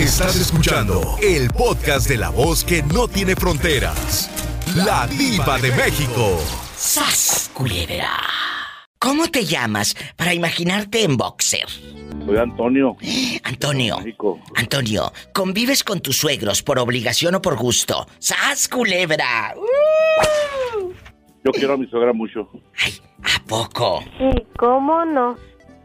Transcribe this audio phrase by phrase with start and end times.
[0.00, 4.30] Estás escuchando el podcast de la voz que no tiene fronteras.
[4.74, 6.38] La diva de México.
[6.74, 8.08] ¡Sas, culebra!
[8.98, 11.68] ¿Cómo te llamas para imaginarte en boxer?
[12.24, 12.96] Soy Antonio.
[13.44, 13.98] Antonio.
[14.56, 18.06] Antonio, ¿convives con tus suegros por obligación o por gusto?
[18.20, 19.54] ¡Sas, culebra!
[19.54, 20.92] ¡Uh!
[21.44, 22.48] Yo quiero a mi suegra mucho.
[22.82, 24.02] Ay, ¿a poco?
[24.16, 25.36] Sí, ¿cómo no?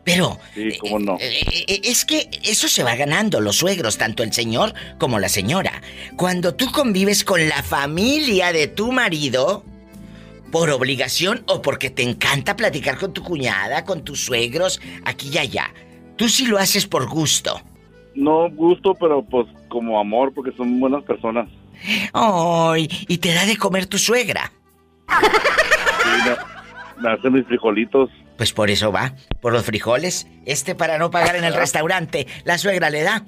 [0.05, 0.39] Pero...
[0.53, 1.17] Sí, cómo no.
[1.19, 5.27] eh, eh, es que eso se va ganando, los suegros, tanto el señor como la
[5.27, 5.81] señora.
[6.15, 9.65] Cuando tú convives con la familia de tu marido,
[10.51, 15.37] por obligación o porque te encanta platicar con tu cuñada, con tus suegros, aquí y
[15.37, 15.73] allá.
[16.15, 17.59] Tú sí lo haces por gusto.
[18.13, 21.49] No gusto, pero pues como amor, porque son buenas personas.
[22.13, 24.53] Ay, y te da de comer tu suegra.
[25.09, 26.31] Sí,
[27.01, 28.09] me, me mis frijolitos.
[28.37, 30.27] Pues por eso va, por los frijoles.
[30.45, 33.23] Este para no pagar en el restaurante, la suegra le da.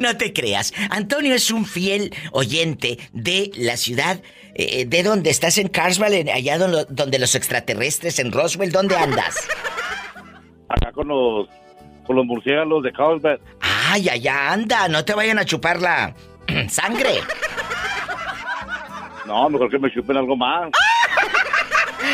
[0.00, 0.72] No te creas.
[0.90, 4.20] Antonio es un fiel oyente de la ciudad.
[4.54, 5.30] eh, ¿De dónde?
[5.30, 8.72] ¿Estás en en- allá donde, donde los extraterrestres, en Roswell?
[8.72, 9.36] ¿Dónde andas?
[10.68, 11.48] Acá con los
[12.06, 13.38] con los murciélagos de Carlsbad.
[13.60, 14.88] Ay, allá anda.
[14.88, 16.14] No te vayan a chupar la
[16.68, 17.20] sangre.
[19.26, 20.70] No, mejor que me chupen algo más.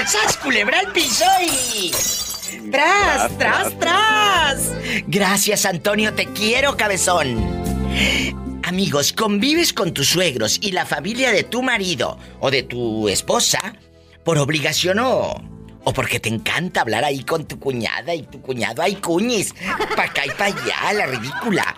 [0.07, 1.91] ¡Sas, culebra al piso y...
[2.71, 4.73] ¡Tras, tras, tras!
[5.07, 7.37] Gracias, Antonio, te quiero, cabezón.
[8.65, 13.75] Amigos, convives con tus suegros y la familia de tu marido o de tu esposa
[14.25, 15.43] por obligación o...
[15.85, 18.83] O porque te encanta hablar ahí con tu cuñada y tu cuñado.
[18.83, 19.53] ¡Ay, cuñis!
[19.97, 21.77] Pa' acá y pa' allá, la ridícula.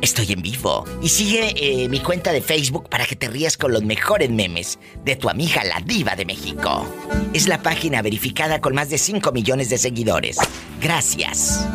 [0.00, 3.72] Estoy en vivo y sigue eh, mi cuenta de Facebook para que te rías con
[3.72, 6.86] los mejores memes de tu amiga la diva de México.
[7.34, 10.38] Es la página verificada con más de 5 millones de seguidores.
[10.80, 11.66] Gracias.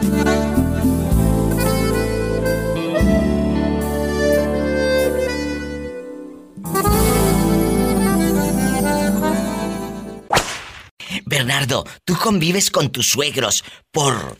[11.39, 14.37] Bernardo, ¿tú convives con tus suegros por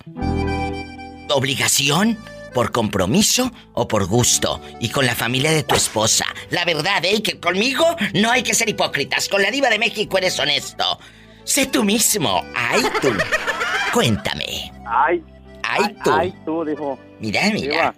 [1.30, 2.18] obligación,
[2.54, 4.62] por compromiso o por gusto?
[4.80, 6.26] Y con la familia de tu esposa.
[6.52, 7.22] La verdad, ¿eh?
[7.22, 9.28] Que conmigo no hay que ser hipócritas.
[9.28, 10.98] Con la diva de México eres honesto.
[11.44, 12.42] Sé tú mismo.
[12.56, 13.10] Ay, tú.
[13.94, 14.72] Cuéntame.
[14.88, 15.22] Ay,
[15.64, 16.12] Ay, tú.
[16.14, 16.98] ay, tú, dijo.
[17.20, 17.58] Mira, mira.
[17.60, 17.96] Diva,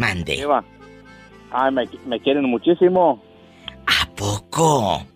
[0.00, 0.34] Mande.
[0.34, 0.64] Diva.
[1.52, 3.22] Ay, me, me quieren muchísimo.
[3.86, 5.06] ¿A poco?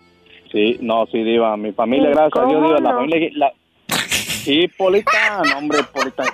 [0.52, 1.56] Sí, no, sí, Diva.
[1.56, 2.80] Mi familia, Sí, gracias a Dios, ¿cómo Diva.
[2.80, 2.98] La no?
[2.98, 3.30] familia.
[3.34, 3.52] La...
[3.88, 5.42] Sí, Polita.
[5.52, 6.24] No, hombre, Polita.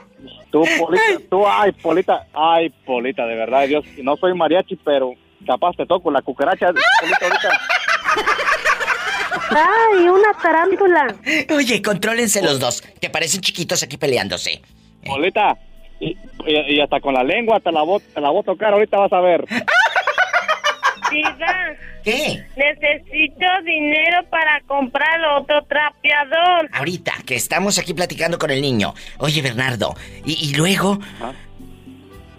[0.51, 1.03] Tú, Polita.
[1.29, 2.27] Tú, ay, Polita.
[2.33, 3.85] Ay, Polita, de verdad, Dios.
[4.03, 5.13] No soy mariachi, pero
[5.47, 6.69] capaz te toco la cucaracha.
[7.01, 7.61] Polita, ahorita.
[9.51, 11.15] Ay, una tarántula.
[11.55, 14.61] Oye, contrólense los dos, que parecen chiquitos aquí peleándose.
[15.05, 15.57] Polita.
[16.01, 16.09] Y,
[16.47, 18.73] y- y hasta con la lengua te la, voy, te la voy a tocar.
[18.75, 19.45] Ahorita vas a ver.
[21.11, 21.57] Diva,
[22.05, 22.45] ¿Qué?
[22.57, 26.69] necesito dinero para comprar otro trapeador.
[26.73, 28.95] Ahorita, que estamos aquí platicando con el niño.
[29.19, 29.95] Oye, Bernardo,
[30.25, 31.33] y, y luego, Ajá.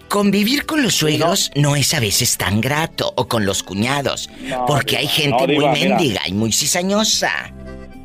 [0.08, 1.76] convivir con los suegros no.
[1.76, 5.68] es a veces tan grato, o con los cuñados, No, porque hay gente no, muy
[5.68, 5.88] mira.
[5.96, 7.52] mendiga y muy cizañosa.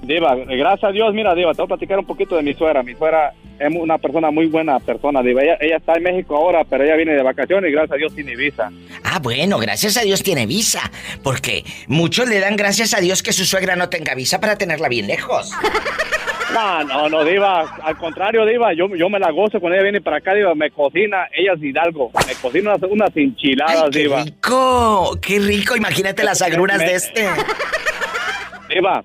[0.03, 2.83] Diva, gracias a Dios, mira, Diva, te voy a platicar un poquito de mi suegra.
[2.83, 5.41] Mi suegra es una persona muy buena persona, Diva.
[5.41, 8.13] Ella, ella está en México ahora, pero ella viene de vacaciones y gracias a Dios
[8.13, 8.69] tiene visa.
[9.05, 10.91] Ah, bueno, gracias a Dios tiene visa,
[11.23, 14.89] porque muchos le dan gracias a Dios que su suegra no tenga visa para tenerla
[14.89, 15.51] bien lejos.
[16.53, 20.01] No, no, no, Diva, al contrario, Diva, yo, yo me la gozo cuando ella viene
[20.01, 23.99] para acá, Diva, me cocina, ella es Hidalgo, me cocina unas, unas enchiladas, ¡Ay, qué
[23.99, 24.23] Diva.
[24.23, 25.17] rico!
[25.19, 25.75] ¡Qué rico!
[25.75, 27.25] Imagínate las agruras Me- de este.
[28.69, 29.03] Diva,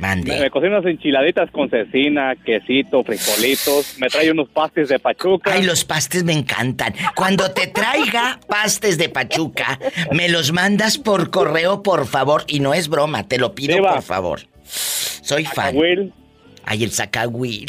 [0.00, 0.40] Mande.
[0.40, 5.52] me cocina unas enchiladitas con cecina, quesito, frijolitos, me trae unos pastes de pachuca.
[5.52, 6.94] Ay, los pastes me encantan.
[7.14, 9.78] Cuando te traiga pastes de Pachuca,
[10.12, 12.44] me los mandas por correo, por favor.
[12.46, 14.40] Y no es broma, te lo pido por favor.
[14.64, 15.76] Soy fan.
[16.70, 17.68] Ay, el sacahuil.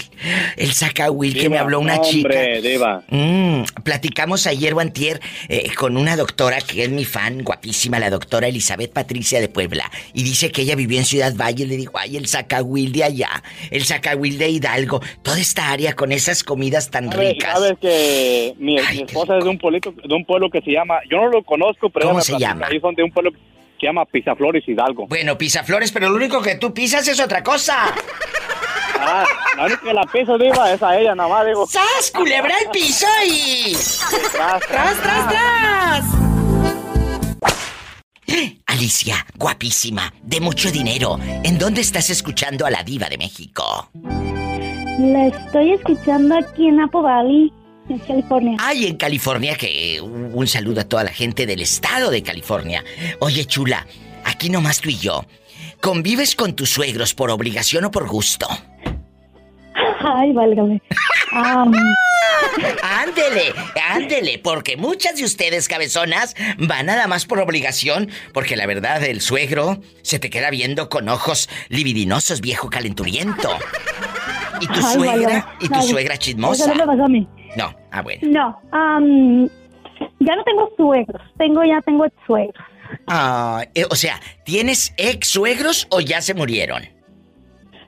[0.58, 2.30] El sacahuil que me habló una chica.
[2.62, 3.02] Diva.
[3.10, 5.20] Mm, platicamos ayer o antier
[5.50, 9.90] eh, con una doctora que es mi fan, guapísima, la doctora Elizabeth Patricia de Puebla.
[10.14, 11.66] Y dice que ella vivió en Ciudad Valle.
[11.66, 15.02] Le digo, ay, el sacahuil de allá, el sacahuil de Hidalgo.
[15.24, 17.54] Toda esta área con esas comidas tan ¿Sabes, ricas.
[17.54, 20.62] sabes que mi, Ay, mi qué esposa es de un pueblito, de un pueblo que
[20.62, 22.68] se llama, yo no lo conozco, pero ¿Cómo se llama?
[22.70, 23.40] Ahí son de un pueblo que
[23.82, 25.08] se llama Pisaflores Hidalgo.
[25.08, 27.94] Bueno, pisaflores, pero lo único que tú pisas es otra cosa.
[29.00, 29.26] Ah,
[29.58, 31.66] la única que la piso, diva, es a ella, nada más, digo.
[31.66, 33.74] ¡Sas, culebra el piso y...
[34.32, 36.06] Tras, ¡Tras, tras, tras!
[38.68, 41.20] Alicia, guapísima, de mucho dinero.
[41.44, 43.90] ¿En dónde estás escuchando a la diva de México?
[44.98, 47.52] La estoy escuchando aquí en Apple Valley,
[47.94, 48.58] en California.
[48.60, 52.84] Ay, en California, que un un saludo a toda la gente del estado de California.
[53.20, 53.86] Oye, chula,
[54.24, 55.26] aquí nomás tú y yo.
[55.82, 58.48] ¿Convives con tus suegros por obligación o por gusto?
[60.04, 60.82] Ay, válgame.
[61.32, 61.72] Am,
[62.84, 63.54] Ándele,
[63.90, 69.22] ándele, porque muchas de ustedes, cabezonas, van nada más por obligación, porque la verdad, el
[69.22, 73.50] suegro se te queda viendo con ojos libidinosos, viejo calenturiento.
[74.60, 75.28] ¿Y tu ay, suegra?
[75.28, 75.46] válgame.
[75.60, 76.66] ¿Y tu suegra chismosa?
[76.66, 77.28] Eso no me pasó a mí.
[77.56, 78.22] No, ah, bueno.
[78.30, 79.48] No, am,
[80.20, 81.22] ya no tengo suegros.
[81.38, 82.66] Tengo, ya tengo ex suegros.
[83.08, 86.84] Ah, eh, o sea, ¿tienes ex suegros o ya se murieron?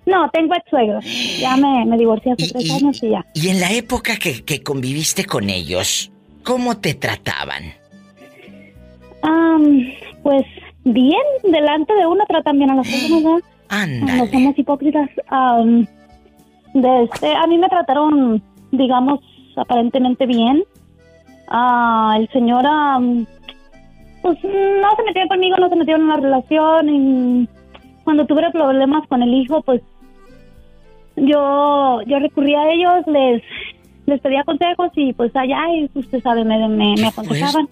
[0.06, 1.06] No, tengo ex suegros.
[1.40, 3.26] Ya me, me divorcié hace Y, tres y- años y ya.
[3.34, 6.12] y en la época que, que conviviste con ellos,
[6.44, 7.64] ¿cómo te trataban?
[9.22, 9.86] Am,
[10.22, 10.46] pues
[10.84, 13.40] bien, delante de uno tratan bien a las personas, ¿verdad?
[13.88, 15.10] No somos hipócritas.
[15.30, 15.88] Am,
[16.74, 19.20] de este, a mí me trataron, digamos,
[19.58, 20.64] aparentemente bien.
[21.48, 23.26] Ah, el señor, am,
[24.22, 26.90] pues no se metió conmigo, no se metió en la relación.
[26.90, 27.48] Y
[28.04, 29.82] cuando tuve problemas con el hijo, pues
[31.16, 33.42] yo yo recurrí a ellos, les
[34.06, 37.68] les pedía consejos y pues allá, y usted sabe, me, me, aconsejaban.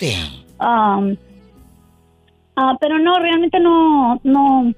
[2.55, 4.71] ah, pero no, realmente no, no,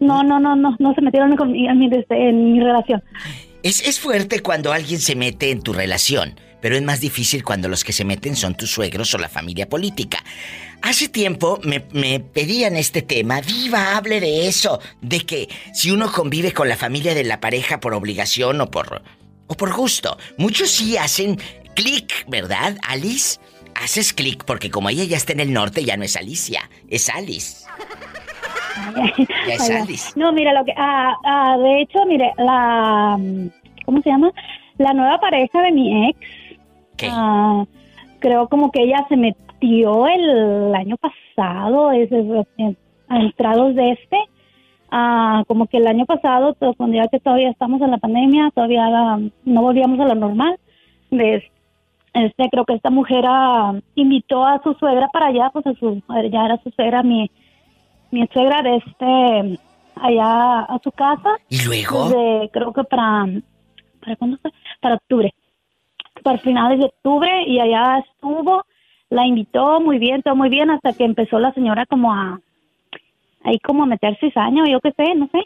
[0.00, 3.02] No, no, no, no, no, no se metieron mi- en mi, en mi relación.
[3.62, 7.68] Es, es fuerte cuando alguien se mete en tu relación, pero es más difícil cuando
[7.68, 10.24] los que se meten son tus suegros o la familia política.
[10.82, 16.10] Hace tiempo me, me pedían este tema, Diva, hable de eso, de que si uno
[16.10, 19.02] convive con la familia de la pareja por obligación o por,
[19.46, 20.16] o por gusto.
[20.38, 21.38] Muchos sí hacen
[21.74, 23.40] clic, ¿verdad, Alice?
[23.74, 27.08] Haces clic porque como ella ya está en el norte, ya no es Alicia, es
[27.08, 27.66] Alice.
[29.46, 29.84] Ya.
[30.16, 33.18] No, mira, lo que, ah, ah, de hecho, mire, la,
[33.84, 34.30] ¿cómo se llama?
[34.78, 36.18] La nueva pareja de mi ex,
[36.96, 37.08] ¿Qué?
[37.10, 37.64] ah,
[38.18, 42.10] creo como que ella se metió el año pasado, es,
[43.08, 44.18] a entrados de este,
[44.90, 49.18] ah, como que el año pasado, cuando ya que todavía estamos en la pandemia, todavía
[49.44, 50.58] no volvíamos a lo normal,
[51.10, 51.42] de
[52.14, 56.02] este, creo que esta mujer ah, invitó a su suegra para allá, pues a su,
[56.30, 57.30] ya era su suegra, mi,
[58.10, 59.60] mi suegra de este,
[59.96, 62.08] allá a su casa, ¿Y luego?
[62.08, 63.26] desde, creo que para,
[64.00, 64.50] ¿para cuándo fue?
[64.80, 65.34] Para octubre,
[66.22, 68.64] para finales de octubre y allá estuvo,
[69.10, 72.40] la invitó muy bien, todo muy bien, hasta que empezó la señora como a,
[73.44, 75.40] ahí como a meter cizaño, yo qué sé, no sé.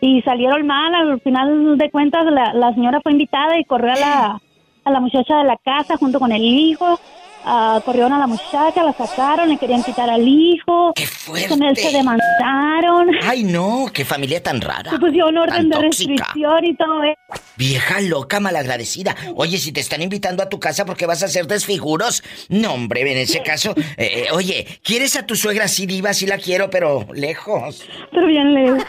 [0.00, 3.96] Y salieron mal, al final de cuentas la, la señora fue invitada y corrió a
[3.96, 4.40] la,
[4.84, 6.98] a la muchacha de la casa junto con el hijo,
[7.44, 11.06] ah, corrieron a la muchacha, la sacaron, le querían quitar al hijo, ¡Qué
[11.48, 11.98] con él se fuerte!
[11.98, 13.10] demandaron.
[13.22, 14.90] Ay, no, qué familia tan rara.
[14.90, 16.12] Se pusieron orden de tóxica.
[16.24, 17.42] restricción y todo eso.
[17.56, 19.14] Vieja loca, malagradecida.
[19.36, 22.22] Oye, si te están invitando a tu casa, ¿por qué vas a hacer desfiguros?
[22.48, 23.74] No, hombre, en ese caso.
[23.96, 25.68] eh, eh, oye, ¿quieres a tu suegra?
[25.68, 27.84] Sí, diva, sí la quiero, pero lejos.
[28.10, 28.82] Pero bien lejos.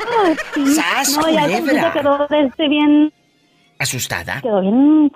[0.56, 0.66] sí.
[0.76, 3.14] ¡Sas, No, ya se quedó este bien,
[3.78, 4.42] ¿Asustada?
[4.42, 5.12] quedó bien,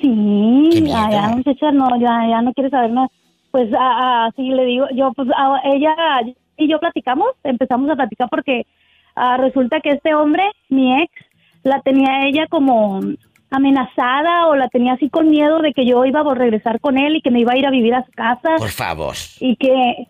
[0.00, 3.08] sí, ya, muchacha, no, ya, ya no quiere saber nada.
[3.50, 5.94] Pues así le digo, yo, pues a, ella
[6.56, 8.66] y yo platicamos, empezamos a platicar porque
[9.14, 11.12] ah, resulta que este hombre, mi ex,
[11.62, 13.00] la tenía ella como
[13.50, 17.16] amenazada o la tenía así con miedo de que yo iba a regresar con él
[17.16, 19.14] y que me iba a ir a vivir a su casa Por favor.
[19.40, 20.08] y que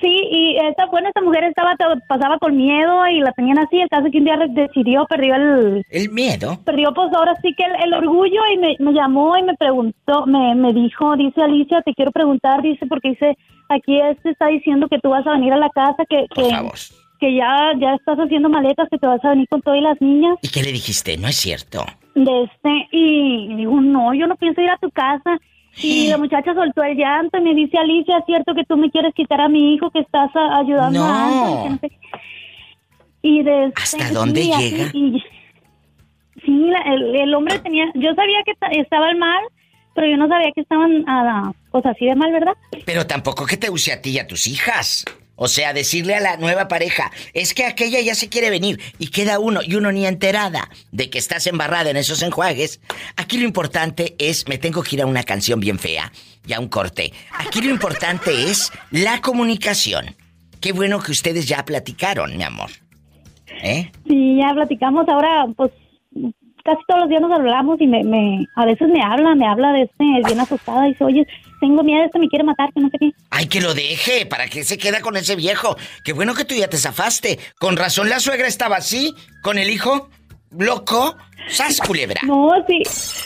[0.00, 1.74] sí y esta bueno esta mujer estaba
[2.08, 5.82] pasaba con miedo y la tenían así el caso que un día decidió perdió el
[5.90, 6.58] El miedo.
[6.64, 10.26] perdió pues ahora sí que el, el orgullo y me, me llamó y me preguntó
[10.26, 13.36] me, me dijo dice Alicia te quiero preguntar dice porque dice
[13.68, 16.26] aquí este está diciendo que tú vas a venir a la casa que
[17.18, 20.36] que ya ya estás haciendo maletas que te vas a venir con todas las niñas
[20.42, 21.16] ¿Y qué le dijiste?
[21.16, 21.84] No es cierto.
[22.14, 25.38] de este y digo no yo no pienso ir a tu casa
[25.82, 28.90] y la muchacha soltó el llanto y me dice Alicia es cierto que tú me
[28.90, 31.64] quieres quitar a mi hijo que estás a- ayudando a No.
[31.66, 31.98] Anthony, qué".
[33.22, 34.90] Y de ¿Hasta dónde así, llega?
[34.92, 35.22] y-
[36.44, 39.42] sí, la- el, el hombre tenía, yo sabía que ta- estaba mal,
[39.94, 41.04] pero yo no sabía que estaban,
[41.70, 42.54] pues así de mal, ¿verdad?
[42.84, 45.04] Pero tampoco que te use a ti y a tus hijas.
[45.36, 49.08] O sea, decirle a la nueva pareja, es que aquella ya se quiere venir y
[49.08, 52.80] queda uno y uno ni enterada de que estás embarrada en esos enjuagues.
[53.16, 56.10] Aquí lo importante es, me tengo que ir a una canción bien fea
[56.46, 57.12] y a un corte.
[57.38, 60.16] Aquí lo importante es la comunicación.
[60.60, 62.70] Qué bueno que ustedes ya platicaron, mi amor.
[63.62, 63.90] ¿Eh?
[64.06, 65.70] Sí, ya platicamos ahora, pues
[66.64, 69.72] casi todos los días nos hablamos y me, me a veces me habla, me habla
[69.72, 71.26] de este, bien asustada, y dice, oye,
[71.60, 73.10] tengo miedo, este me quiere matar, que no sé qué.
[73.30, 75.76] Ay, que lo deje, ¿para qué se queda con ese viejo?
[76.04, 77.38] Qué bueno que tú ya te zafaste.
[77.58, 80.08] Con razón la suegra estaba así, con el hijo,
[80.50, 81.16] loco,
[81.48, 82.20] sas culebra.
[82.24, 82.82] No, sí,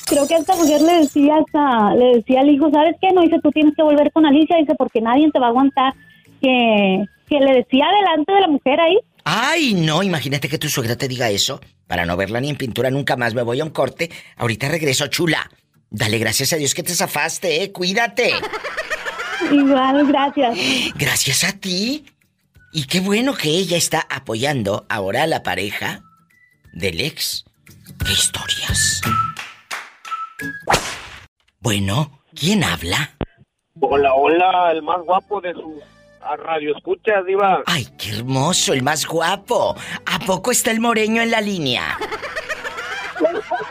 [0.07, 3.13] creo que a esta mujer le decía hasta, le decía al hijo, ¿sabes qué?
[3.13, 5.95] No, dice, tú tienes que volver con Alicia, dice, porque nadie te va a aguantar,
[6.41, 8.99] que, que le decía delante de la mujer ahí.
[9.25, 11.61] Ay, no, imagínate que tu suegra te diga eso.
[11.87, 14.11] Para no verla ni en pintura nunca más me voy a un corte.
[14.37, 15.51] Ahorita regreso, chula.
[15.91, 17.73] Dale gracias a Dios que te zafaste, eh.
[17.73, 18.33] Cuídate.
[19.51, 20.57] Igual, gracias.
[20.95, 22.07] Gracias a ti.
[22.73, 26.03] Y qué bueno que ella está apoyando ahora a la pareja
[26.73, 27.45] del ex.
[28.05, 29.01] ¿Qué historias?
[31.59, 33.17] Bueno, ¿quién habla?
[33.81, 35.83] Hola, hola, el más guapo de sus
[36.39, 37.63] radio escuchas, Diva.
[37.67, 39.77] Ay, qué hermoso, el más guapo.
[40.07, 41.99] ¿A poco está el moreño en la línea?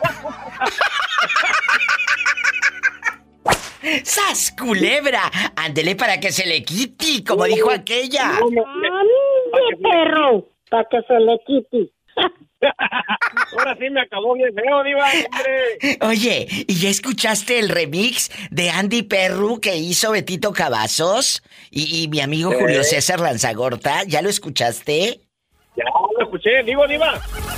[4.03, 5.21] ¡Sas, culebra!
[5.55, 8.38] Ándele para que se le quite, como dijo aquella.
[8.38, 8.62] ¡Ande,
[9.81, 10.48] perro!
[10.69, 11.91] Para que se le quite.
[13.57, 15.07] Ahora sí me acabó bien feo, Diva.
[16.09, 21.41] Oye, ¿y ya escuchaste el remix de Andy Perru que hizo Betito Cavazos?
[21.71, 25.21] Y, y mi amigo Julio César Lanzagorta, ¿ya lo escuchaste?
[25.79, 25.86] Ya
[26.17, 27.13] lo escuché, digo, Diva.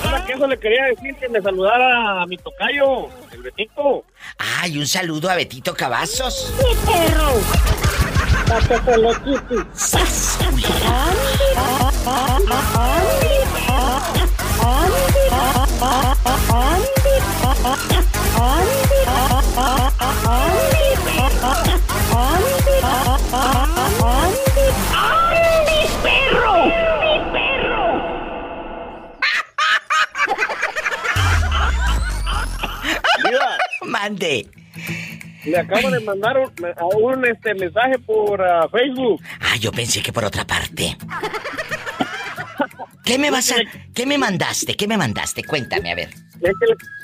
[0.05, 4.05] Nada que eso le quería decir que me saludara a mi tocayo, el Betito.
[4.37, 6.53] Ay, un saludo a Betito Cavazos.
[6.55, 7.41] ¡Sí, perro!
[33.81, 34.47] Mande.
[35.45, 39.21] le acabo de mandar un, un este, mensaje por ah, Facebook.
[39.39, 40.95] Ah, yo pensé que por otra parte.
[43.03, 43.55] ¿Qué me vas a...
[43.93, 44.75] ¿Qué me mandaste?
[44.75, 45.43] ¿Qué me mandaste?
[45.43, 46.09] Cuéntame, a ver.
[46.41, 46.53] Es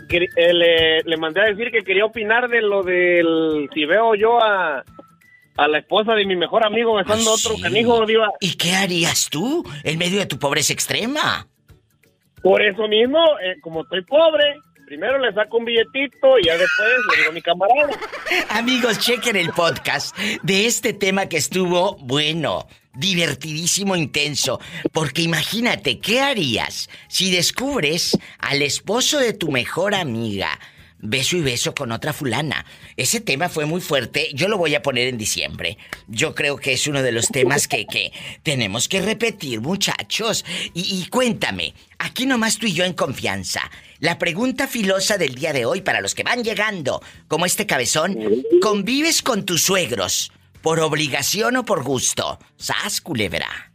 [0.07, 3.69] que le, eh, le, le mandé a decir que quería opinar de lo del...
[3.73, 4.83] Si veo yo a,
[5.57, 8.31] a la esposa de mi mejor amigo besando a Ay, otro canijo, Diva.
[8.39, 11.47] ¿Y qué harías tú en medio de tu pobreza extrema?
[12.41, 14.55] Por eso mismo, eh, como estoy pobre,
[14.87, 17.89] primero le saco un billetito y ya después le digo a mi camarada.
[18.49, 24.61] Amigos, chequen el podcast de este tema que estuvo bueno, divertidísimo, intenso.
[24.93, 30.57] Porque imagínate, ¿qué harías si descubres al esposo de tu mejor amiga?
[30.99, 32.65] Beso y beso con otra fulana.
[32.95, 34.29] Ese tema fue muy fuerte.
[34.33, 35.77] Yo lo voy a poner en diciembre.
[36.07, 38.11] Yo creo que es uno de los temas que, que
[38.41, 40.43] tenemos que repetir, muchachos.
[40.73, 43.61] Y, y cuéntame, aquí nomás tú y yo en confianza.
[43.99, 48.17] La pregunta filosa del día de hoy para los que van llegando, como este cabezón,
[48.61, 52.39] ¿convives con tus suegros por obligación o por gusto?
[52.57, 53.71] ¡Sas, culebra!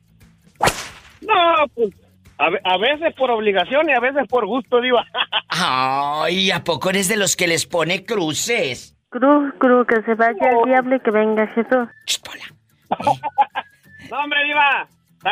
[1.20, 1.94] No, pues
[2.38, 5.04] a, ve- a veces por obligación y a veces por gusto, Diva.
[5.48, 8.96] Ay, ¿a poco eres de los que les pone cruces?
[9.10, 11.88] Cruz, cruz, que se vaya el diablo y que venga Jesús.
[12.06, 12.44] Ch, Pola.
[14.10, 14.88] no, hombre, Diva.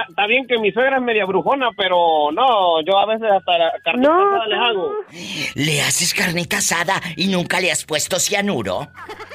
[0.08, 3.72] Está bien que mi suegra es media brujona, pero no, yo a veces hasta la
[3.82, 4.92] carnita No, asada les hago.
[5.54, 8.88] ¿Le haces carnita asada y nunca le has puesto cianuro?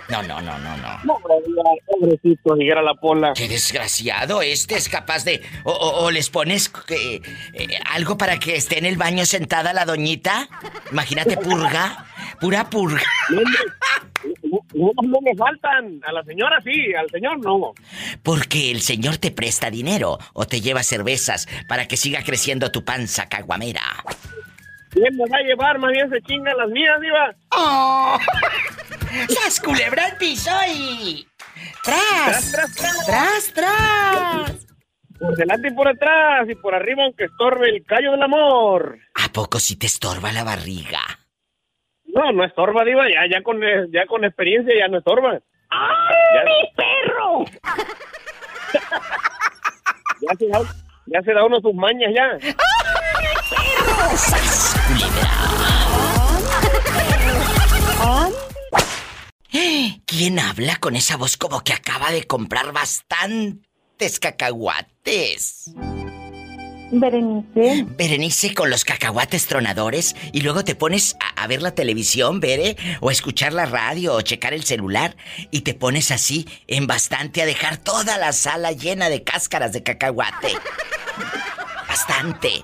[0.09, 0.99] No, no, no, no, no.
[1.03, 1.17] No,
[1.87, 3.33] pobrecito, dijera la pola.
[3.35, 5.41] Qué desgraciado, este es capaz de...
[5.63, 7.21] O, o- o les pones eh,
[7.53, 10.47] eh, algo para que esté en el baño sentada la doñita.
[10.91, 12.05] Imagínate, purga.
[12.39, 13.01] Pura purga.
[13.29, 15.99] No, hombre, no, no me faltan.
[16.05, 17.73] A la señora sí, al señor no.
[18.23, 22.83] Porque el señor te presta dinero o te lleva cervezas para que siga creciendo tu
[22.83, 23.81] panza caguamera.
[24.89, 25.77] ¿Quién me va a llevar?
[25.77, 27.35] Más bien se chingan las mías, Diva.
[27.51, 28.17] ¡Oh!
[29.29, 31.27] ¡Sas culebra al piso y...
[31.83, 32.51] ¡Tras!
[33.05, 34.65] ¡Tras, tras!
[35.19, 38.99] Por delante y por atrás y por arriba aunque estorbe el callo del amor.
[39.13, 41.01] ¿A poco si te estorba la barriga?
[42.15, 45.37] No, no estorba, Diva, ya, ya, con, eh, ya con experiencia ya no estorba.
[45.69, 47.43] ¡Ay, mi perro!
[50.21, 50.61] ya, se da,
[51.07, 52.39] ya se da uno sus mañas ya.
[52.41, 52.55] ¡Ay,
[54.93, 55.35] mi perro!
[60.17, 65.75] ¿Quién habla con esa voz como que acaba de comprar bastantes cacahuates?
[66.99, 67.85] Berenice.
[67.97, 73.11] Berenice con los cacahuates tronadores y luego te pones a, ver la televisión, Bere, o
[73.11, 75.15] escuchar la radio o checar el celular
[75.51, 79.83] y te pones así en bastante a dejar toda la sala llena de cáscaras de
[79.83, 80.49] cacahuate.
[81.87, 82.63] Bastante.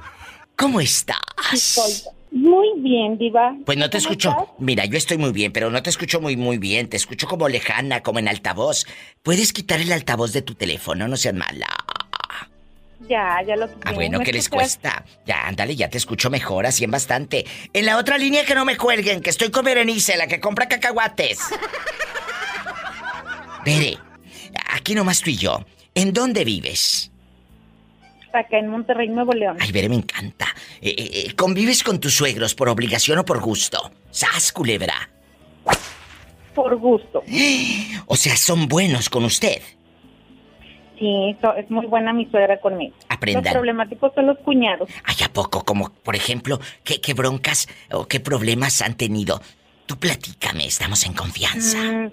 [0.56, 2.10] ¿Cómo estás?
[2.32, 3.58] Muy bien, Diva.
[3.66, 4.56] Pues no te escucho.
[4.58, 6.88] Mira, yo estoy muy bien, pero no te escucho muy, muy bien.
[6.88, 8.86] Te escucho como lejana, como en altavoz.
[9.22, 11.08] ¿Puedes quitar el altavoz de tu teléfono?
[11.10, 11.68] No seas mala.
[13.12, 13.82] Ya, ya lo quité.
[13.84, 15.04] Ah, bueno, ¿qué les cuesta?
[15.26, 17.46] Ya, ándale, ya te escucho mejor, así en bastante.
[17.74, 20.70] En la otra línea que no me cuelguen, que estoy con Berenice, la que compra
[20.70, 21.40] cacahuates.
[23.66, 23.98] Bere,
[24.70, 25.60] aquí nomás tú y yo.
[25.94, 27.12] ¿En dónde vives?
[28.32, 29.58] acá en Monterrey, Nuevo León.
[29.60, 30.46] Ay, Bere, me encanta.
[30.80, 33.92] Eh, eh, eh, ¿Convives con tus suegros por obligación o por gusto?
[34.10, 35.10] ¡Sas, culebra!
[36.56, 37.24] Por gusto.
[38.08, 39.62] O sea, son buenos con usted.
[41.02, 42.94] Sí, es muy buena mi suegra conmigo.
[43.10, 43.44] Aprendan.
[43.44, 44.88] Los problemáticos son los cuñados.
[45.04, 45.64] Ay, ¿a poco?
[45.66, 49.42] Como, por ejemplo, ¿qué, qué broncas o qué problemas han tenido?
[49.88, 51.80] Tú platícame, estamos en confianza.
[51.80, 52.12] Mm,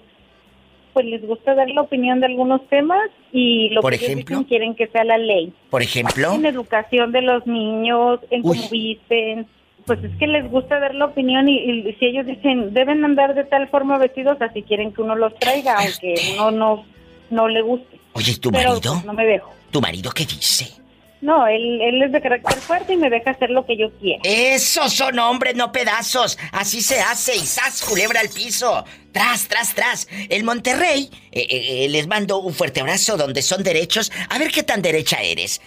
[0.93, 4.43] pues les gusta dar la opinión de algunos temas y lo que ejemplo?
[4.47, 5.53] quieren que sea la ley.
[5.69, 9.45] Por ejemplo, en educación de los niños, en cómo visten.
[9.85, 13.43] Pues es que les gusta dar la opinión y, si ellos dicen deben andar de
[13.43, 16.85] tal forma vestidos, así quieren que uno los traiga, aunque uno no,
[17.29, 17.98] no le guste.
[18.13, 19.01] Oye, ¿tu marido?
[19.05, 19.53] No me dejo.
[19.71, 20.79] ¿Tu marido qué dice?
[21.21, 24.21] No, él, él es de carácter fuerte y me deja hacer lo que yo quiera.
[24.23, 26.37] Esos son hombres, no pedazos.
[26.53, 27.81] Así se hace y ¡zas!
[27.83, 28.85] culebra al piso.
[29.11, 30.07] Tras, tras, tras.
[30.29, 34.13] El Monterrey, eh, eh, eh, les mando un fuerte abrazo donde son derechos.
[34.29, 35.61] A ver qué tan derecha eres.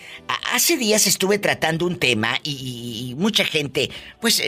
[0.52, 4.42] hace días estuve tratando un tema y, mucha gente, pues,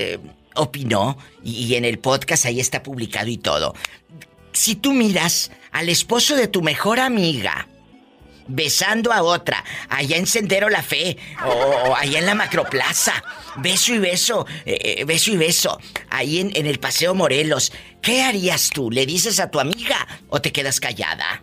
[0.54, 1.18] opinó.
[1.42, 3.74] y en el podcast ahí está publicado y todo.
[4.52, 7.68] Si tú miras al esposo de tu mejor amiga,
[8.46, 13.22] besando a otra, allá en Sendero La Fe, o, allá en la Macroplaza,
[13.56, 15.78] beso y beso, eh, eh, beso y beso,
[16.10, 18.90] ahí en, en el Paseo Morelos, ¿qué harías tú?
[18.90, 21.42] ¿Le dices a tu amiga o te quedas callada?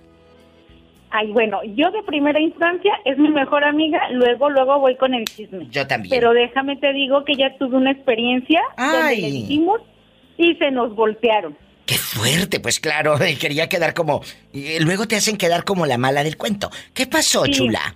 [1.14, 5.26] Ay, bueno, yo de primera instancia es mi mejor amiga, luego, luego voy con el
[5.26, 5.68] chisme.
[5.70, 6.10] Yo también.
[6.10, 9.82] Pero déjame te digo que ya tuve una experiencia donde le dijimos
[10.38, 11.58] y se nos voltearon.
[11.92, 12.62] ¡Qué fuerte!
[12.62, 14.22] Pues claro, quería quedar como...
[14.54, 16.70] Y luego te hacen quedar como la mala del cuento.
[16.94, 17.96] ¿Qué pasó, chula?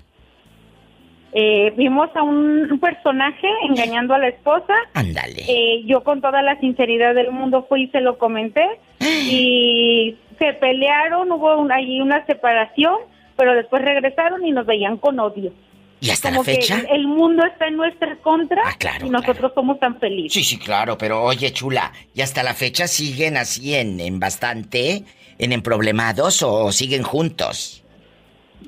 [1.32, 4.74] Eh, vimos a un personaje engañando a la esposa.
[4.94, 5.46] Ándale.
[5.48, 8.66] Eh, yo con toda la sinceridad del mundo fui y se lo comenté.
[9.00, 12.96] y se pelearon, hubo ahí una separación,
[13.38, 15.54] pero después regresaron y nos veían con odio.
[16.06, 16.84] ¿Y hasta la fecha?
[16.92, 20.34] el mundo está en nuestra contra ah, y nosotros somos tan felices.
[20.34, 25.04] Sí, sí, claro, pero oye, chula, ¿y hasta la fecha siguen así en, en bastante,
[25.40, 27.84] en, en problemados o siguen juntos?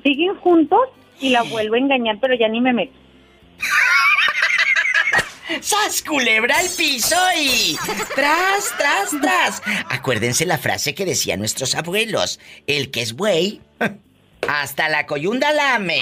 [0.02, 0.80] Siguen juntos
[1.20, 2.94] y la vuelvo a engañar, pero ya ni me meto.
[5.60, 7.76] ¡Sas culebra al piso y
[8.14, 9.62] tras, tras, tras!
[9.88, 13.60] Acuérdense la frase que decían nuestros abuelos: el que es buey,
[14.48, 16.00] hasta la coyunda lame.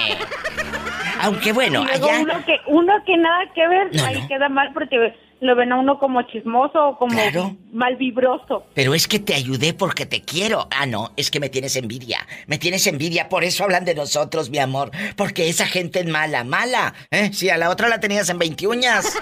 [1.21, 2.21] Aunque bueno, allá...
[2.21, 5.99] Uno que, uno que nada que ver, ahí queda mal porque lo ven a uno
[5.99, 7.17] como chismoso o como
[7.73, 8.65] mal vibroso.
[8.75, 10.69] Pero es que te ayudé porque te quiero.
[10.71, 12.27] Ah, no, es que me tienes envidia.
[12.47, 14.91] Me tienes envidia, por eso hablan de nosotros, mi amor.
[15.17, 16.95] Porque esa gente es mala, mala.
[17.11, 17.33] ¿Eh?
[17.33, 19.19] Si a la otra la tenías en 20 uñas.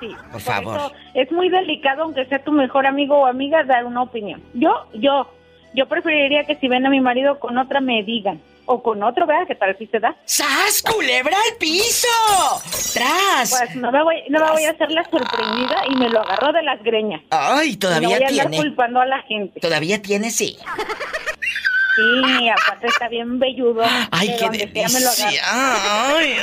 [0.00, 0.92] Sí, por, favor.
[1.14, 4.42] es muy delicado, aunque sea tu mejor amigo o amiga, dar una opinión.
[4.52, 5.32] Yo, yo,
[5.74, 9.26] yo preferiría que si ven a mi marido con otra me digan o con otro,
[9.26, 9.46] ¿verdad?
[9.46, 10.16] Que tal si se da.
[10.24, 12.08] ¡Sas, culebra al piso!
[12.94, 13.50] ¡Tras!
[13.58, 16.52] Pues no me voy, no me voy a hacer la sorprendida y me lo agarró
[16.52, 17.20] de las greñas.
[17.30, 18.56] Ay, todavía no voy a tiene.
[18.56, 19.60] culpando a la gente.
[19.60, 20.56] Todavía tiene, sí.
[21.94, 23.82] Sí, aparte está bien velludo.
[24.10, 25.42] Ay, qué delicia.
[25.44, 26.36] Ay,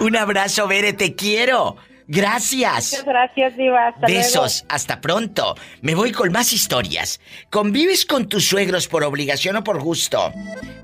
[0.00, 1.76] Un abrazo, Bere, te quiero.
[2.06, 2.92] Gracias.
[2.92, 3.88] Muchas gracias, Diva.
[3.88, 4.66] Hasta Besos.
[4.68, 5.54] Hasta pronto.
[5.80, 7.18] Me voy con más historias.
[7.50, 10.30] ¿Convives con tus suegros por obligación o por gusto?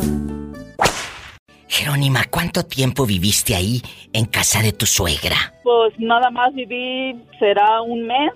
[1.69, 3.83] Jerónima, ¿cuánto tiempo viviste ahí
[4.15, 5.37] en casa de tu suegra?
[5.63, 8.33] Pues nada más viví, será un mes.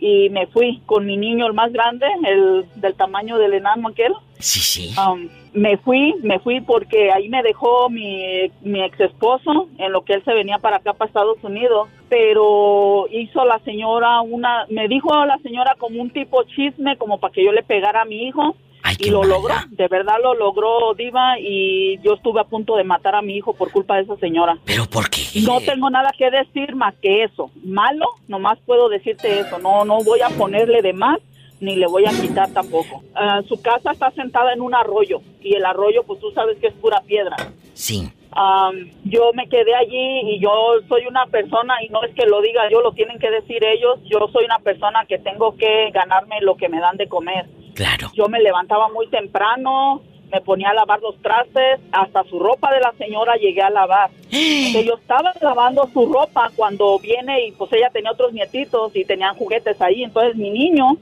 [0.00, 4.12] y me fui con mi niño, el más grande, el del tamaño del enano aquel.
[4.38, 4.94] Sí, sí.
[5.00, 10.02] Um, me fui, me fui porque ahí me dejó mi, mi ex esposo en lo
[10.02, 14.88] que él se venía para acá, para Estados Unidos, pero hizo la señora una, me
[14.88, 18.26] dijo la señora como un tipo chisme, como para que yo le pegara a mi
[18.26, 18.56] hijo.
[19.00, 19.34] Ay, y lo mala.
[19.34, 23.36] logró, de verdad lo logró Diva y yo estuve a punto de matar a mi
[23.36, 24.58] hijo por culpa de esa señora.
[24.64, 25.22] ¿Pero por qué?
[25.46, 27.50] No tengo nada que decir más que eso.
[27.64, 29.58] Malo, nomás puedo decirte eso.
[29.58, 31.20] No, no voy a ponerle de más
[31.60, 33.02] ni le voy a quitar tampoco.
[33.14, 36.68] Ah, su casa está sentada en un arroyo y el arroyo, pues tú sabes que
[36.68, 37.36] es pura piedra.
[37.72, 38.10] Sí.
[38.32, 40.50] Am, yo me quedé allí y yo
[40.88, 44.00] soy una persona, y no es que lo diga yo, lo tienen que decir ellos,
[44.04, 47.46] yo soy una persona que tengo que ganarme lo que me dan de comer.
[47.74, 48.10] Claro.
[48.14, 50.00] Yo me levantaba muy temprano,
[50.32, 54.10] me ponía a lavar los trastes, hasta su ropa de la señora llegué a lavar.
[54.30, 59.04] Que yo estaba lavando su ropa cuando viene y pues ella tenía otros nietitos y
[59.04, 60.96] tenían juguetes ahí, entonces mi niño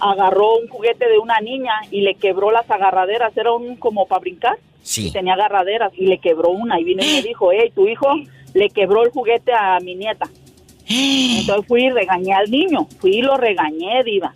[0.00, 4.20] agarró un juguete de una niña y le quebró las agarraderas, era un como para
[4.20, 5.12] brincar Sí.
[5.12, 8.08] tenía agarraderas y le quebró una y vino y me dijo, hey, tu hijo
[8.54, 10.30] le quebró el juguete a mi nieta.
[10.88, 14.34] Entonces fui y regañé al niño, fui y lo regañé, diva.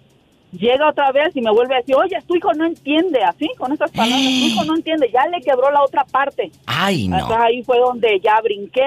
[0.53, 3.73] Llega otra vez y me vuelve a decir, oye, tu hijo no entiende, así, con
[3.73, 6.51] esas palabras, tu hijo no entiende, ya le quebró la otra parte.
[6.67, 7.17] Ay, no.
[7.19, 8.85] Entonces ahí fue donde ya brinqué,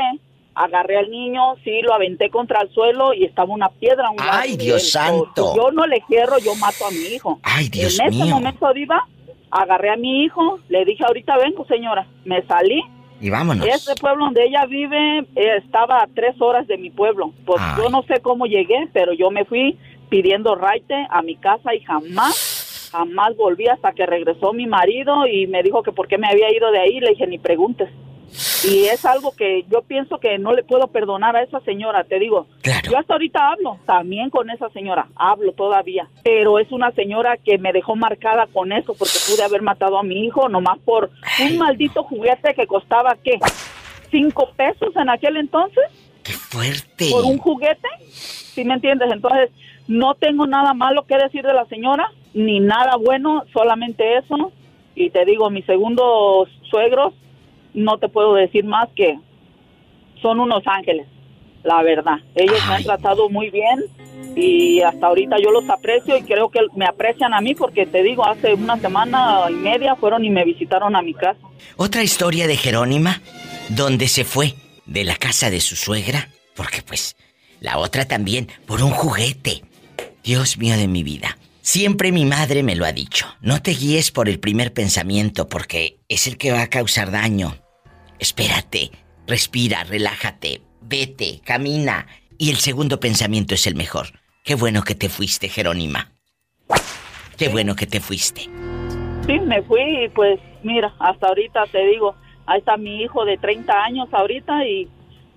[0.55, 4.09] agarré al niño, sí, lo aventé contra el suelo y estaba una piedra.
[4.09, 4.89] un Ay, Dios él.
[4.89, 5.53] santo.
[5.55, 7.39] Yo no le quiero, yo mato a mi hijo.
[7.43, 8.35] Ay, Dios en ese mío.
[8.35, 9.07] momento, Diva,
[9.49, 12.05] agarré a mi hijo, le dije, ahorita vengo, señora.
[12.25, 12.81] Me salí.
[13.21, 13.65] Y vámonos.
[13.65, 17.31] Ese pueblo donde ella vive eh, estaba a tres horas de mi pueblo.
[17.45, 17.81] Pues Ay.
[17.81, 19.77] yo no sé cómo llegué, pero yo me fui
[20.09, 25.47] pidiendo raite a mi casa y jamás, jamás volví hasta que regresó mi marido y
[25.47, 26.99] me dijo que por qué me había ido de ahí.
[26.99, 27.89] Le dije, ni preguntes.
[28.67, 32.17] Y es algo que yo pienso que no le puedo perdonar a esa señora, te
[32.17, 32.47] digo.
[32.61, 32.91] Claro.
[32.91, 37.57] Yo hasta ahorita hablo también con esa señora, hablo todavía, pero es una señora que
[37.57, 41.11] me dejó marcada con eso porque pude haber matado a mi hijo nomás por
[41.41, 43.37] un maldito juguete que costaba, ¿qué?
[44.09, 45.83] ¿Cinco pesos en aquel entonces?
[46.23, 47.09] ¡Qué fuerte!
[47.11, 47.87] ¿Por un juguete?
[48.09, 49.11] ¿Sí me entiendes?
[49.11, 49.49] Entonces,
[49.87, 54.51] no tengo nada malo que decir de la señora, ni nada bueno, solamente eso.
[54.95, 57.13] Y te digo, mis segundos suegros,
[57.73, 59.19] no te puedo decir más que
[60.21, 61.07] son unos ángeles,
[61.63, 62.19] la verdad.
[62.35, 63.83] Ellos me han tratado muy bien
[64.35, 68.03] y hasta ahorita yo los aprecio y creo que me aprecian a mí porque te
[68.03, 71.39] digo, hace una semana y media fueron y me visitaron a mi casa.
[71.75, 73.21] Otra historia de Jerónima,
[73.69, 74.53] donde se fue
[74.85, 77.15] de la casa de su suegra, porque pues
[77.59, 79.61] la otra también por un juguete.
[80.23, 81.37] Dios mío de mi vida.
[81.61, 83.27] Siempre mi madre me lo ha dicho.
[83.41, 87.57] No te guíes por el primer pensamiento porque es el que va a causar daño.
[88.19, 88.91] Espérate,
[89.27, 92.07] respira, relájate, vete, camina.
[92.37, 94.07] Y el segundo pensamiento es el mejor.
[94.45, 96.13] Qué bueno que te fuiste, Jerónima.
[97.37, 98.43] Qué bueno que te fuiste.
[99.25, 103.37] Sí, me fui y pues mira, hasta ahorita te digo, ahí está mi hijo de
[103.37, 104.87] 30 años ahorita y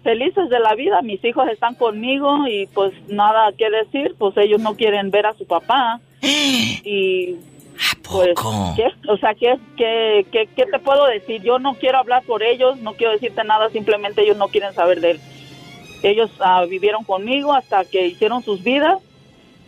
[0.06, 4.60] felices de la vida, mis hijos están conmigo y pues nada que decir, pues ellos
[4.60, 7.34] no quieren ver a su papá y
[7.74, 8.30] ¿A pues?
[8.76, 8.86] ¿qué?
[9.10, 11.42] O sea, ¿qué, qué, qué, qué te puedo decir?
[11.42, 15.00] Yo no quiero hablar por ellos, no quiero decirte nada, simplemente ellos no quieren saber
[15.00, 15.20] de él.
[16.04, 19.02] Ellos ah, vivieron conmigo hasta que hicieron sus vidas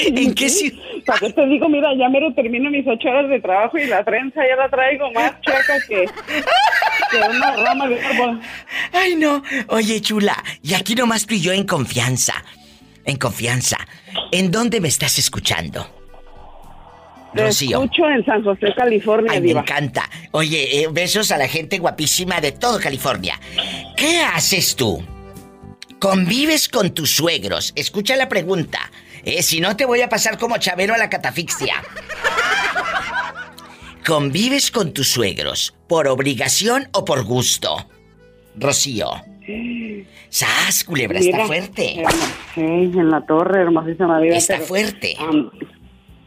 [0.15, 0.77] ¿En qué ciudad?
[1.05, 1.69] ¿Para qué te digo?
[1.69, 5.11] Mira, ya mero termino mis ocho horas de trabajo y la trenza ya la traigo
[5.11, 6.05] más chueca que,
[7.11, 8.41] que una rama de árbol.
[8.91, 9.41] Ay, no.
[9.69, 12.33] Oye, chula, y aquí nomás tú y yo en confianza.
[13.05, 13.77] En confianza.
[14.31, 15.87] ¿En dónde me estás escuchando?
[17.33, 17.83] Te Rocío.
[17.83, 20.09] escucho en San José, California, Ay, me encanta.
[20.31, 23.39] Oye, eh, besos a la gente guapísima de todo California.
[23.95, 25.03] ¿Qué haces tú?
[25.99, 27.73] Convives con tus suegros.
[27.75, 28.79] Escucha la pregunta.
[29.29, 31.83] Eh, si no te voy a pasar como Chabelo a la catafixia.
[34.05, 37.89] ¿Convives con tus suegros por obligación o por gusto?
[38.55, 39.09] Rocío.
[40.29, 41.19] ¡Sas, culebra!
[41.19, 42.05] Mira, está fuerte.
[42.55, 44.37] Sí, en la torre, hermosísima vida.
[44.37, 45.17] Está pero, fuerte.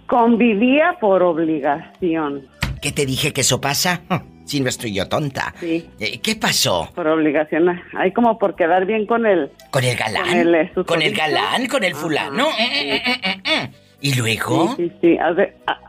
[0.06, 2.48] convivía por obligación.
[2.82, 4.02] ¿Qué te dije que eso pasa?
[4.50, 5.54] Si no estoy yo tonta.
[5.60, 5.88] Sí.
[6.00, 6.90] Eh, ¿Qué pasó?
[6.92, 7.68] Por obligación.
[7.96, 9.48] Hay como por quedar bien con el...
[9.70, 10.26] ¿Con el galán?
[10.26, 11.66] Con el, eh, ¿Con el galán?
[11.68, 12.48] ¿Con el fulano?
[12.48, 13.74] mm, mm, mm, mm.
[14.00, 14.74] ¿Y luego?
[14.76, 15.18] Sí, sí, sí.
[15.18, 15.80] Haz de, ha-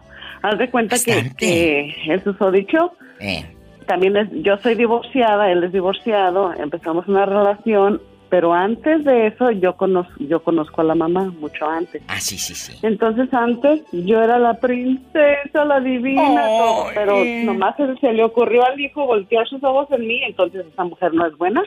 [0.44, 1.36] haz de cuenta que, Bastante.
[1.38, 3.44] que el susodicho Eh,
[3.88, 8.00] también es, yo soy divorciada, él es divorciado, empezamos una relación,
[8.32, 12.02] pero antes de eso yo conozco, yo conozco a la mamá, mucho antes.
[12.08, 12.74] ah, sí, sí, sí.
[12.82, 18.66] Entonces antes yo era la princesa, la divina, todo, pero nomás se, se le ocurrió
[18.66, 21.62] al hijo voltear sus ojos en mí, entonces esa mujer no es buena,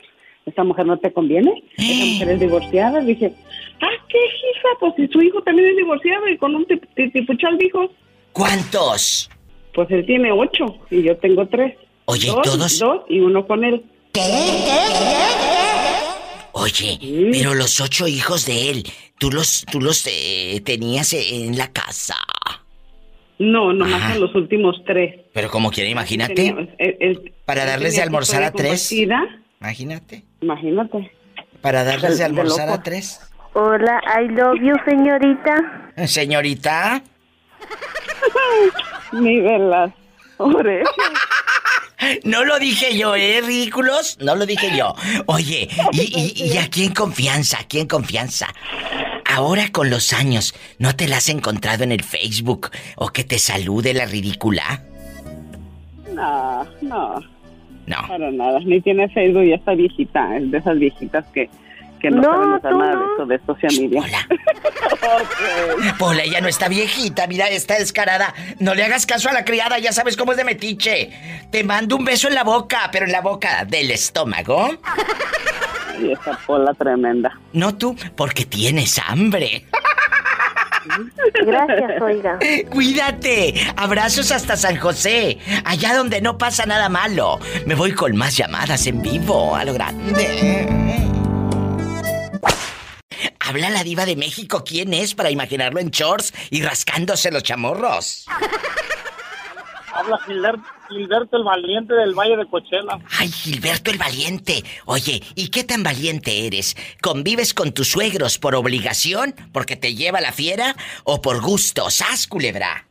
[0.46, 3.00] esa mujer no te conviene, esa mujer es divorciada.
[3.00, 3.32] Dije,
[3.80, 7.12] ah, qué hija, pues si su hijo también es divorciado y con un tip- tip-
[7.12, 7.90] tipuchal de hijos,
[8.32, 9.30] ¿Cuántos?
[9.74, 11.76] pues él tiene ocho y yo tengo tres.
[12.06, 13.84] Oye, dos, todos- Dos y uno con él.
[16.56, 17.30] Oye, Sí.
[17.32, 18.84] pero los ocho hijos de él,
[19.18, 22.14] tú los, tú los eh, tenías en la casa.
[23.40, 24.14] No, nomás Ajá.
[24.14, 25.16] en los últimos tres.
[25.32, 26.34] Pero como quiera, imagínate.
[26.34, 28.92] Teníamos- él- él- Para darles de almorzar a tres.
[29.60, 30.22] Imagínate.
[30.40, 31.10] Imagínate.
[31.60, 33.20] Para darles de De- de almorzar a tres.
[33.54, 35.92] Hola, I love you, señorita.
[35.96, 37.02] Eh, Señorita.
[39.12, 39.90] Ni de las
[40.38, 40.94] orejas.
[42.24, 44.18] No lo dije yo, ¿eh, ridículos?
[44.20, 44.94] No lo dije yo.
[45.26, 48.48] Oye, y, y, y aquí en confianza, aquí en confianza.
[49.26, 53.38] Ahora con los años, ¿no te la has encontrado en el Facebook o que te
[53.38, 54.82] salude la ridícula?
[56.14, 57.20] No, no,
[57.86, 57.96] No.
[58.08, 58.60] para nada.
[58.60, 60.36] Ni tiene Facebook, ya está viejita.
[60.36, 61.48] Es de esas viejitas que,
[62.04, 63.00] que no, No, tú nada no.
[63.00, 64.02] de eso, de social media.
[64.02, 65.94] Hola.
[65.98, 68.34] Pola, ella no está viejita, mira, está descarada.
[68.58, 71.10] No le hagas caso a la criada, ya sabes cómo es de metiche.
[71.50, 74.68] Te mando un beso en la boca, pero en la boca del estómago.
[75.98, 77.38] Y esa pola tremenda.
[77.54, 79.64] No tú, porque tienes hambre.
[81.46, 82.38] Gracias, oiga.
[82.70, 83.54] Cuídate.
[83.76, 87.38] Abrazos hasta San José, allá donde no pasa nada malo.
[87.64, 90.68] Me voy con más llamadas en vivo, a lo grande.
[93.54, 98.26] Habla la diva de México, ¿quién es para imaginarlo en shorts y rascándose los chamorros?
[99.94, 102.98] Habla Gilberto, Gilberto el valiente del Valle de Cochela.
[103.16, 104.64] Ay, Gilberto el valiente.
[104.86, 106.76] Oye, ¿y qué tan valiente eres?
[107.00, 111.90] ¿Convives con tus suegros por obligación, porque te lleva la fiera, o por gusto?
[111.90, 112.88] ¡Sas, culebra!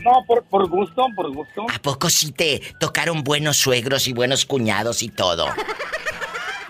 [0.00, 1.66] No, por, por gusto, por gusto.
[1.74, 5.46] ¿A poco sí te tocaron buenos suegros y buenos cuñados y todo?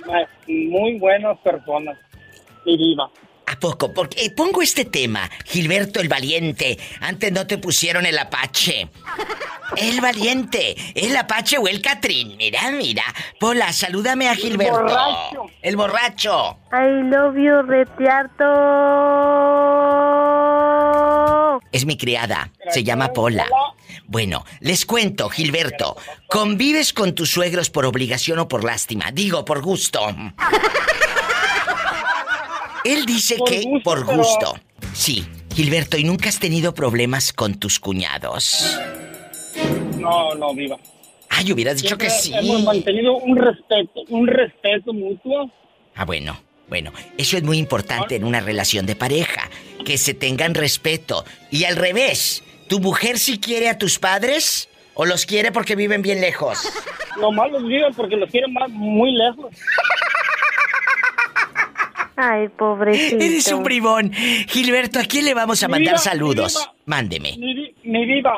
[0.49, 1.97] Muy buenas personas.
[2.67, 3.11] Mi diva.
[3.49, 3.93] ¿A poco?
[3.93, 6.77] Porque eh, pongo este tema, Gilberto el Valiente.
[7.01, 8.89] Antes no te pusieron el Apache.
[9.77, 12.37] El Valiente, el Apache o el Catrín.
[12.37, 13.05] Mira, mira.
[13.39, 14.81] Pola, salúdame a Gilberto.
[14.83, 15.47] borracho.
[15.63, 16.59] El borracho.
[16.73, 18.45] I love you, retiarto.
[21.71, 22.51] Es mi criada.
[22.71, 23.47] Se llama Pola.
[24.09, 25.97] Bueno, les cuento, Gilberto.
[26.29, 29.13] ¿Convives con tus suegros por obligación o por lástima?
[29.13, 30.01] Digo, por gusto.
[32.87, 34.55] Él dice Por que gusto, por pero- gusto.
[34.95, 38.79] Sí, Gilberto, ¿y nunca has tenido problemas con tus cuñados?
[39.99, 40.77] No, no, diva.
[41.29, 42.33] Ay, hubieras dicho que sí.
[42.35, 45.51] Hemos mantenido un respeto, un respeto mutuo.
[45.95, 49.51] Ah, bueno, bueno, eso es muy importante en una relación de pareja,
[49.85, 51.25] que se tengan respeto.
[51.51, 56.03] Y al revés, ¿Tu mujer sí quiere a tus padres o los quiere porque viven
[56.03, 56.59] bien lejos?
[57.21, 59.55] Nomás los viven porque los quieren más muy lejos.
[62.17, 63.23] Ay, pobrecito.
[63.23, 64.13] Eres un bribón.
[64.13, 66.55] Gilberto, ¿a quién le vamos a Mi mandar saludos?
[66.57, 66.83] mi.
[66.93, 67.37] Mándeme.
[67.39, 68.33] Mi, mi vida,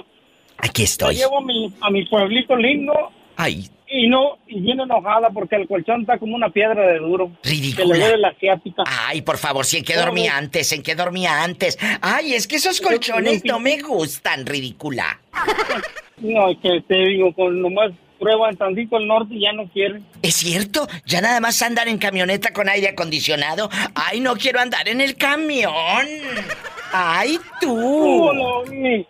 [0.59, 1.15] Aquí yo estoy.
[1.15, 2.93] llevo a mi, a mi pueblito lindo
[3.37, 7.31] Ay, y no, y viene enojada porque el colchón está como una piedra de duro.
[7.45, 7.87] Ridícula.
[7.87, 8.83] Que le duele la asiática.
[8.85, 10.39] ay, por favor, ¿sí en qué No, dormía no.
[10.39, 10.73] antes?
[10.73, 11.79] ¿En qué dormía antes?
[12.01, 15.21] Ay, es que esos Yo- colchones yo- no me gustan, ridícula.
[16.21, 20.05] No, es que te digo, con nomás prueban tantito el norte y ya no quieren.
[20.23, 20.87] ¿Es cierto?
[21.07, 23.71] Ya nada más andan en camioneta con aire acondicionado.
[23.95, 26.07] Ay, no quiero andar en el camión.
[26.93, 27.77] Ay, tú.
[27.77, 29.07] No, no, mi,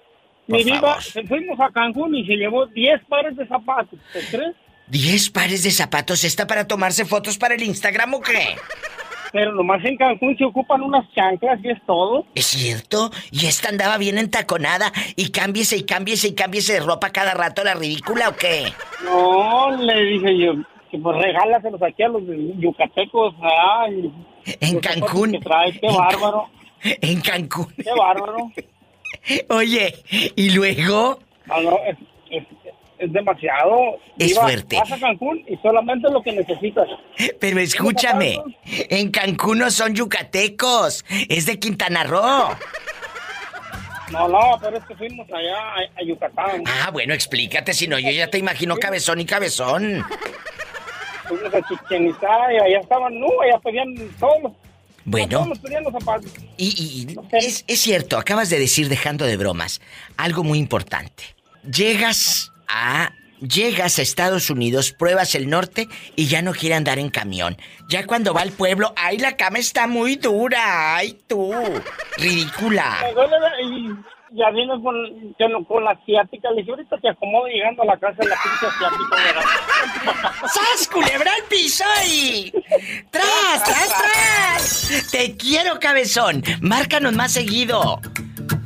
[0.47, 3.99] diva, fuimos a Cancún y se llevó 10 pares de zapatos.
[4.12, 4.55] ¿Te crees?
[4.88, 8.57] ¿Diez pares de zapatos está para tomarse fotos para el Instagram o qué?
[9.33, 12.25] Pero nomás en Cancún se ocupan unas chanclas y es todo.
[12.35, 13.11] ¿Es cierto?
[13.31, 17.62] Y esta andaba bien entaconada y cámbiese y cámbiese y cámbiese de ropa cada rato,
[17.64, 18.64] la ridícula o qué?
[19.05, 20.53] No, le dije yo,
[20.91, 22.23] que pues regálaselos aquí a los
[22.59, 23.35] yucatecos.
[23.43, 24.11] Ay,
[24.61, 25.33] En Cancún.
[25.33, 26.49] Que trae, qué En bárbaro,
[26.83, 27.67] En Cancún.
[27.77, 28.51] qué bárbaro.
[29.51, 29.95] Oye,
[30.37, 31.19] ¿y luego?
[31.47, 31.97] No, no, es,
[32.31, 32.47] es-
[32.99, 33.99] es demasiado.
[34.19, 34.77] Es fuerte.
[34.77, 36.89] Vas a Cancún y solamente lo que necesitas.
[37.41, 42.49] Pero escúchame, en Cancún no son yucatecos, es de Quintana Roo.
[44.11, 46.65] No, no, pero es que fuimos allá a, a Yucatán.
[46.67, 50.03] Ah, bueno, explícate, si no, yo ya te imagino cabezón y cabezón.
[51.29, 54.53] Fuimos a Chichen y allá estaban, no, allá pedían todos los,
[55.05, 55.47] Bueno.
[56.57, 59.83] y- y es, es cierto, acabas de decir, dejando de bromas,
[60.17, 61.25] algo muy importante.
[61.71, 63.12] Llegas a.
[63.40, 67.57] Llegas a Estados Unidos, pruebas el norte y ya no quiere andar en camión.
[67.88, 70.96] Ya cuando va al pueblo, ¡ay, la cama está muy dura!
[70.96, 71.54] ¡Ay, tú!
[72.16, 72.98] Ridícula.
[74.33, 74.94] Ya vino con,
[75.38, 76.50] con, con la asiática.
[76.50, 80.33] Le dije, ahorita te acomodo llegando a la casa de la pinche asiática.
[80.48, 82.52] ¡Sas, culebra al piso y...
[83.11, 85.11] ¡Tras, tras, tras!
[85.12, 86.42] Te quiero, cabezón.
[86.61, 88.00] Márcanos más seguido.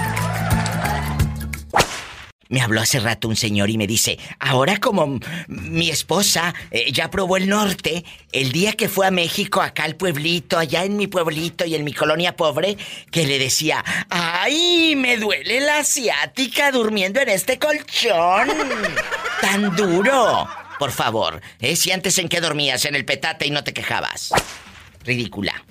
[2.53, 7.09] Me habló hace rato un señor y me dice, ahora como mi esposa eh, ya
[7.09, 11.07] probó el norte, el día que fue a México, acá al pueblito, allá en mi
[11.07, 12.77] pueblito y en mi colonia pobre,
[13.09, 18.49] que le decía, ay, me duele la asiática durmiendo en este colchón.
[19.41, 20.47] Tan duro.
[20.77, 21.75] Por favor, ¿eh?
[21.75, 24.31] si antes en qué dormías, en el petate y no te quejabas.
[25.03, 25.63] Ridícula.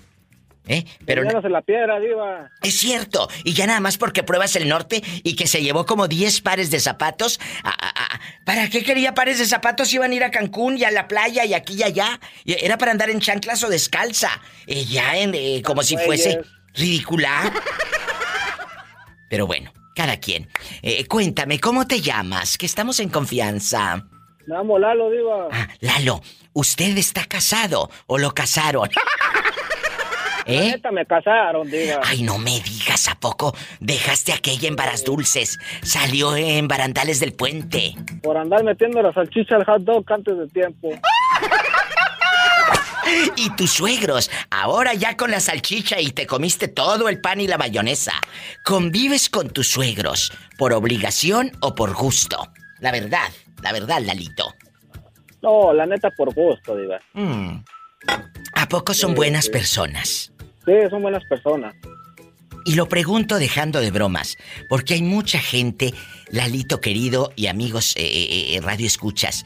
[0.68, 0.84] ¿Eh?
[1.04, 2.48] Pero Poníanos en la piedra, diva.
[2.62, 6.06] es cierto, y ya nada más porque pruebas el norte y que se llevó como
[6.06, 7.40] 10 pares de zapatos.
[7.64, 9.92] a- a- a- ¿Para qué quería pares de zapatos?
[9.92, 12.20] Iban a ir a Cancún y a la playa y aquí y allá.
[12.44, 14.40] Era para andar en chanclas o descalza.
[14.68, 16.40] Eh, ya en, eh, como si fuese
[16.74, 17.52] ridícula.
[19.28, 20.48] Pero bueno, cada quien.
[20.82, 22.56] Eh, cuéntame, ¿cómo te llamas?
[22.58, 24.04] Que estamos en confianza.
[24.46, 25.48] Me amo Lalo, diva.
[25.52, 26.20] Ah, Lalo,
[26.52, 28.88] ¿usted está casado o lo casaron?
[30.46, 30.70] La ¿Eh?
[30.72, 32.00] neta me casaron, diva.
[32.04, 35.58] Ay, no me digas, ¿a poco dejaste aquella en Varas Dulces?
[35.82, 37.94] Salió en Barandales del Puente.
[38.22, 40.90] Por andar metiendo la salchicha al hot dog antes de tiempo.
[43.36, 47.46] Y tus suegros, ahora ya con la salchicha y te comiste todo el pan y
[47.46, 48.12] la mayonesa.
[48.64, 52.48] ¿Convives con tus suegros por obligación o por gusto?
[52.80, 53.30] La verdad,
[53.62, 54.54] la verdad, Lalito.
[55.42, 57.00] No, la neta por gusto, diva.
[57.14, 57.64] Mm.
[58.54, 60.31] ¿A poco son buenas personas?
[60.64, 61.74] Sí, son buenas personas.
[62.64, 65.92] Y lo pregunto dejando de bromas, porque hay mucha gente,
[66.30, 69.44] Lalito querido y amigos eh, eh, eh, radio escuchas.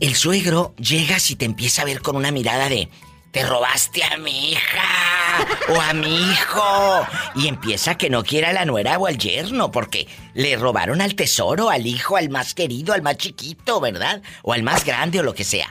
[0.00, 2.88] El suegro llegas y te empieza a ver con una mirada de
[3.30, 8.52] te robaste a mi hija o a mi hijo y empieza que no quiera a
[8.54, 12.94] la nuera o al yerno porque le robaron al tesoro, al hijo, al más querido,
[12.94, 14.22] al más chiquito, ¿verdad?
[14.42, 15.68] O al más grande o lo que sea.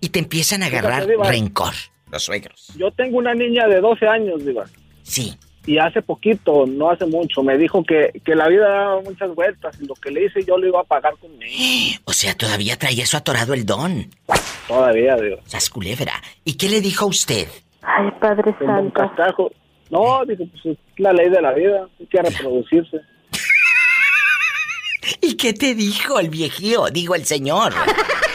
[0.00, 1.74] Y te empiezan a agarrar rencor.
[2.10, 2.72] Los suegros.
[2.76, 4.64] Yo tengo una niña de 12 años, diva.
[5.02, 5.36] Sí.
[5.66, 9.76] Y hace poquito, no hace mucho, me dijo que, que la vida daba muchas vueltas
[9.80, 11.44] y lo que le hice yo lo iba a pagar conmigo.
[12.04, 14.08] O sea, todavía traía eso atorado el don.
[14.66, 15.36] Todavía, diva.
[15.44, 16.14] Sas culebra.
[16.44, 17.46] ¿Y qué le dijo a usted?
[17.82, 18.92] Ay, Padre un Santo.
[18.94, 19.52] cascajo.
[19.90, 22.98] No, dice, pues es la ley de la vida, hay que reproducirse.
[25.20, 26.86] ¿Y qué te dijo el viejío?
[26.86, 27.72] Digo, el señor.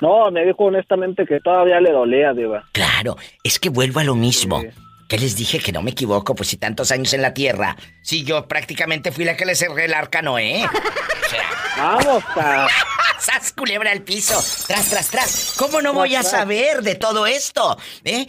[0.00, 2.64] No, me dijo honestamente que todavía le dolía, Diva.
[2.72, 4.62] Claro, es que vuelvo a lo mismo.
[5.08, 6.34] ¿Qué les dije que no me equivoco?
[6.34, 7.76] Pues si tantos años en la Tierra.
[8.02, 10.64] Si yo prácticamente fui la que le cerré el arca Noé.
[10.64, 11.50] O sea...
[11.76, 12.68] Vamos a...
[13.18, 14.34] ¡Sas, culebra al piso!
[14.66, 15.54] ¡Tras, tras, tras!
[15.58, 17.78] ¿Cómo no voy a saber de todo esto?
[18.04, 18.26] ¿Eh?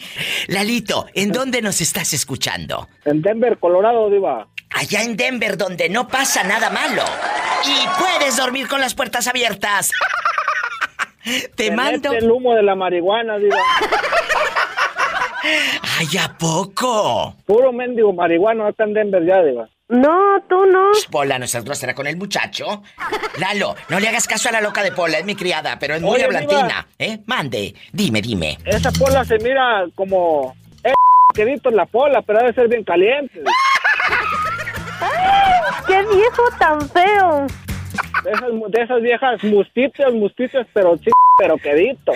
[0.47, 2.87] Lalito, ¿en dónde nos estás escuchando?
[3.03, 4.47] En Denver, Colorado, Diva.
[4.71, 7.03] Allá en Denver, donde no pasa nada malo.
[7.65, 9.91] Y puedes dormir con las puertas abiertas.
[11.55, 12.11] Te Se mando.
[12.11, 13.55] mete el humo de la marihuana, Diva.
[15.99, 17.35] ¡Ay, a poco!
[17.45, 19.67] Puro mendigo marihuana acá en Denver ya, Diva.
[19.87, 20.91] No, tú no.
[21.11, 22.81] Pola, ¿no estás grosera con el muchacho?
[23.37, 26.01] Lalo, no le hagas caso a la loca de Pola, es mi criada, pero es
[26.01, 26.87] muy Oye, hablantina.
[26.97, 27.19] ¿Eh?
[27.27, 28.57] Mande, dime, dime.
[28.65, 30.55] Esa pola se mira como...
[30.83, 30.93] Eh,
[31.35, 33.43] quedito en la pola, pero debe ser bien caliente.
[35.85, 37.45] ¡Qué viejo tan feo!
[38.25, 42.11] De esas, de esas viejas mustitas, mustitas, pero sí, pero quedito.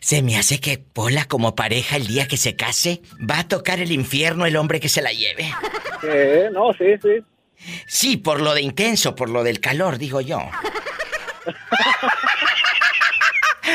[0.00, 3.80] Se me hace que Pola, como pareja, el día que se case, va a tocar
[3.80, 5.44] el infierno el hombre que se la lleve.
[6.02, 7.24] Sí, no, sí, sí.
[7.86, 10.38] Sí, por lo de intenso, por lo del calor, digo yo.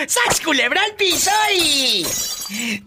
[0.08, 2.06] ¡Sas, culebra al piso y...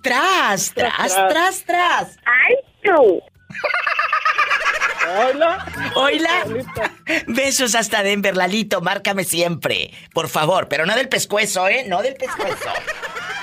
[0.02, 2.18] ¡Tras, tras, tras, tras!
[2.24, 3.20] ¡Ay, tú!
[5.06, 5.66] Hola.
[5.94, 6.44] Oila.
[7.26, 9.90] Besos hasta Denver, Lalito, márcame siempre.
[10.12, 11.84] Por favor, pero no del pescuezo, ¿eh?
[11.86, 12.70] No del pescuezo.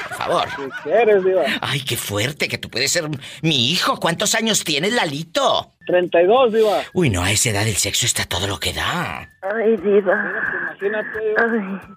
[0.10, 0.48] Por favor.
[0.56, 1.44] Si quieres, Diva.
[1.62, 3.10] Ay, qué fuerte, que tú puedes ser
[3.42, 4.00] mi hijo.
[4.00, 5.72] ¿Cuántos años tienes, Lalito?
[5.88, 6.82] 32, Diva.
[6.94, 9.30] Uy, no, a esa edad el sexo está todo lo que da.
[9.42, 10.32] Ay, diva.
[10.70, 11.20] Imagínate.
[11.38, 11.94] Ay.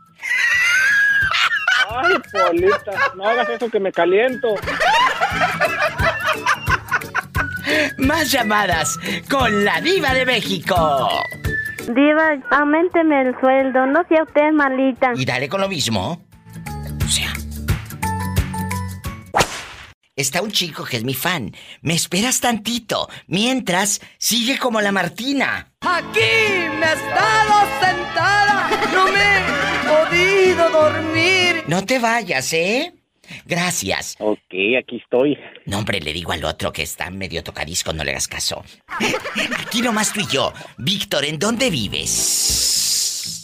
[1.89, 4.49] Ay, Polita, no hagas eso que me caliento.
[7.99, 8.99] Más llamadas
[9.31, 11.09] con la diva de México.
[11.89, 15.13] Diva, aumenteme el sueldo, no sea usted malita.
[15.15, 16.21] Y dale con lo mismo.
[17.05, 17.33] O sea.
[20.17, 21.55] Está un chico que es mi fan.
[21.83, 23.09] Me esperas tantito.
[23.27, 25.73] Mientras, sigue como la Martina.
[25.83, 26.21] Aquí
[26.81, 31.65] me he estado sentada, no me he podido dormir.
[31.69, 32.95] No te vayas, ¿eh?
[33.45, 34.17] Gracias.
[34.19, 35.39] Ok, aquí estoy.
[35.65, 38.65] No, hombre, le digo al otro que está medio tocadisco, no le hagas caso.
[39.59, 40.53] Aquí nomás tú y yo.
[40.79, 42.86] Víctor, ¿en dónde vives?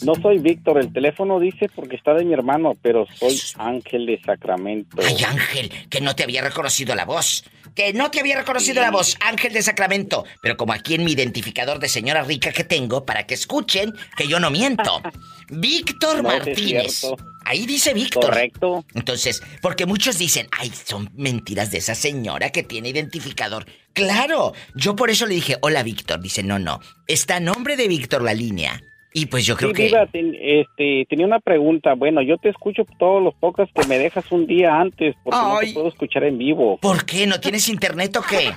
[0.03, 4.21] No soy Víctor, el teléfono dice porque está de mi hermano, pero soy Ángel de
[4.21, 4.97] Sacramento.
[5.01, 7.45] Ay, Ángel, que no te había reconocido la voz.
[7.75, 10.25] Que no te había reconocido la voz, Ángel de Sacramento.
[10.41, 14.27] Pero como aquí en mi identificador de señora rica que tengo, para que escuchen que
[14.27, 15.01] yo no miento.
[15.49, 17.05] Víctor No, Martínez.
[17.45, 18.25] Ahí dice Víctor.
[18.25, 18.85] Correcto.
[18.93, 23.65] Entonces, porque muchos dicen, ay, son mentiras de esa señora que tiene identificador.
[23.93, 26.21] Claro, yo por eso le dije, hola Víctor.
[26.21, 28.81] Dice, no, no, está a nombre de Víctor la línea.
[29.13, 29.83] Y pues yo creo Sí, que...
[29.83, 31.93] Diva, ten- este, tenía una pregunta.
[31.93, 35.59] Bueno, yo te escucho todos los pocas que me dejas un día antes porque no
[35.59, 36.77] te puedo escuchar en vivo.
[36.81, 37.27] ¿Por qué?
[37.27, 38.51] ¿No tienes internet o qué?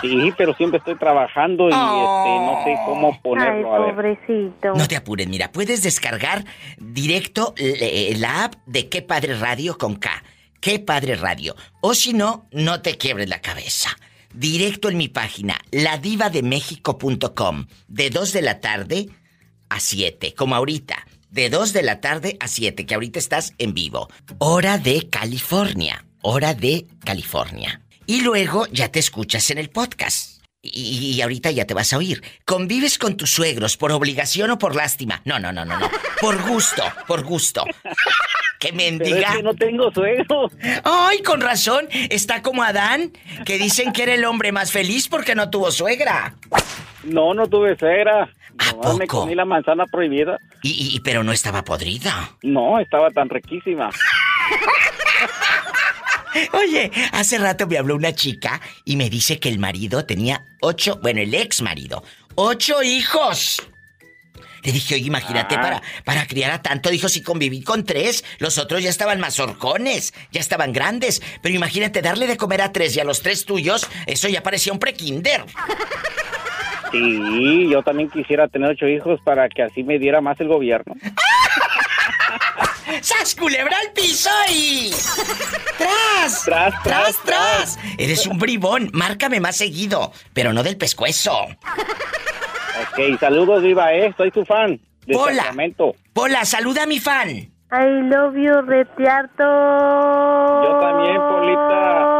[0.00, 3.74] Sí, pero siempre estoy trabajando y este, no sé cómo Ay, ponerlo.
[3.74, 3.94] A ver.
[3.94, 4.74] pobrecito.
[4.74, 6.44] No te apures, mira, puedes descargar
[6.78, 7.54] directo
[8.18, 10.10] la app de Qué Padre Radio con K.
[10.60, 11.54] Qué Padre Radio.
[11.80, 13.90] O si no, no te quiebres la cabeza.
[14.34, 17.66] Directo en mi página, ladivademéxico.com.
[17.88, 19.06] De 2 de la tarde
[19.72, 21.06] a 7, como ahorita.
[21.30, 24.08] De 2 de la tarde a 7, que ahorita estás en vivo.
[24.38, 26.04] Hora de California.
[26.20, 27.80] Hora de California.
[28.06, 30.42] Y luego ya te escuchas en el podcast.
[30.60, 32.22] Y, y ahorita ya te vas a oír.
[32.44, 35.22] ¿Convives con tus suegros por obligación o por lástima?
[35.24, 35.90] No, no, no, no, no.
[36.20, 37.64] Por gusto, por gusto.
[38.60, 39.32] ¡Qué Pero es mendiga!
[39.36, 40.48] que no tengo suegro.
[40.84, 41.88] ¡Ay, con razón!
[42.10, 43.10] Está como Adán,
[43.44, 46.36] que dicen que era el hombre más feliz porque no tuvo suegra.
[47.02, 48.30] No, no tuve suegra.
[48.68, 49.20] ¿A Nomás me poco?
[49.22, 50.38] comí la manzana prohibida.
[50.62, 52.30] Y, y- pero no estaba podrida.
[52.42, 53.90] No, estaba tan riquísima.
[56.52, 60.98] Oye, hace rato me habló una chica y me dice que el marido tenía ocho,
[61.02, 62.02] bueno, el ex marido,
[62.36, 63.62] ocho hijos.
[64.64, 65.60] Le dije, oye, imagínate, Ah.
[65.60, 69.40] para, para criar a tanto, dijo, si conviví con tres, los otros ya estaban más
[69.40, 71.20] horcones, ya estaban grandes.
[71.42, 74.72] Pero imagínate darle de comer a tres y a los tres tuyos, eso ya parecía
[74.72, 75.44] un prekinder.
[76.92, 80.94] Sí, yo también quisiera tener ocho hijos para que así me diera más el gobierno.
[83.00, 84.90] ¡Sas, culebra al piso y...
[85.78, 86.44] ¡Tras!
[86.44, 87.78] Tras, tras, tras!
[87.98, 91.32] Eres un bribón, márcame más seguido, pero no del pescuezo.
[91.34, 94.12] Ok, saludos, Viva, ¿eh?
[94.16, 94.78] Soy tu fan.
[95.06, 95.36] De Hola.
[95.44, 95.96] Sacramento.
[96.12, 97.28] Pola, saluda a mi fan.
[97.30, 99.42] I love you, retiarto.
[100.62, 102.11] Yo también, Polita.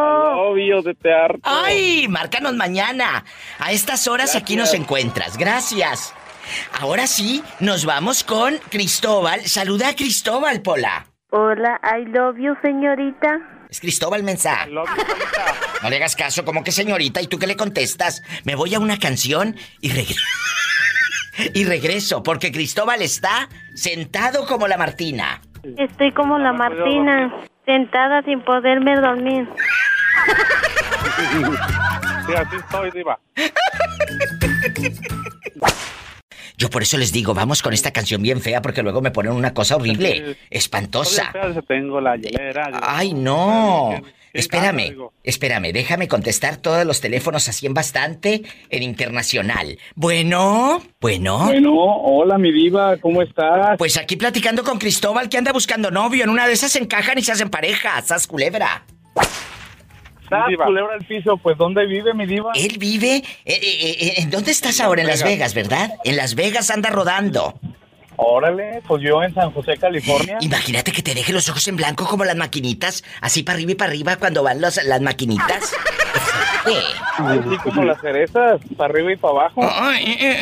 [0.45, 1.38] Obvio de teatro.
[1.45, 2.09] ¡Ay!
[2.09, 3.24] Márcanos mañana.
[3.61, 5.36] A estas horas aquí nos encuentras.
[5.36, 6.14] Gracias.
[6.80, 9.43] Ahora sí, nos vamos con Cristóbal.
[9.43, 11.07] Saluda a Cristóbal, Pola.
[11.30, 13.38] Hola, I love you, señorita.
[13.70, 14.66] Es Cristóbal Mensa.
[14.66, 15.55] Love you, Polita.
[15.82, 18.22] No le hagas caso, como que señorita, ¿y tú qué le contestas?
[18.45, 20.20] Me voy a una canción y regreso.
[21.55, 25.40] y regreso, porque Cristóbal está sentado como la Martina.
[25.78, 27.32] Estoy como la Martina,
[27.64, 29.49] sentada sin poderme dormir.
[32.26, 33.18] Sí, así estoy, diva.
[36.58, 39.32] Yo por eso les digo, vamos con esta canción bien fea, porque luego me ponen
[39.32, 41.32] una cosa horrible, espantosa.
[41.32, 42.70] fea, tengo la hielera.
[42.70, 43.90] yo- Ay, no.
[43.96, 44.02] Sí,
[44.34, 44.94] Espérame,
[45.24, 49.78] espérame, déjame contestar todos los teléfonos así en bastante en internacional.
[49.94, 51.44] Bueno, bueno.
[51.44, 53.76] Bueno, hola mi diva, ¿cómo estás?
[53.76, 56.24] Pues aquí platicando con Cristóbal que anda buscando novio.
[56.24, 58.00] En una de esas se encajan y se hacen pareja.
[58.00, 58.84] ¡Sas culebra!
[60.38, 61.36] ¿Estás culebra al piso?
[61.36, 62.52] Pues ¿dónde vive mi diva?
[62.54, 63.16] Él vive.
[63.16, 65.02] eh, eh, eh, ¿En dónde estás ahora?
[65.02, 65.92] En Las Vegas, ¿verdad?
[66.04, 67.58] En Las Vegas anda rodando.
[68.16, 70.36] Órale, pues yo en San José, California.
[70.42, 73.74] Imagínate que te deje los ojos en blanco como las maquinitas, así para arriba y
[73.74, 75.72] para arriba cuando van los- las maquinitas.
[76.64, 79.62] Así como las cerezas, para arriba y para abajo.
[79.62, 80.36] Eh, eh,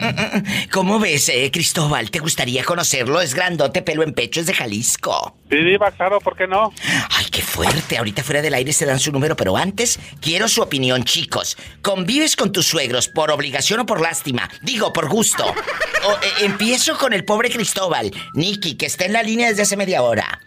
[0.00, 0.42] eh.
[0.70, 2.10] ¿Cómo ves, eh, Cristóbal?
[2.10, 3.20] ¿Te gustaría conocerlo?
[3.20, 5.36] Es grandote, pelo en pecho, es de Jalisco.
[5.50, 6.72] Sí, diva, claro, ¿por qué no?
[7.10, 7.98] Ay, qué fuerte.
[7.98, 11.56] Ahorita fuera del aire se dan su número, pero antes quiero su opinión, chicos.
[11.82, 14.48] ¿Convives con tus suegros por obligación o por lástima?
[14.62, 15.44] Digo, por gusto.
[15.46, 19.76] O, eh, empiezo con el pobre Cristóbal, Nicky, que está en la línea desde hace
[19.76, 20.40] media hora.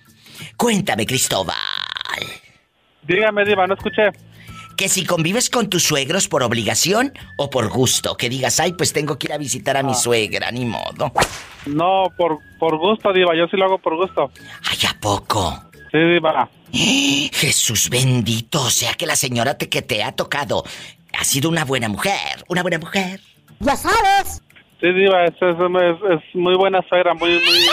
[0.57, 1.55] Cuéntame, Cristóbal.
[3.03, 4.09] Dígame, diva, no escuché.
[4.77, 8.91] Que si convives con tus suegros por obligación o por gusto, que digas, ay, pues
[8.93, 11.11] tengo que ir a visitar a mi suegra, ni modo.
[11.65, 14.31] No, por, por gusto, diva, yo sí lo hago por gusto.
[14.69, 15.63] Ay, ¿a poco?
[15.91, 16.49] Sí, diva.
[17.33, 20.63] Jesús bendito, o sea que la señora te, que te ha tocado
[21.17, 23.21] ha sido una buena mujer, una buena mujer.
[23.61, 24.41] Ya sabes.
[24.81, 27.69] Sí, diva, es, es, es- es muy buena suegra, muy, muy,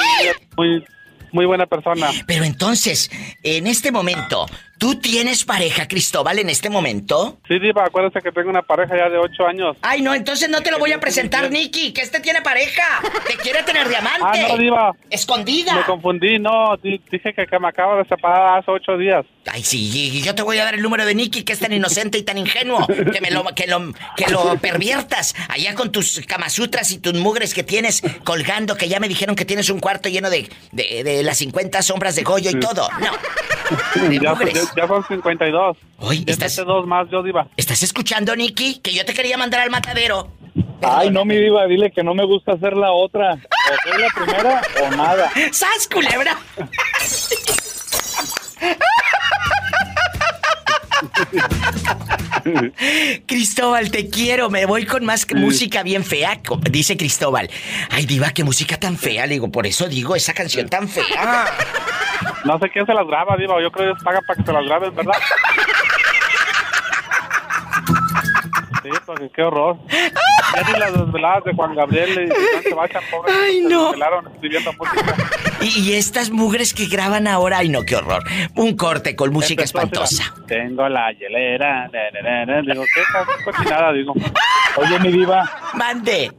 [0.57, 0.85] muy,
[1.33, 2.11] muy buena persona.
[2.29, 3.11] Pero entonces,
[3.43, 4.47] en este momento,
[4.83, 7.39] ¿tú tienes pareja, Cristóbal, en este momento?
[7.47, 9.77] Sí, diva, acuérdese que tengo una pareja ya de ocho años.
[9.81, 12.83] Ay, no, entonces no te lo voy a presentar, Nicky, que este tiene pareja.
[13.29, 14.41] Te quiere tener diamante.
[14.45, 14.93] Ah, no, diva.
[15.09, 15.77] Escondida.
[15.77, 19.25] Me confundí, no, di- dije que, que me acabo de separar hace ocho días.
[19.47, 19.79] Ay, sí,
[20.15, 22.25] y yo te voy a dar el número de Nicky, que es tan inocente y
[22.25, 26.99] tan ingenuo, que me lo, que lo, que lo perviertas allá con tus camasutras y
[26.99, 30.49] tus mugres que tienes colgando, que ya me dijeron que tienes un cuarto lleno de,
[30.73, 32.89] de, de las 50 sombras de Goyo y todo.
[33.01, 34.72] No, de mugres.
[34.77, 35.77] Ya- son 52.
[35.99, 37.47] Oye, estás, dos más, yo, diva.
[37.57, 38.81] ¿estás escuchando, Nicky?
[38.81, 40.29] Que yo te quería mandar al matadero.
[40.83, 43.35] Ay, no, mi diva, dile que no me gusta hacer la otra.
[43.35, 45.31] O soy la primera o nada.
[45.53, 46.37] ¡Sas, culebra!
[53.27, 56.41] Cristóbal, te quiero, me voy con más música bien fea,
[56.71, 57.51] dice Cristóbal.
[57.91, 61.47] Ay, diva, qué música tan fea, le digo, por eso digo esa canción tan fea.
[62.45, 63.61] No sé quién se las graba, diva.
[63.63, 65.15] Yo creo que pagan para que se las graben, ¿verdad?
[68.83, 69.77] Sí, porque qué horror.
[69.89, 73.85] Ya ni las desveladas de Juan Gabriel y Juan Sebastián, pobres, Ay, se no.
[73.87, 75.17] desvelaron escribiendo música.
[75.61, 78.23] Y, y estas mugres que graban ahora, ay no, qué horror.
[78.57, 80.35] Un corte con música Empezó espantosa.
[80.47, 81.89] Tengo la hielera.
[82.67, 83.93] Digo, ¿qué co- cochinada?
[83.93, 84.13] Digo.
[84.77, 85.49] Oye, mi diva.
[85.75, 86.33] Mande.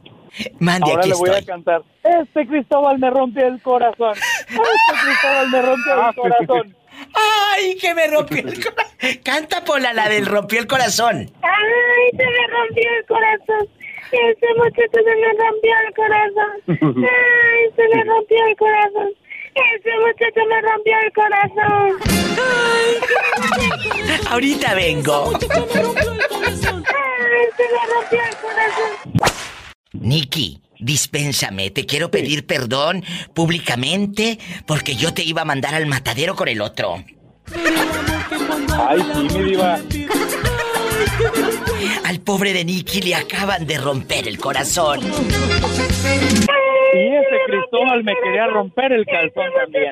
[0.58, 1.42] Mande, Ahora aquí le voy estoy.
[1.42, 1.82] a cantar.
[2.02, 4.14] Este Cristóbal me rompió el corazón.
[4.14, 4.58] Este
[5.04, 6.14] Cristóbal me rompió el
[6.46, 6.76] corazón.
[7.14, 9.18] Ay, que me rompió el corazón.
[9.22, 11.30] Canta Pola la del rompió el corazón.
[11.42, 13.68] Ay, se me rompió el corazón.
[14.12, 16.52] Ese muchacho se me rompió el corazón.
[17.04, 19.10] Ay, se me rompió el corazón.
[19.54, 21.98] Ese muchacho me rompió el corazón.
[24.30, 25.32] Ahorita vengo.
[25.32, 25.50] Ay,
[27.56, 28.92] se me rompió el corazón.
[29.92, 36.36] Nicky, dispénsame, te quiero pedir perdón públicamente porque yo te iba a mandar al matadero
[36.36, 37.02] con el otro.
[38.76, 39.78] Ay, sí, mi diva.
[42.04, 45.00] Al pobre de Nicky le acaban de romper el corazón.
[45.00, 45.06] Y
[47.16, 49.90] ese Cristóbal me quería romper el calzón también.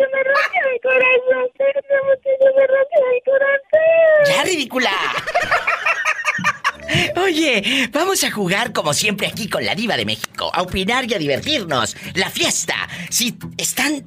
[4.29, 4.91] ¡Ya, ridícula!
[7.17, 11.15] Oye, vamos a jugar como siempre aquí con la diva de México, a opinar y
[11.15, 11.97] a divertirnos.
[12.15, 12.75] La fiesta.
[13.11, 14.05] Si están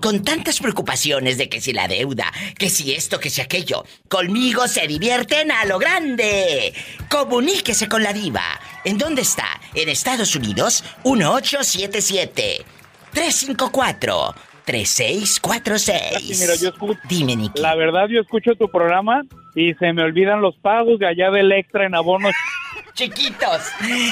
[0.00, 4.66] con tantas preocupaciones de que si la deuda, que si esto, que si aquello, conmigo
[4.66, 6.74] se divierten a lo grande.
[7.08, 8.60] Comuníquese con la diva.
[8.84, 9.60] ¿En dónde está?
[9.74, 12.64] En Estados Unidos, 1877
[13.12, 14.34] 354
[14.64, 16.36] 3646.
[16.36, 17.60] Sí, mira, yo escucho- Dime, Nicky.
[17.60, 19.22] La verdad, yo escucho tu programa
[19.54, 22.32] y se me olvidan los pagos de allá del extra en abonos
[22.94, 23.60] chiquitos.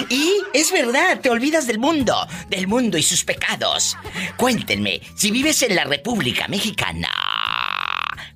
[0.08, 2.14] Y es verdad, te olvidas del mundo,
[2.48, 3.96] del mundo y sus pecados.
[4.36, 7.08] Cuéntenme, si vives en la República Mexicana,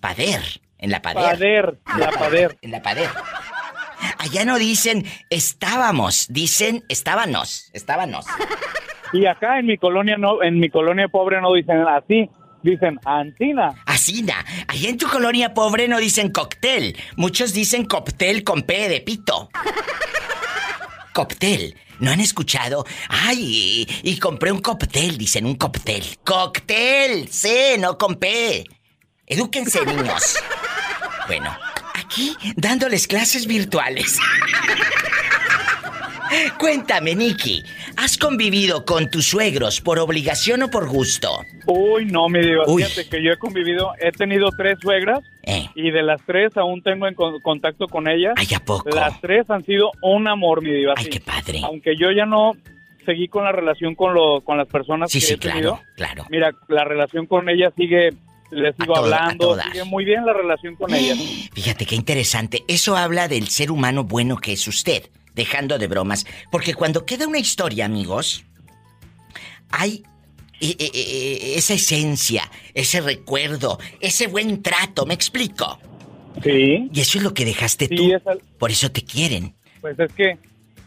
[0.00, 0.60] pader.
[0.78, 1.24] En la pader.
[1.24, 2.58] Pader, la pader.
[2.62, 3.08] En la pader.
[4.18, 8.26] Allá no dicen estábamos, dicen estábanos, estábanos.
[9.12, 12.28] Y acá en mi colonia no, en mi colonia pobre no dicen así,
[12.62, 13.74] dicen antina.
[13.86, 14.44] Asina.
[14.66, 16.96] Allá en tu colonia pobre no dicen cóctel.
[17.16, 19.50] Muchos dicen cóctel con P de pito.
[21.12, 21.76] Cóctel.
[22.00, 22.84] ¿No han escuchado?
[23.08, 26.02] Ay, y, y compré un cóctel, dicen un cóctel.
[26.24, 27.28] ¡Cóctel!
[27.30, 28.64] Sí, no con P.
[29.26, 30.36] Edúquense, niños.
[31.28, 31.56] Bueno,
[32.14, 34.18] aquí dándoles clases virtuales.
[36.58, 37.62] Cuéntame, Nicky,
[37.96, 41.28] ¿has convivido con tus suegros por obligación o por gusto?
[41.66, 42.82] Uy, no, mi diva, Uy.
[42.82, 45.68] fíjate que yo he convivido, he tenido tres suegras Eh.
[45.76, 48.34] y de las tres aún tengo en con- contacto con ellas.
[48.36, 48.88] Ay, ¿a poco?
[48.90, 50.94] Las tres han sido un amor, mi diva.
[50.96, 51.10] Ay, sí.
[51.10, 51.60] qué padre.
[51.62, 52.54] Aunque yo ya no
[53.04, 55.80] seguí con la relación con, lo, con las personas Sí, que sí, he tenido.
[55.94, 56.26] claro, claro.
[56.30, 58.10] Mira, la relación con ellas sigue,
[58.54, 61.18] les sigo hablando, sigue muy bien la relación con ellas.
[61.52, 62.64] Fíjate qué interesante.
[62.68, 65.10] Eso habla del ser humano bueno que es usted.
[65.34, 66.26] Dejando de bromas.
[66.52, 68.44] Porque cuando queda una historia, amigos,
[69.68, 70.04] hay
[70.60, 75.80] eh, eh, eh, esa esencia, ese recuerdo, ese buen trato, ¿me explico?
[76.42, 76.88] Sí.
[76.92, 78.12] Y eso es lo que dejaste Sí, tú.
[78.58, 79.54] Por eso te quieren.
[79.80, 80.38] Pues es que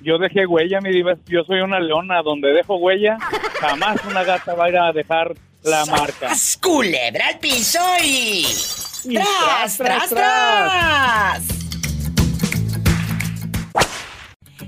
[0.01, 1.15] yo dejé huella, mi diva.
[1.27, 2.21] Yo soy una leona.
[2.21, 3.17] Donde dejo huella,
[3.59, 5.35] jamás una gata va a ir a dejar
[5.67, 6.29] la marca.
[6.29, 8.45] ¡Sas, culebra al piso y...
[9.03, 11.43] Y ¡Tras, tras, tras!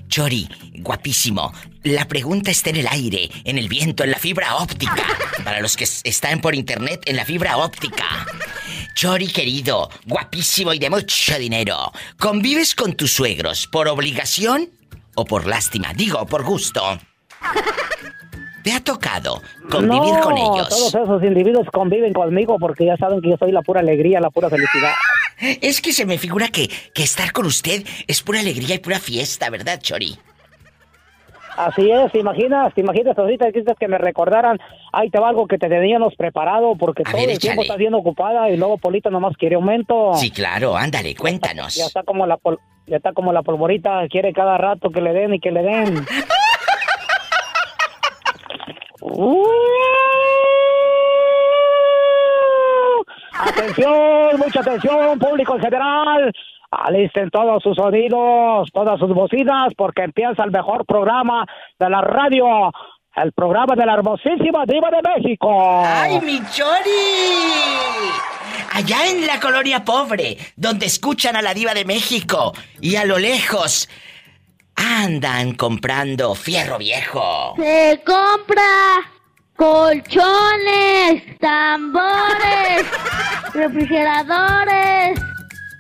[0.08, 0.48] Chori,
[0.80, 1.54] guapísimo.
[1.84, 5.06] La pregunta está en el aire, en el viento, en la fibra óptica.
[5.44, 8.26] Para los que están por internet, en la fibra óptica.
[8.96, 11.92] Chori, querido, guapísimo y de mucho dinero.
[12.18, 14.70] ¿Convives con tus suegros por obligación
[15.16, 15.94] o por lástima?
[15.94, 17.00] Digo, por gusto.
[18.64, 20.70] ¿Te ha tocado convivir no, con ellos?
[20.70, 24.30] todos esos individuos conviven conmigo porque ya saben que yo soy la pura alegría, la
[24.30, 24.92] pura felicidad.
[25.62, 29.00] Es que se me figura que, que estar con usted es pura alegría y pura
[29.00, 30.18] fiesta, ¿verdad, Chori?
[31.56, 32.74] Así es, ¿te imaginas?
[32.74, 33.48] ¿Te imaginas ahorita
[33.78, 34.58] que me recordaran?
[34.94, 37.78] Ahí te va algo que te teníamos preparado porque A todo ver, el tiempo estás
[37.78, 40.14] bien ocupada y luego Polita nomás quiere aumento.
[40.16, 41.76] Sí, claro, ándale, cuéntanos.
[41.80, 45.12] Ya está como la pol- ya está como la polvorita, quiere cada rato que le
[45.14, 45.96] den y que le den.
[49.02, 49.46] ¡Uh!
[53.40, 56.32] Atención, mucha atención, público en general.
[56.72, 61.46] Alisten todos sus sonidos, todas sus bocinas, porque empieza el mejor programa
[61.80, 62.72] de la radio,
[63.16, 65.84] el programa de la hermosísima diva de México.
[65.86, 67.40] ¡Ay, mi Chori!
[68.72, 73.18] Allá en la colonia pobre, donde escuchan a la diva de México y a lo
[73.18, 73.90] lejos
[74.80, 77.54] andan comprando fierro viejo.
[77.58, 79.12] Se compra
[79.56, 82.86] colchones, tambores,
[83.54, 85.20] refrigeradores,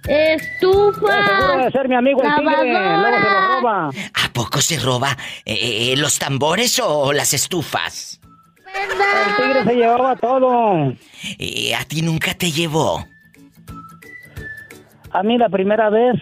[0.07, 3.89] estufas, de ser mi amigo el tigre, luego se lo roba.
[3.89, 8.19] ¿A poco se roba eh, eh, los tambores o las estufas?
[8.75, 10.93] El tigre se llevaba todo.
[11.39, 13.05] Eh, ¿A ti nunca te llevó?
[15.11, 16.15] A mí la primera vez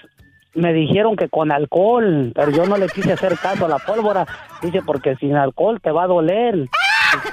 [0.58, 4.26] me dijeron que con alcohol, pero yo no le quise hacer caso a la pólvora.
[4.62, 6.68] Dice, porque sin alcohol te va a doler.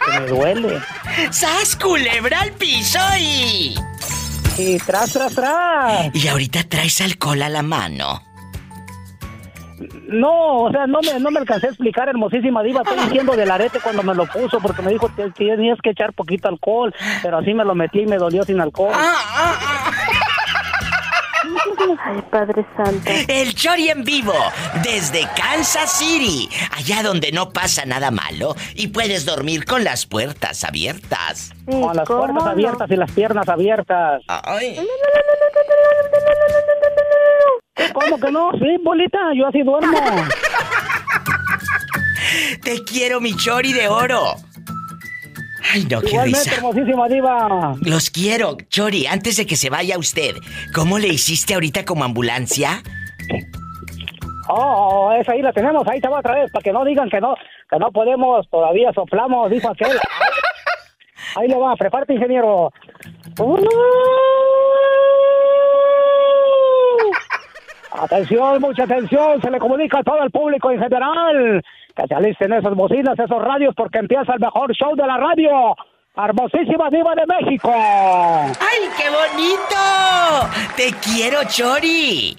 [0.04, 0.78] Que me duele.
[1.30, 3.74] ¡Sas, culebra al piso y...
[4.56, 6.14] Y tras, tras, tras.
[6.14, 8.22] Y ahorita traes alcohol a la mano.
[10.06, 12.82] No, o sea, no me, no me alcancé a explicar, hermosísima diva.
[12.82, 16.12] Estoy diciendo del arete cuando me lo puso, porque me dijo que tenías que echar
[16.12, 18.92] poquito alcohol, pero así me lo metí y me dolió sin alcohol.
[22.05, 23.11] Ay, Padre Santo.
[23.28, 24.35] El Chori en vivo,
[24.82, 30.64] desde Kansas City, allá donde no pasa nada malo y puedes dormir con las puertas
[30.64, 31.53] abiertas.
[31.68, 32.51] Sí, Con las ¿cómo puertas no?
[32.51, 34.22] abiertas y las piernas abiertas.
[34.28, 34.76] Ay.
[37.93, 38.51] ¿Cómo que no?
[38.53, 39.99] Sí, bolita, yo así duermo.
[42.62, 44.35] Te quiero, mi Chori de oro.
[45.72, 46.56] Ay, no, qué Igualmente, risa.
[46.56, 47.74] hermosísima diva.
[47.80, 50.34] Los quiero, Chori, antes de que se vaya usted.
[50.74, 52.82] ¿Cómo le hiciste ahorita como ambulancia?
[54.48, 57.18] Oh, esa ahí la tenemos, ahí te va otra vez, para que no digan que
[57.20, 57.34] no,
[57.70, 59.88] que no podemos, todavía soplamos, dijo aquel.
[61.36, 62.70] Ahí le va, prepárate, ingeniero.
[67.92, 71.62] Atención, mucha atención, se le comunica a todo el público en general
[71.97, 75.74] que se alisten esas bocinas, esos radios, porque empieza el mejor show de la radio.
[76.16, 77.72] Hermosísima Diva de México.
[77.74, 80.51] ¡Ay, qué bonito!
[80.76, 82.36] Te quiero, Chori.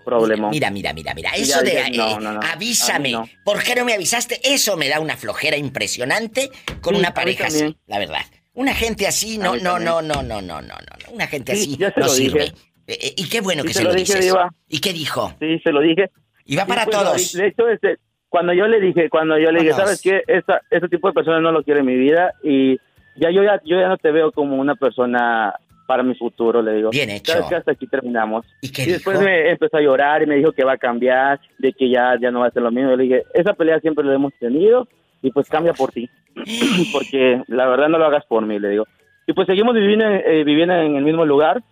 [0.09, 0.49] problema.
[0.49, 1.31] Mira, mira, mira, mira.
[1.35, 3.13] Eso de dije, no, eh, no, no, avísame.
[3.43, 4.39] ¿Por qué no me avisaste?
[4.43, 6.49] Eso me da una flojera impresionante
[6.81, 8.21] con Sí, una pareja así, la verdad.
[8.53, 11.11] Una gente así, no, no, no, no, no, no, no, no.
[11.13, 12.39] Una gente Sí, así ya se no lo sirve.
[12.45, 12.53] dije.
[12.87, 14.33] Eh, eh, y qué bueno Sí, que se se lo dije, dices.
[14.67, 15.33] ¿Y qué dijo?
[15.39, 16.09] Sí, se lo dije.
[16.45, 17.33] Y va para pues, todos.
[17.33, 17.97] De hecho, este,
[18.27, 19.73] cuando yo le dije, cuando yo le dije.
[19.73, 20.23] ¿sabes qué?
[20.27, 22.77] Esta, este tipo de personas no lo quiero en mi vida y
[23.15, 25.53] ya yo ya yo ya no te veo como una persona
[25.89, 26.91] para mi futuro, le digo.
[26.91, 27.31] Bien hecho.
[27.31, 27.55] ¿Sabes qué?
[27.55, 28.45] Hasta aquí terminamos.
[28.61, 29.27] ¿Y qué después dijo?
[29.27, 32.29] me empezó a llorar y me dijo que va a cambiar, de que ya, ya
[32.29, 32.91] no va a ser lo mismo.
[32.91, 34.87] Yo le dije, esa pelea siempre la hemos tenido
[35.23, 36.07] y pues cambia por ti.
[36.93, 38.85] Porque la verdad no lo hagas por mí, le digo.
[39.25, 41.63] Y pues seguimos viviendo, en- eh, viviendo en el mismo lugar,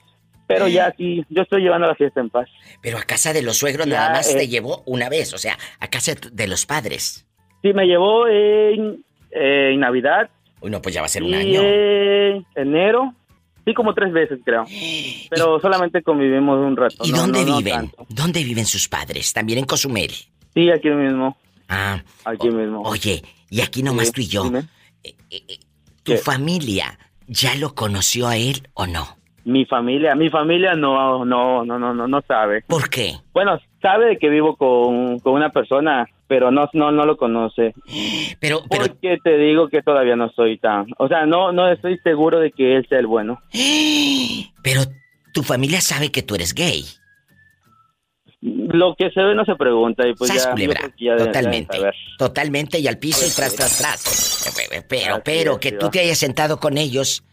[0.48, 2.48] pero ya aquí yo estoy llevando la fiesta en paz.
[2.82, 4.38] Pero a casa de los suegros Ya, nada más eh.
[4.40, 7.28] te llevó una vez, o sea, a casa de los padres.
[7.62, 10.30] Sí, me llevó en, eh, en Navidad.
[10.60, 11.62] Uy, no, pues ya va a ser un y año.
[11.64, 13.14] en enero.
[13.68, 14.64] Sí, como tres veces, creo.
[15.30, 16.96] Pero solamente convivimos un rato.
[17.04, 17.74] ¿Y no- dónde no- no viven?
[17.74, 18.06] tanto.
[18.08, 19.34] ¿Dónde viven sus padres?
[19.34, 20.12] ¿También en Cozumel?
[20.54, 21.36] Sí, aquí mismo.
[21.68, 22.82] Ah, Aquí mismo.
[22.84, 24.46] Oye, y aquí nomás Sí, tú y yo.
[24.56, 24.64] Eh,
[25.04, 25.14] eh,
[25.50, 25.58] eh,
[26.04, 26.18] ¿Tu ¿Qué?
[26.18, 26.98] familia
[27.28, 29.18] ya lo conoció a él o no?
[29.44, 32.64] Mi familia, mi familia no, no, no, no, no, no sabe.
[32.68, 33.16] ¿Por qué?
[33.34, 37.74] Bueno, sabe que vivo con, con una persona, pero no, no, no lo conoce.
[38.40, 41.98] Pero, pero, Porque te digo que todavía no estoy tan, o sea, no, no estoy
[42.00, 43.40] seguro de que él sea el bueno.
[44.64, 44.82] pero
[45.34, 46.84] tu familia sabe que tú eres gay.
[48.40, 50.82] Lo que se ve no se pregunta y pues ya, culebra,
[51.18, 51.80] totalmente.
[52.20, 54.84] Totalmente y al piso y tras, tras, tras.
[54.88, 57.24] Pero, pero que tú te hayas sentado con ellos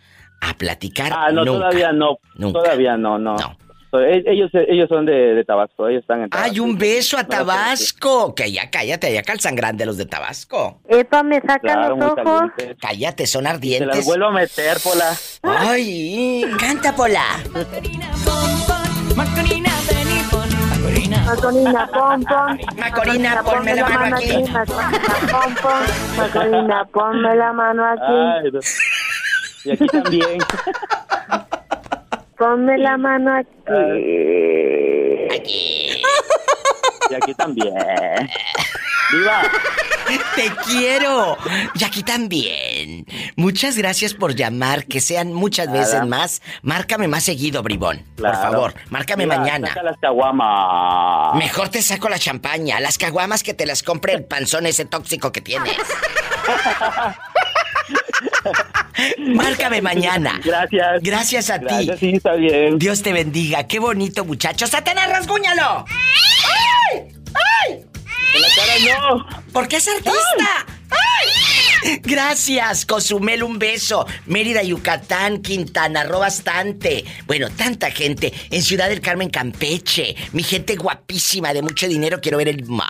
[0.40, 1.12] a platicar.
[1.14, 1.58] Ah, no, nunca.
[1.58, 2.18] todavía no.
[2.36, 2.60] Nunca.
[2.60, 3.38] Todavía no, no.
[3.38, 3.56] So,
[4.00, 6.50] e- Ellos, ellos son de, de Tabasco, ellos están en Tabasco.
[6.52, 7.28] ¡Ay, un beso a No.
[7.28, 8.34] Tabasco!
[8.34, 10.80] Que ya cállate, allá calzan grande los de Tabasco.
[10.88, 12.24] Epa, me sacan Claro, los ojos.
[12.24, 12.76] calientes.
[12.80, 14.04] Cállate, son Te las ardientes.
[14.04, 15.12] vuelvo a meter, Pola.
[15.42, 16.44] ¡Ay!
[16.58, 17.24] ¡Canta, Pola!
[21.24, 22.22] Macorina, pon.
[22.24, 22.60] Pon.
[22.76, 24.42] Macorina, ponme la mano aquí.
[24.42, 24.64] Macorina,
[25.30, 25.82] pon, pon.
[26.16, 28.50] Macorina, ponme la mano aquí.
[29.64, 30.38] Y aquí también.
[32.44, 33.38] Ponme la mano
[35.34, 36.02] aquí.
[37.10, 37.72] Y aquí también.
[39.12, 39.42] ¡Viva!
[40.36, 41.38] ¡Te quiero!
[41.74, 43.06] Y aquí también.
[43.36, 45.78] Muchas gracias por llamar, que sean muchas Nada.
[45.78, 46.42] veces más.
[46.60, 48.02] Márcame más seguido, bribón.
[48.16, 48.38] Claro.
[48.38, 49.68] Por favor, márcame Viva, mañana.
[49.68, 51.36] Saca las caguamas.
[51.36, 55.32] Mejor te saco la champaña, las caguamas que te las compre el panzón ese tóxico
[55.32, 55.74] que tienes.
[59.18, 60.40] Márcame mañana.
[60.44, 61.02] Gracias.
[61.02, 61.66] Gracias a ti.
[61.66, 62.78] Gracias, sí, está bien.
[62.78, 63.66] Dios te bendiga.
[63.66, 64.66] Qué bonito, muchacho.
[64.66, 65.84] ¡Satanás, rasguñalo!
[65.88, 67.12] ¡Ay!
[67.34, 67.84] ¡Ay!
[68.34, 69.52] En la cara no.
[69.52, 70.66] ¿Por qué es artista?
[70.90, 72.00] ¡Ay!
[72.02, 74.06] Gracias, Cozumel, un beso.
[74.26, 77.04] Mérida, Yucatán, Quintana Roo, bastante.
[77.26, 78.32] Bueno, tanta gente.
[78.50, 80.14] En Ciudad del Carmen, Campeche.
[80.32, 82.88] Mi gente guapísima de mucho dinero, quiero ver el mar.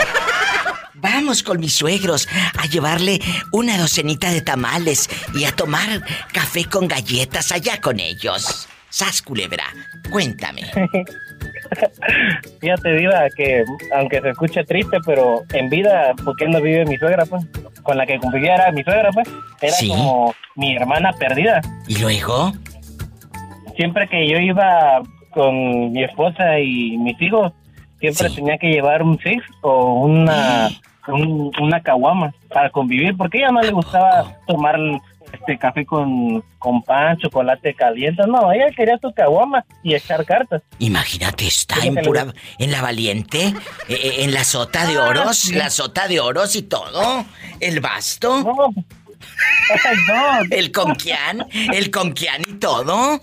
[0.96, 3.20] Vamos con mis suegros a llevarle
[3.52, 6.02] una docenita de tamales y a tomar
[6.32, 8.70] café con galletas allá con ellos.
[8.90, 9.66] Sas culebra,
[10.12, 10.62] cuéntame.
[12.62, 13.64] Fíjate, Diva, que
[13.98, 17.44] aunque se escuche triste, pero en vida, porque no vive mi suegra, pues,
[17.82, 19.28] con la que convivía era mi suegra, pues,
[19.62, 19.90] era Sí.
[19.90, 21.60] como mi hermana perdida.
[21.88, 22.54] ¿Y luego?
[23.76, 25.02] Siempre que yo iba
[25.32, 27.52] con mi esposa y mis hijos,
[28.00, 30.70] siempre tenía que llevar un six o una,
[31.08, 34.78] un- una caguama para convivir, porque a ella no le gustaba tomar
[35.32, 40.62] este café con, con pan, chocolate caliente, no, ella quería su caguama y echar cartas.
[40.78, 42.28] Imagínate, está en pura.
[42.60, 43.54] en la valiente, eh,
[43.90, 47.26] eh, en la sota de Ah, oros, la sota de oros y todo.
[47.60, 48.44] El basto.
[50.52, 53.20] El conquián, el conquián y todo.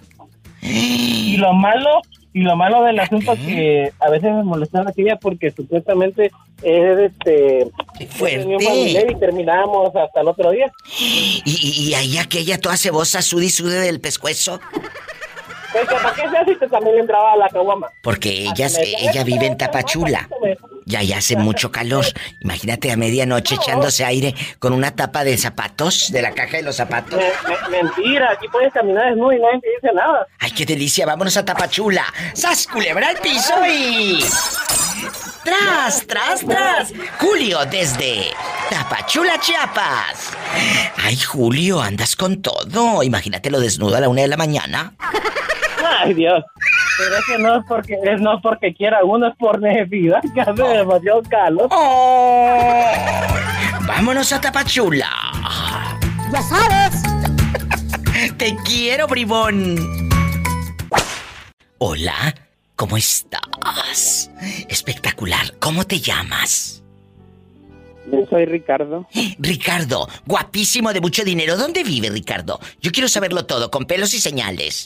[0.63, 2.03] Y lo malo,
[2.33, 6.31] y lo malo del asunto que a veces me molestaba aquella porque supuestamente
[6.63, 7.71] es este
[8.11, 8.47] Fuerte.
[8.47, 10.71] un familiar y terminábamos hasta el otro día.
[10.99, 14.61] Y, y, y ahí aquella toda cebosa, sude y sude del pescuezo.
[15.73, 17.89] Pues, ¿para qué se hace también entraba a la caguama?
[18.03, 20.29] Porque ellas, ella vive en Tapachula.
[20.91, 22.05] Y allá hace mucho calor.
[22.41, 26.75] Imagínate a medianoche echándose aire con una tapa de zapatos, de la caja de los
[26.77, 27.21] zapatos.
[27.21, 30.27] Me- me- mentira, aquí puedes caminar desnudo y nadie te dice nada.
[30.41, 31.07] ¡Ay, qué delicia!
[31.07, 32.05] ¡Vámonos a Tapachula!
[32.35, 34.25] ¡Sas, culebra al piso y...
[35.45, 36.93] ¡Tras, tras, tras!
[37.19, 38.33] Julio, desde
[38.69, 40.31] Tapachula, Chiapas.
[41.03, 43.03] ¡Ay, Julio, andas con todo!
[43.03, 44.93] Imagínatelo desnudo a la una de la mañana.
[45.99, 46.45] Ay, Dios.
[46.99, 50.41] Pero es que no es porque, es no porque quiera uno, es por necesidad, que
[50.41, 51.69] hace demasiado calor.
[53.87, 55.09] ¡Vámonos a Tapachula!
[56.33, 57.03] ¡Ya sabes!
[58.37, 59.77] ¡Te quiero, bribón!
[61.79, 62.35] Hola,
[62.77, 64.31] ¿cómo estás?
[64.69, 65.55] Espectacular.
[65.59, 66.85] ¿Cómo te llamas?
[68.13, 69.07] Yo soy Ricardo.
[69.39, 71.57] Ricardo, guapísimo de mucho dinero.
[71.57, 72.61] ¿Dónde vive Ricardo?
[72.81, 74.85] Yo quiero saberlo todo, con pelos y señales.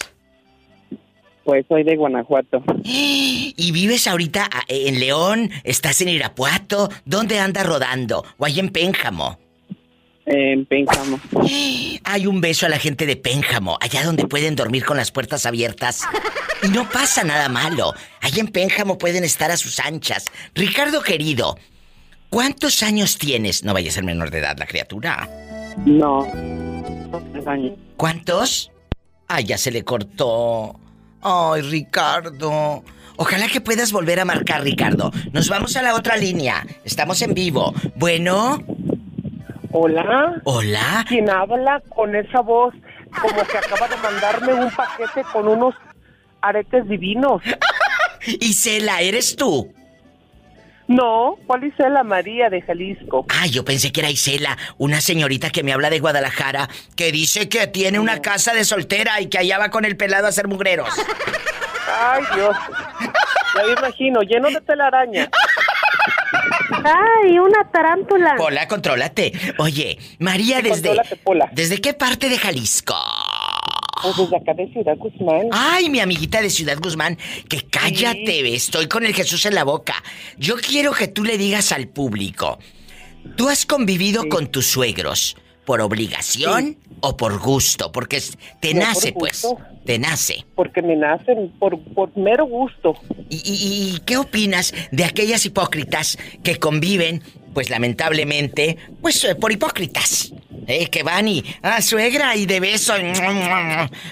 [1.45, 2.63] Pues soy de Guanajuato.
[2.85, 5.51] ¿Y vives ahorita ah, en León?
[5.63, 6.89] ¿Estás en Irapuato?
[7.05, 8.25] ¿Dónde andas rodando?
[8.39, 9.39] ¿O ahí en Pénjamo?
[10.27, 11.21] En Pénjamo.
[12.05, 15.45] Hay un beso a la gente de Pénjamo, allá donde pueden dormir con las puertas
[15.45, 16.03] abiertas.
[16.63, 17.93] Y no pasa nada malo.
[18.23, 20.25] Allá en Pénjamo pueden estar a sus anchas.
[20.55, 21.59] Ricardo querido,
[22.31, 23.65] ¿cuántos años tienes?
[23.65, 25.29] No vaya a ser menor de edad la criatura.
[25.85, 26.27] No.
[27.33, 27.73] Tres años.
[27.99, 28.71] ¿Cuántos?
[29.29, 30.81] Ay, ya se le cortó.
[31.25, 32.85] Ay, Ricardo.
[33.17, 35.11] Ojalá que puedas volver a marcar, Ricardo.
[35.33, 36.67] Nos vamos a la otra línea.
[36.85, 37.73] Estamos en vivo.
[37.95, 38.63] Bueno.
[39.73, 40.41] Hola.
[40.45, 41.05] Hola.
[41.09, 42.75] ¿Quién habla con esa voz
[43.21, 45.75] como que acaba de mandarme un paquete con unos
[46.43, 47.43] aretes divinos?
[48.41, 49.73] Isela, ¿eres tú?
[50.87, 53.27] No, ¿cuál Isela María de Jalisco?
[53.31, 57.49] Ah, yo pensé que era Isela, una señorita que me habla de Guadalajara, que dice
[57.49, 60.47] que tiene una casa de soltera y que allá va con el pelado a hacer
[60.47, 60.89] mugreros.
[62.01, 62.57] Ay, Dios.
[63.57, 65.31] Ya me imagino, lleno de telaraña.
[66.85, 68.35] Ay, una tarántula.
[68.37, 69.33] Pola, contrólate.
[69.59, 71.01] Oye, María, Sí, desde.
[71.53, 72.97] ¿Desde qué parte de Jalisco?
[74.05, 75.49] Pues desde acá de Ciudad Guzmán.
[75.51, 79.95] Ay, mi amiguita de Ciudad Guzmán, que cállate, estoy con el Jesús en la boca.
[80.39, 82.59] Yo quiero que tú le digas al público,
[83.37, 87.91] ¿tú has convivido con tus suegros por obligación o por gusto?
[87.93, 88.23] Porque
[88.61, 89.47] te No, nace, pues,
[89.87, 90.45] te nace.
[90.55, 92.95] Porque me nacen por, por mero gusto.
[93.31, 97.23] ¿Y, y- y qué opinas de aquellas hipócritas que conviven,
[97.55, 100.33] pues lamentablemente, pues eh, por hipócritas?
[100.67, 102.95] Eh, que van y, ah, suegra, y de beso.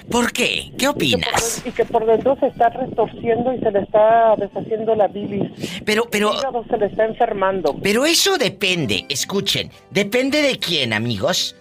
[0.09, 0.71] ¿Por qué?
[0.77, 1.63] ¿Qué opinas?
[1.65, 5.49] Y que por dentro se está retorciendo y se le está deshaciendo la bilis.
[5.83, 6.31] Pero, pero...
[6.33, 7.75] El se le está enfermando.
[7.81, 11.55] Pero eso depende, escuchen, depende de quién, amigos.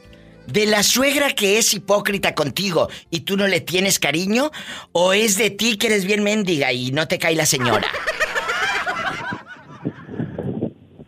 [0.46, 4.50] ¿De la suegra que es hipócrita contigo y tú no le tienes cariño?
[4.90, 7.86] ¿O es de ti que eres bien mendiga y no te cae la señora?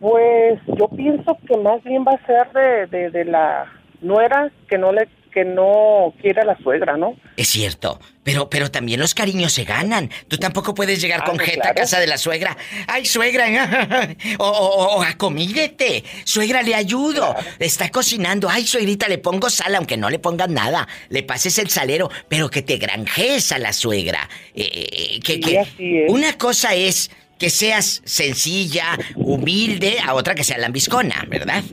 [0.07, 3.65] Pues yo pienso que más bien va a ser de, de, de la
[4.01, 7.15] nuera que no le que no quiere a la suegra, ¿no?
[7.35, 10.09] Es cierto, pero pero también los cariños se ganan.
[10.29, 11.71] Tú tampoco puedes llegar Ah, con jeta claro.
[11.71, 12.55] a casa de la suegra.
[12.87, 13.45] Ay, suegra,
[14.39, 16.03] o, o, o acomídete.
[16.23, 17.35] Suegra, le ayudo.
[17.59, 18.47] Está cocinando.
[18.47, 20.87] Ay, suegrita, le pongo sal, aunque no le pongas nada.
[21.09, 24.29] Le pases el salero, pero que te granjees a la suegra.
[24.53, 24.69] Eh,
[25.15, 26.11] eh, que, Sí, que- así es.
[26.13, 31.63] Una cosa es que seas sencilla, humilde, a otra que sea lambiscona, ¿verdad?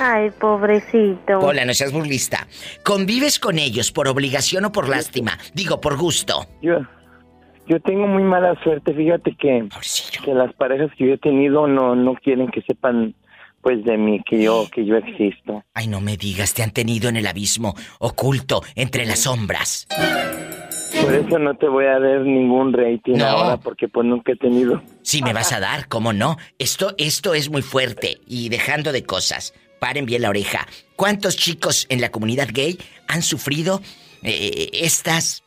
[0.00, 1.38] ay, pobrecito.
[1.38, 2.48] Hola, no seas burlista.
[2.84, 5.38] ¿Convives con ellos por obligación o por lástima?
[5.54, 6.46] Digo, por gusto.
[6.62, 6.80] Yo,
[7.68, 9.68] yo tengo muy mala suerte, fíjate que,
[10.24, 13.14] que las parejas que yo he tenido no, no quieren que sepan
[13.62, 15.62] pues de mí que yo, que yo existo.
[15.74, 19.86] Ay, no me digas, te han tenido en el abismo, oculto, entre las sombras.
[21.00, 23.24] Por eso no te voy a dar ningún rating No.
[23.26, 24.82] ahora, porque pues nunca he tenido.
[25.02, 26.36] Sí, me vas a dar, ¿cómo no?
[26.58, 28.18] Esto, esto es muy fuerte.
[28.26, 30.66] Y dejando de cosas, paren bien la oreja.
[30.96, 33.80] ¿Cuántos chicos en la comunidad gay han sufrido
[34.22, 35.42] eh, estas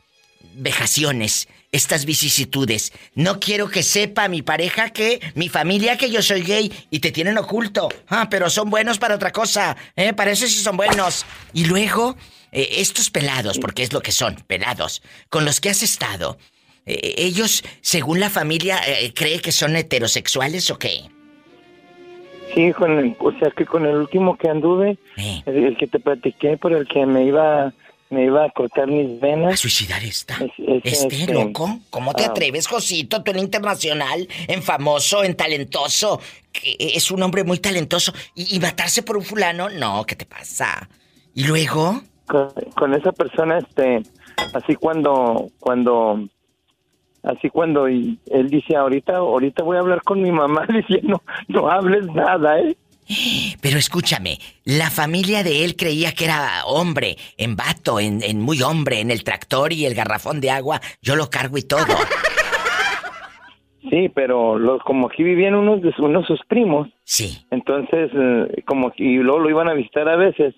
[0.56, 2.92] vejaciones, estas vicisitudes?
[3.14, 7.12] No quiero que sepa mi pareja que, mi familia que yo soy gay y te
[7.12, 7.90] tienen oculto.
[8.08, 10.14] Ah, pero son buenos para otra cosa, ¿eh?
[10.14, 11.26] Para eso sí son buenos.
[11.54, 12.16] Y luego,
[12.52, 16.38] eh, estos pelados, porque es lo que son, pelados, con los que has estado,
[16.86, 18.80] eh, ellos, según la familia,
[19.16, 21.02] cree que son heterosexuales o qué?
[22.54, 24.98] Sí, con el- o sea que con el último que anduve,
[25.46, 27.74] el, el que te platiqué, por el que me iba,
[28.10, 29.54] me iba a cortar mis venas.
[29.54, 30.36] ¿A suicidar esta?
[30.36, 31.80] Es- ¿Este este, loco?
[31.90, 33.24] ¿Cómo te ah, atreves, Josito?
[33.24, 36.20] Tú en internacional, en famoso, en talentoso.
[36.52, 38.14] que es un hombre muy talentoso.
[38.36, 39.70] ¿Y, y matarse por un fulano?
[39.70, 40.90] No, ¿qué te pasa?
[41.34, 42.02] ¿Y luego?
[42.28, 44.04] con, con esa persona este
[44.54, 46.28] así cuando cuando
[47.24, 51.70] así cuando y él dice ahorita ahorita voy a hablar con mi mamá diciendo no
[51.70, 52.78] hables nada eh
[53.62, 58.62] Pero escúchame, la familia de él creía que era hombre, en vato, en, en muy
[58.64, 60.82] hombre, en el tractor y el garrafón de agua.
[61.02, 61.86] Yo lo cargo y todo.
[63.90, 68.64] sí pero los como aquí vivían unos de sus- unos sus primos sí entonces eh,
[68.66, 70.56] como y luego lo iban a visitar a veces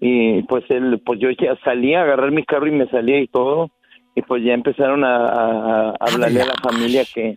[0.00, 3.28] y pues él pues yo ya salía a agarrar mi carro y me salía y
[3.28, 3.70] todo
[4.16, 7.36] y pues ya empezaron a, a- a hablarle a la familia que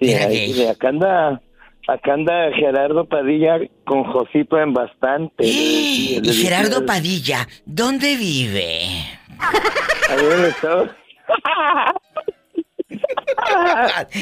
[0.00, 1.40] sí, ahí- de acá anda
[1.88, 8.78] acá anda Gerardo Padilla con Josito en bastante Y Le- le- Gerardo Padilla, ¿dónde vive?
[10.08, 10.88] ahí en el estado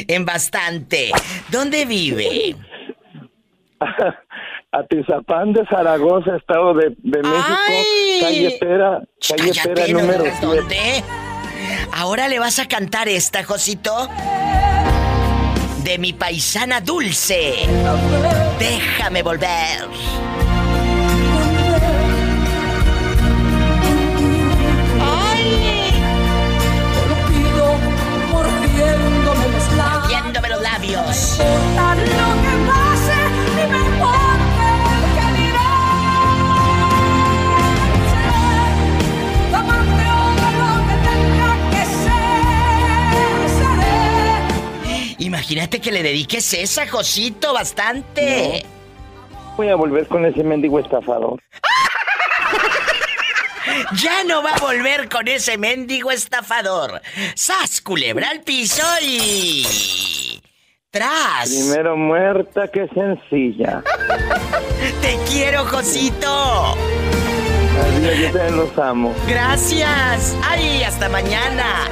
[0.09, 1.11] en bastante.
[1.51, 2.57] ¿Dónde vive?
[4.73, 8.19] Atizapán de Zaragoza, Estado de, de México, ¡Ay!
[8.21, 10.57] calle Pera, calle Cállate, Pera no número digas 7.
[10.57, 11.05] ¿Dónde?
[11.93, 14.09] Ahora le vas a cantar esta, Josito.
[15.85, 17.69] De mi paisana dulce.
[18.59, 19.87] Déjame volver.
[25.03, 25.93] Ay,
[28.33, 31.39] mordiéndome los labios.
[45.35, 48.65] Imagínate que le dediques esa, Josito, bastante.
[49.57, 51.43] Voy a volver con ese mendigo estafador.
[53.97, 57.01] Ya no va a volver con ese mendigo estafador.
[57.35, 60.41] ¡Sas, culebra al piso y...
[60.91, 61.49] ¡Tras!
[61.49, 63.83] Primero muerta que sencilla.
[65.01, 66.77] ¡Te quiero, Josito!
[67.83, 69.15] Adiós, yo también los amo.
[69.27, 70.37] ¡Gracias!
[70.45, 71.89] ¡Ay, hasta mañana!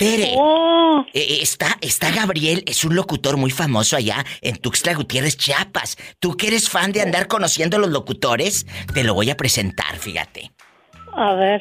[0.00, 1.04] Tere, Oh.
[1.12, 5.98] eh, eh, está, está Gabriel, es un locutor muy famoso allá en Tuxtla Gutiérrez, Chiapas.
[6.18, 9.96] Tú que eres fan de andar conociendo a los locutores, te lo voy a presentar,
[9.96, 10.52] fíjate.
[11.12, 11.60] A ver.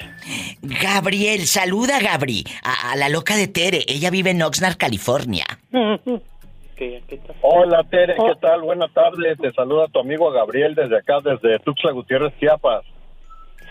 [0.61, 3.83] Gabriel, saluda a Gabri, a, a la loca de Tere.
[3.89, 5.45] Ella vive en Oxnard, California.
[7.41, 8.61] Hola Tere, ¿qué tal?
[8.61, 9.37] Buenas tardes.
[9.37, 12.85] Te saluda tu amigo Gabriel desde acá, desde Tuxtla Gutiérrez, Chiapas.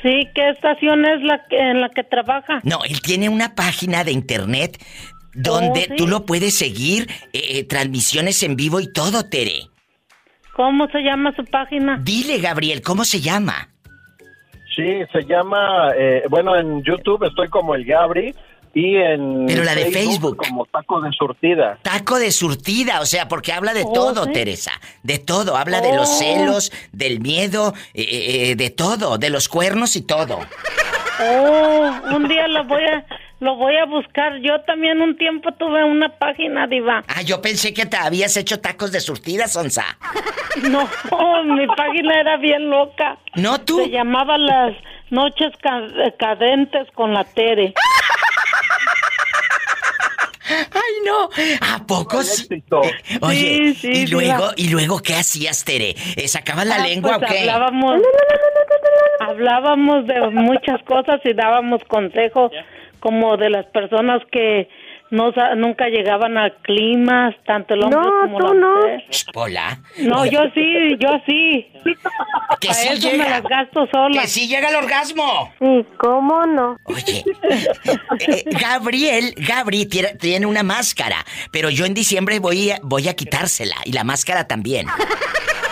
[0.03, 2.61] Sí, ¿qué estación es la que- en la que trabaja?
[2.62, 4.78] No, él tiene una página de internet
[5.34, 5.96] donde Oh, sí.
[5.96, 9.62] tú lo puedes seguir, eh, eh, transmisiones en vivo y todo, Tere.
[10.55, 11.99] ¿Cómo se llama su página?
[12.03, 13.68] Dile, Gabriel, ¿cómo se llama?
[14.74, 18.34] Sí, se llama, eh, bueno, en YouTube estoy como el Gabri
[18.75, 20.37] y en Pero la de Facebook.
[20.37, 21.79] como Taco de Surtida.
[21.83, 24.33] Taco de surtida, o sea, porque habla de Oh, todo, sí.
[24.33, 24.73] Teresa.
[25.03, 25.57] De todo.
[25.57, 26.19] Habla de los Oh.
[26.19, 30.39] celos, del miedo, eh, eh, de todo, de los cuernos y todo.
[31.21, 33.05] Oh, un día lo voy a
[33.41, 34.37] lo voy a buscar.
[34.41, 37.05] Yo también un tiempo tuve una página diva.
[37.07, 39.85] Ah, yo pensé que te habías hecho tacos de surtida, Sonsa.
[40.62, 40.89] No,
[41.45, 43.16] mi página era bien loca.
[43.37, 43.79] No tú.
[43.79, 44.75] Se llamaba las
[45.11, 45.87] noches ca-
[46.19, 47.75] cadentes con la Tere.
[50.49, 51.28] Ay, no.
[51.61, 52.62] ¿A poco sí?
[53.20, 55.94] Oye, Sí, sí, y luego, la- y luego, ¿qué hacías, Tere?
[56.16, 57.40] Eh, ¿Sacabas la Ah, lengua pues o qué?
[57.40, 58.01] Hablábamos,
[59.20, 62.53] hablábamos de muchas cosas y dábamos consejos
[63.01, 64.68] como de las personas que
[65.11, 68.77] no sa- nunca llegaban al clima, tanto el hombre No, como tú la no.
[68.77, 69.05] mujer.
[69.35, 69.79] Hola.
[69.99, 71.67] No, yo sí, yo sí.
[72.61, 73.25] Que A sí eso llega.
[73.25, 74.21] me las gasto sola.
[74.21, 75.53] Que sí llega el orgasmo.
[75.59, 76.77] Sí, ¿cómo no?
[76.85, 77.25] Oye,
[78.21, 83.15] eh, Gabriel, Gabri tiene, tiene una máscara, pero yo en diciembre voy a, voy a
[83.15, 84.87] quitársela y la máscara también.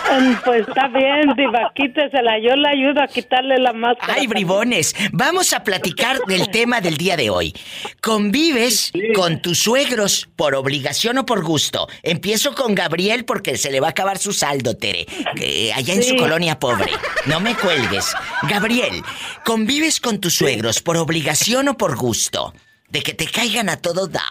[0.45, 2.39] Pues está bien, diva, quítesela.
[2.39, 4.15] Yo le ayudo a quitarle la máscara.
[4.17, 7.53] Ay, bribones, vamos a platicar del tema del día de hoy.
[8.01, 11.87] ¿Convives con tus suegros por obligación o por gusto?
[12.03, 15.05] Empiezo con Gabriel porque se le va a acabar su saldo, Tere,
[15.39, 16.91] eh, allá en su colonia pobre.
[17.25, 18.13] No me cuelgues.
[18.43, 19.03] Gabriel,
[19.43, 22.53] ¿convives con tus suegros por obligación o por gusto?
[22.89, 24.23] De que te caigan a todo dar,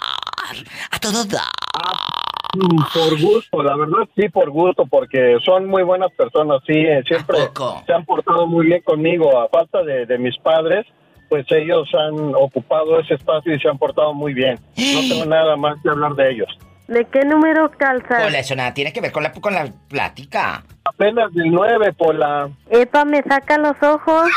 [0.91, 2.16] a todo dar.
[2.59, 7.39] Por gusto, la verdad sí, por gusto, porque son muy buenas personas, sí, eh, siempre
[7.87, 10.87] se han portado muy bien conmigo, a falta de, de mis padres,
[11.29, 14.59] pues ellos han ocupado ese espacio y se han portado muy bien.
[14.77, 16.49] No tengo nada más que hablar de ellos.
[16.89, 18.25] ¿De qué número calzas?
[18.25, 20.63] Hola, eso nada tiene que ver con la, con la plática.
[20.85, 22.49] Apenas del 9 por la...
[22.71, 24.31] Epa, me saca los ojos.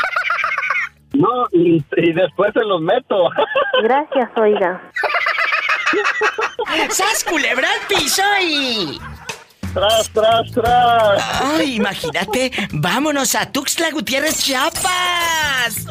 [1.12, 3.30] No, y, y después se los meto.
[3.82, 4.80] Gracias, oiga.
[6.90, 9.00] ¡Sas culebra al piso y...
[9.72, 11.42] ¡Tras, tras, tras!
[11.56, 15.86] Ay, imagínate, vámonos a Tuxtla Gutiérrez, Chiapas.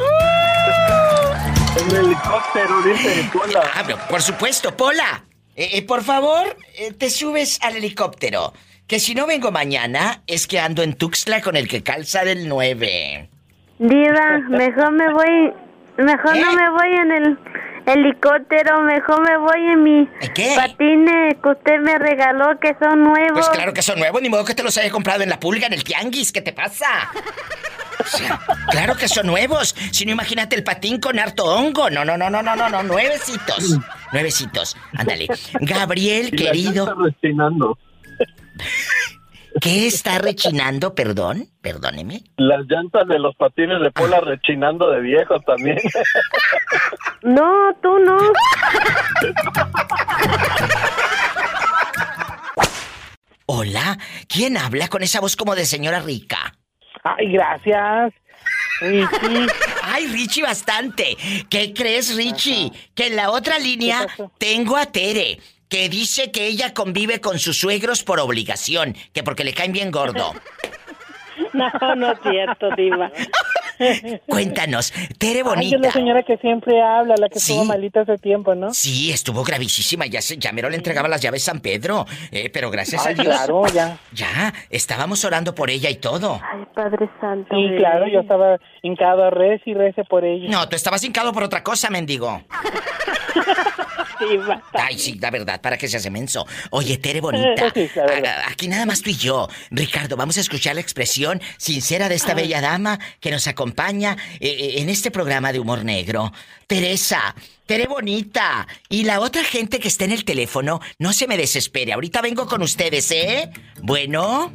[1.78, 3.62] En helicóptero, dice Pola.
[3.74, 5.24] Ah, pero por supuesto, Pola.
[5.56, 8.54] Eh, eh, por favor, eh, te subes al helicóptero.
[8.86, 12.50] Que si no vengo mañana, es que ando en Tuxtla con el que calza del
[12.50, 13.30] 9.
[13.78, 15.54] Diva, mejor me voy,
[15.98, 17.40] mejor no me voy en el
[17.94, 20.10] helicóptero, mejor me voy en mis
[20.56, 23.32] patines que usted me regaló que son nuevos.
[23.34, 25.68] Pues claro que son nuevos, ni modo que te los haya comprado en la pulga,
[25.68, 26.32] en el tianguis.
[26.32, 26.88] ¿Qué te pasa?
[28.00, 28.40] O sea,
[28.72, 29.76] claro que son nuevos.
[29.92, 31.90] Si no, imagínate el patín con harto hongo.
[31.90, 32.84] No, no, no, no, no, no, no.
[32.84, 33.78] Nuevecitos.
[34.14, 34.78] Nuevecitos.
[34.96, 35.28] Ándale.
[35.62, 36.96] Gabriel, Y la querido.
[39.62, 40.94] ¿Qué está rechinando?
[40.96, 42.22] Perdón, perdóneme.
[42.38, 45.78] Las llantas de los patines de Pola rechinando de viejos también.
[47.22, 48.18] No, tú no.
[53.46, 53.98] Hola,
[54.30, 56.56] ¿quién habla con esa voz como de señora rica?
[57.04, 58.14] Ay, gracias.
[58.80, 59.48] Richie.
[59.84, 61.18] Ay, Richie, bastante.
[61.50, 62.72] ¿Qué crees, Richie?
[62.96, 64.08] Que en la otra línea
[64.38, 69.44] tengo a Tere, que dice que ella convive con sus suegros por obligación, que porque
[69.44, 70.34] le caen bien gordo.
[71.54, 73.10] No, no es cierto, Diva.
[74.28, 75.76] Cuéntanos, Tere Ay, bonita.
[75.78, 77.54] es la señora que siempre habla, la que Sí.
[77.54, 78.74] estuvo malita hace tiempo, ¿no?
[78.74, 80.06] Sí, estuvo gravísima.
[80.06, 82.06] Ya, se, ya mero le entregaba las llaves San Pedro.
[82.32, 83.36] Eh, pero gracias Ay, a Dios.
[83.36, 83.98] claro, ya.
[84.12, 86.40] Ya, estábamos orando por ella y todo.
[86.44, 87.56] Ay, Padre Santo.
[87.56, 90.50] Sí, claro, yo estaba hincado a res y rece por ella.
[90.50, 92.44] No, tú estabas hincado por otra cosa, mendigo.
[94.74, 96.46] Ay, sí, la verdad, para que se hace menso.
[96.72, 97.74] Oye, Tere bonita.
[97.80, 97.90] Sí,
[98.48, 99.48] Aquí nada más tú y yo.
[99.72, 104.48] Ricardo, vamos a escuchar la expresión sincera de esta bella dama que nos acompaña eh,
[104.50, 106.32] eh, en este programa de humor negro.
[106.68, 107.36] Teresa,
[107.66, 108.68] Tere bonita.
[108.90, 111.94] Y la otra gente que está en el teléfono, no se me desespere.
[111.94, 113.50] Ahorita vengo con ustedes, ¿eh?
[113.82, 114.52] Bueno.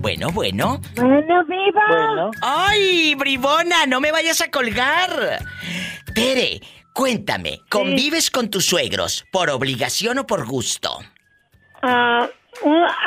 [0.00, 0.80] Bueno, bueno.
[0.94, 1.82] Bueno, viva.
[1.88, 2.30] Bueno.
[2.42, 3.86] ¡Ay, bribona!
[3.86, 5.44] No me vayas a colgar.
[6.14, 6.60] Tere,
[6.98, 10.88] cuéntame, ¿convives con tus suegros por obligación o por gusto?
[11.80, 12.26] Ah,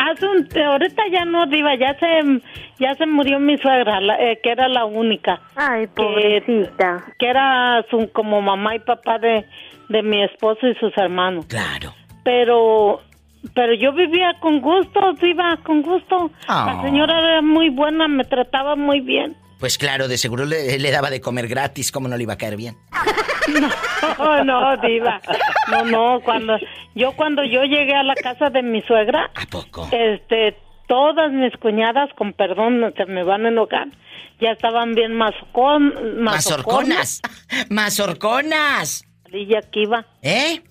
[0.09, 2.41] hace un, ahorita ya no, Diva, ya se,
[2.79, 5.41] ya se murió mi suegra, la- eh, que era la única.
[5.57, 7.03] Ay, pobrecita.
[7.19, 9.45] Que, era su, como mamá y papá de,
[9.89, 11.45] de mi esposo y sus hermanos.
[11.47, 11.93] Claro.
[12.23, 13.01] Pero,
[13.53, 16.31] pero yo vivía con gusto, Diva, con gusto.
[16.47, 16.75] Ah.
[16.77, 19.35] La señora era muy buena, me trataba muy bien.
[19.61, 22.37] Pues claro, de seguro le, le daba de comer gratis, ¿cómo no le iba a
[22.37, 22.75] caer bien?
[24.17, 25.19] No, no, diva.
[25.69, 26.57] No, no, cuando
[26.95, 29.87] yo cuando yo llegué a la casa de mi suegra, ¿A poco?
[29.91, 30.57] este,
[30.87, 33.87] todas mis cuñadas, con perdón, se me van a enojar,
[34.39, 35.93] ya estaban bien masocón,
[36.23, 37.21] Mazorconas.
[37.69, 39.05] Mazorconas.
[39.31, 40.05] Y ya aquí iba.
[40.21, 40.61] ¿Eh?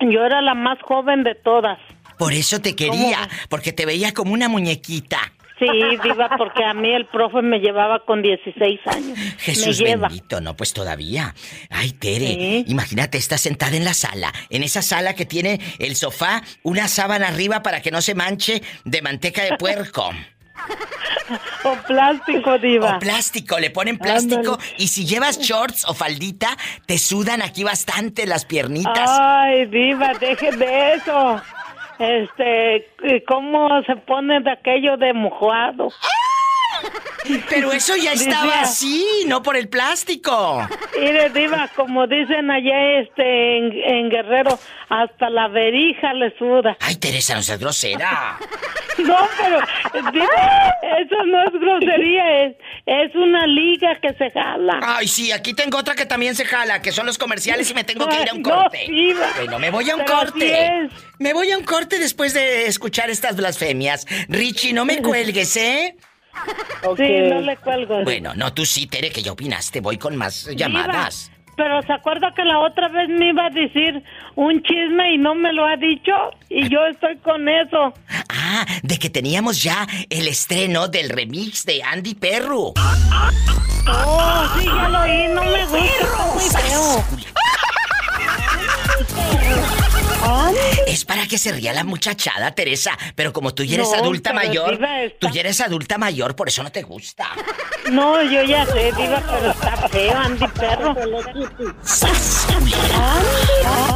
[0.00, 1.78] Yo era la más joven de todas.
[2.18, 5.18] Por eso te quería, porque te veía como una muñequita.
[5.58, 5.66] Sí,
[6.02, 9.18] diva, porque a mí el profe me llevaba con 16 años.
[9.38, 10.08] Jesús me lleva.
[10.08, 11.34] bendito, no, pues todavía.
[11.70, 16.42] Ay, Tere, imagínate, estás sentada en la sala, en esa sala que tiene el sofá,
[16.62, 20.10] una sábana arriba para que no se manche de manteca de puerco.
[21.64, 22.96] O plástico, diva.
[22.96, 26.56] O plástico, le ponen plástico y si llevas shorts o faldita,
[26.86, 29.10] te sudan aquí bastante las piernitas.
[29.10, 31.42] Ay, diva, deje de eso.
[31.98, 32.88] Este,
[33.26, 35.88] ¿cómo se pone de aquello de mojado?
[37.48, 40.66] Pero eso ya estaba así, no por el plástico.
[40.98, 44.58] Mire, diva, como dicen allá este en, en Guerrero,
[44.88, 46.76] hasta la verija le suda.
[46.80, 48.38] Ay, Teresa, no seas grosera.
[48.98, 49.60] No, pero
[50.10, 54.80] diva, eso no es grosería, es, es una liga que se jala.
[54.82, 57.84] Ay, sí, aquí tengo otra que también se jala, que son los comerciales y me
[57.84, 58.86] tengo que ir a un Ay, no, corte.
[58.88, 59.26] diva.
[59.36, 60.88] Bueno, me voy a un corte.
[61.18, 64.06] Me voy a un corte después de escuchar estas blasfemias.
[64.30, 65.94] Richie, no me cuelgues, ¿eh?
[66.96, 68.04] Sí, no le cuelgo.
[68.04, 69.80] Bueno, no, tú sí, Tere, que ya opinaste.
[69.80, 71.32] Voy con más llamadas.
[71.56, 74.02] Pero se acuerda que la otra vez me iba a decir
[74.34, 76.12] un chisme y no me lo ha dicho
[76.50, 77.94] y yo estoy con eso.
[78.28, 82.74] Ah, de que teníamos ya el estreno del remix de Andy Perru.
[83.88, 87.04] Oh, sí, ya lo oí, no me gusta, está muy feo.
[90.86, 92.96] Es para que se ría la muchachada, Teresa.
[93.14, 94.78] Pero como tú ya eres No, adulta mayor,
[95.18, 97.28] tú ya eres adulta mayor, por eso no te gusta.
[97.90, 100.94] No, yo ya sé, diva, pero está feo, Andy Perro.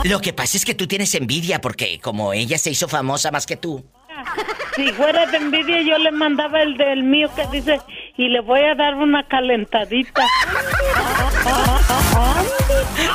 [0.04, 3.46] Lo que pasa es que tú tienes envidia porque como ella se hizo famosa más
[3.46, 3.84] que tú.
[4.76, 7.80] Si fuera de envidia, yo le mandaba el del mío que dice,
[8.16, 10.26] y le voy a dar una calentadita.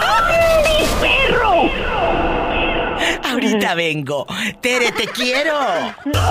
[0.02, 2.35] ¡Andy perro!
[3.24, 4.26] Ahorita vengo.
[4.62, 5.58] Tere, te quiero.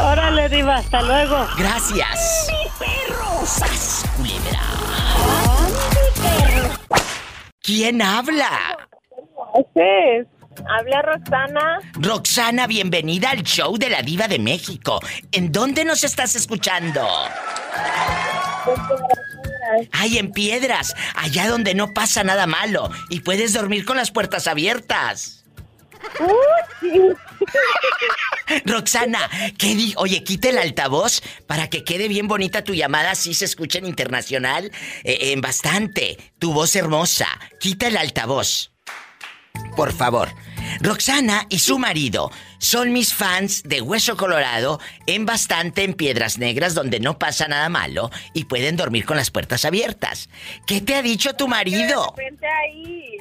[0.07, 1.47] Órale, diva, hasta luego.
[1.59, 2.49] Gracias.
[3.45, 4.61] ¡Sas, culebra!
[7.63, 8.77] ¿Quién habla?
[9.75, 11.79] Sí, habla Roxana.
[11.95, 15.01] Roxana, bienvenida al show de la Diva de México.
[15.33, 17.07] ¿En dónde nos estás escuchando?
[19.93, 24.47] Ay, en piedras, allá donde no pasa nada malo y puedes dormir con las puertas
[24.47, 25.44] abiertas.
[28.65, 29.95] Roxana, ¿qué di?
[29.97, 33.87] Oye, quita el altavoz para que quede bien bonita tu llamada, así se escucha en
[33.87, 34.71] internacional,
[35.03, 36.19] eh, en bastante.
[36.39, 37.29] Tu voz hermosa.
[37.61, 38.73] Quita el altavoz.
[39.77, 40.29] Por favor.
[40.81, 46.75] Roxana y su marido son mis fans de Hueso Colorado en bastante en Piedras Negras
[46.75, 50.29] donde no pasa nada malo y pueden dormir con las puertas abiertas.
[50.67, 52.15] ¿Qué te ha dicho tu marido?
[52.17, 53.19] Ahí.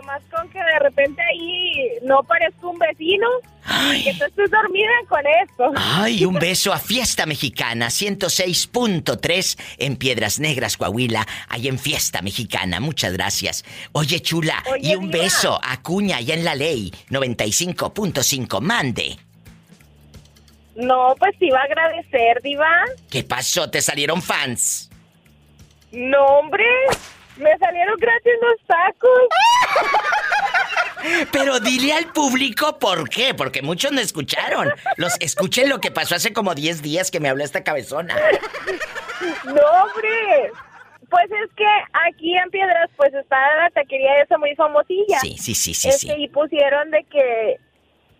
[0.00, 3.26] Nomás con que de repente ahí no parezca un vecino
[3.94, 5.72] y que tú estés dormida con esto.
[5.76, 12.80] Ay, un beso a Fiesta Mexicana 106.3 en Piedras Negras, Coahuila, ahí en Fiesta Mexicana.
[12.80, 13.64] Muchas gracias.
[13.92, 18.60] Oye, chula, Oye, y un beso a Cuña allá en la ley 95.5.
[18.60, 19.18] Mande.
[20.76, 22.70] No, pues te iba a agradecer, Diva.
[23.10, 23.68] ¿Qué pasó?
[23.68, 24.88] ¿Te salieron fans?
[25.92, 26.64] No, hombre.
[27.40, 29.28] Me salieron gratis los tacos.
[31.32, 34.70] Pero dile al público por qué, porque muchos no escucharon.
[34.96, 38.14] Los escuchen lo que pasó hace como 10 días que me habló esta cabezona.
[39.44, 40.52] No, hombre.
[41.08, 41.66] Pues es que
[42.06, 45.18] aquí en Piedras, pues está la taquería esa muy famosilla.
[45.20, 46.12] Sí, sí, sí, sí, Este, sí.
[46.16, 47.56] Y pusieron de que...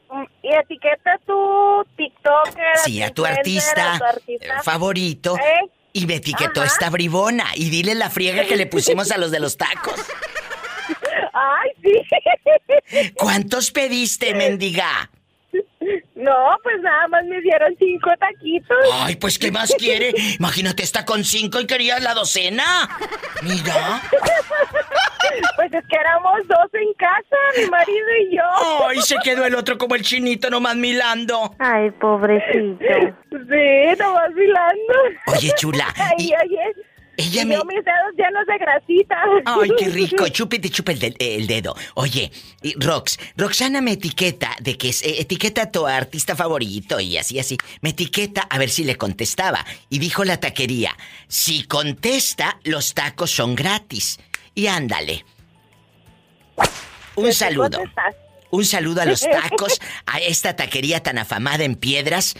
[0.08, 2.76] mm, Y etiqueta tu TikToker.
[2.78, 5.36] Sí, a tu artista, a tu artista eh, favorito.
[5.36, 5.70] ¿Eh?
[5.92, 6.72] Y me etiquetó Ajá.
[6.72, 7.46] esta bribona.
[7.54, 10.00] Y dile la friega que le pusimos a los de los tacos.
[11.32, 13.10] Ay, sí.
[13.14, 15.10] ¿Cuántos pediste, mendiga?
[16.14, 18.76] No, pues nada más me dieron cinco taquitos.
[18.92, 20.12] Ay, pues ¿qué más quiere?
[20.38, 22.88] Imagínate, está con cinco y quería la docena.
[23.42, 24.00] Mira.
[25.56, 28.86] Pues es que éramos dos en casa, mi marido y yo.
[28.88, 31.54] Ay, se quedó el otro como el chinito nomás milando.
[31.58, 32.84] Ay, pobrecito.
[33.30, 34.94] Sí, nomás milando.
[35.28, 36.74] Oye, chula, Ay, y- oye.
[37.20, 39.16] Ella y me- yo mis dedos llenos de grasita.
[39.44, 40.28] Ay, qué rico.
[40.28, 41.74] Chúpete, chupa el, el dedo.
[41.94, 42.30] Oye,
[42.76, 47.38] Rox, Roxana me etiqueta de que es, eh, etiqueta a tu artista favorito y así,
[47.38, 47.56] así.
[47.80, 49.64] Me etiqueta a ver si le contestaba.
[49.88, 50.96] Y dijo la taquería,
[51.28, 54.18] si contesta, los tacos son gratis.
[54.54, 55.24] Y ándale.
[57.16, 57.78] Un saludo.
[58.50, 62.34] Un saludo a los tacos, a esta taquería tan afamada en piedras.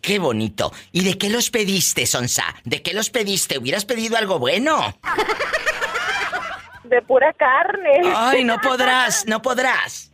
[0.00, 0.72] Qué bonito.
[0.92, 2.44] ¿Y de qué los pediste, Sonsa?
[2.64, 3.58] ¿De qué los pediste?
[3.58, 4.96] ¿Hubieras pedido algo bueno?
[6.84, 8.00] De pura carne.
[8.14, 10.10] Ay, no podrás, no podrás.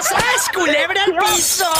[0.00, 1.70] ¡Sas, culebra al piso!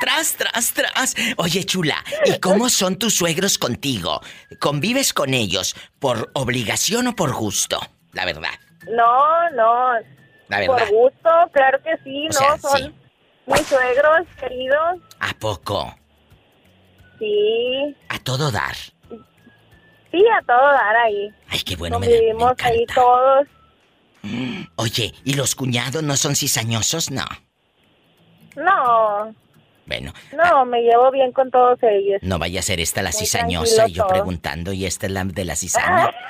[0.00, 1.14] Tras, tras, tras.
[1.36, 4.20] Oye, chula, ¿y cómo son tus suegros contigo?
[4.60, 7.80] ¿Convives con ellos por obligación o por gusto?
[8.12, 8.50] La verdad,
[8.88, 9.92] No, no.
[10.48, 10.76] la verdad.
[10.78, 12.38] Por gusto, claro que sí, O ¿no?
[12.38, 12.94] sea, Son sí.
[13.50, 14.98] Mis suegros queridos.
[15.20, 15.94] ¿A poco?
[17.18, 18.74] Sí, A todo dar.
[18.74, 21.30] sí, a todo dar ahí.
[21.48, 23.46] Ay, qué bueno, me, Convivimos ahí todos.
[24.76, 27.10] Oye, ¿y los cuñados no son cizañosos?
[27.10, 27.24] No.
[28.56, 29.34] No,
[29.86, 32.20] Bueno, no, me llevo bien con todos ellos.
[32.22, 34.12] no vaya a ser esta la Muy cizañosa y yo todo.
[34.12, 36.10] preguntando, ¿y esta es la de la cizaña?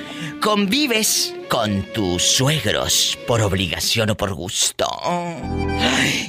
[0.41, 4.87] ¿Convives con tus suegros por obligación o por gusto?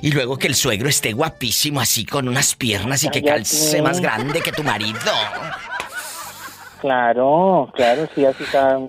[0.01, 3.99] Y luego que el suegro esté guapísimo así con unas piernas y que calce más
[3.99, 4.99] grande que tu marido.
[6.81, 8.79] Claro, claro, sí, así está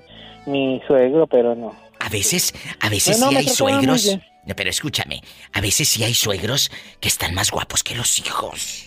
[0.46, 1.74] mi suegro, pero no.
[1.98, 4.18] A veces, a veces No, no, sí hay suegros.
[4.56, 5.20] Pero escúchame,
[5.52, 8.86] a veces sí hay suegros que están más guapos que los hijos.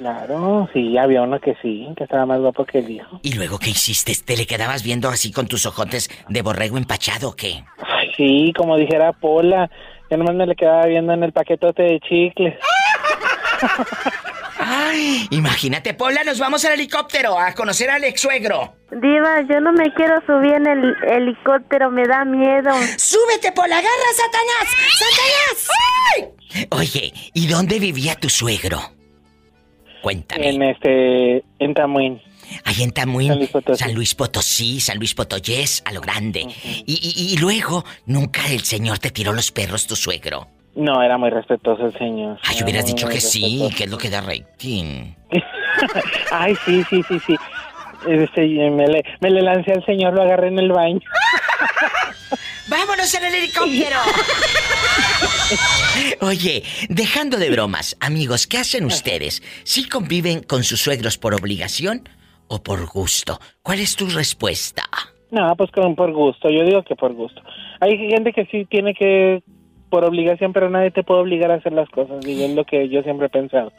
[0.00, 3.20] Claro, sí, había uno que sí, que estaba más guapo que el hijo.
[3.22, 4.14] ¿Y luego qué hiciste?
[4.24, 7.64] ¿Te le quedabas viendo así con tus ojotes de borrego empachado o qué?
[7.82, 9.70] Ay, sí, como dijera Pola,
[10.10, 12.58] yo nomás me le quedaba viendo en el paquetote de chicles.
[14.58, 18.72] Ay, imagínate, Pola, nos vamos al helicóptero a conocer al ex suegro.
[18.90, 22.70] Diva, yo no me quiero subir en el helicóptero, me da miedo.
[22.96, 24.66] ¡Súbete por la garra, Satanás!
[24.98, 26.70] ¡Satanás!
[26.70, 28.80] Oye, ¿y dónde vivía tu suegro?
[30.02, 30.48] Cuéntame.
[30.50, 32.20] En este, en Tamuín.
[32.64, 36.40] Ahí en Tamuín, San Luis Potosí, San Luis Potoyés, a lo grande.
[36.84, 40.48] y, y- y luego, nunca el señor te tiró los perros, tu suegro.
[40.74, 42.38] No, era muy respetuoso el señor.
[42.44, 45.14] Ay, Era hubieras muy, dicho muy que sí, que es lo que da rating.
[46.32, 47.36] Ay, sí, sí, sí, sí.
[48.08, 51.00] Este, me, le, me le lancé al señor, lo agarré en el baño.
[52.68, 53.96] ¡Vámonos en el helicóptero!
[56.20, 59.42] Oye, dejando de bromas, amigos, ¿qué hacen ustedes?
[59.64, 62.08] ¿Sí conviven con sus suegros por obligación
[62.48, 63.40] o por gusto?
[63.62, 64.84] ¿Cuál es tu respuesta?
[65.30, 67.42] No, pues con, por gusto, yo digo que por gusto.
[67.80, 69.42] Hay gente que sí tiene que,
[69.88, 72.88] por obligación, pero nadie te puede obligar a hacer las cosas, digo, es lo que
[72.88, 73.72] yo siempre he pensado.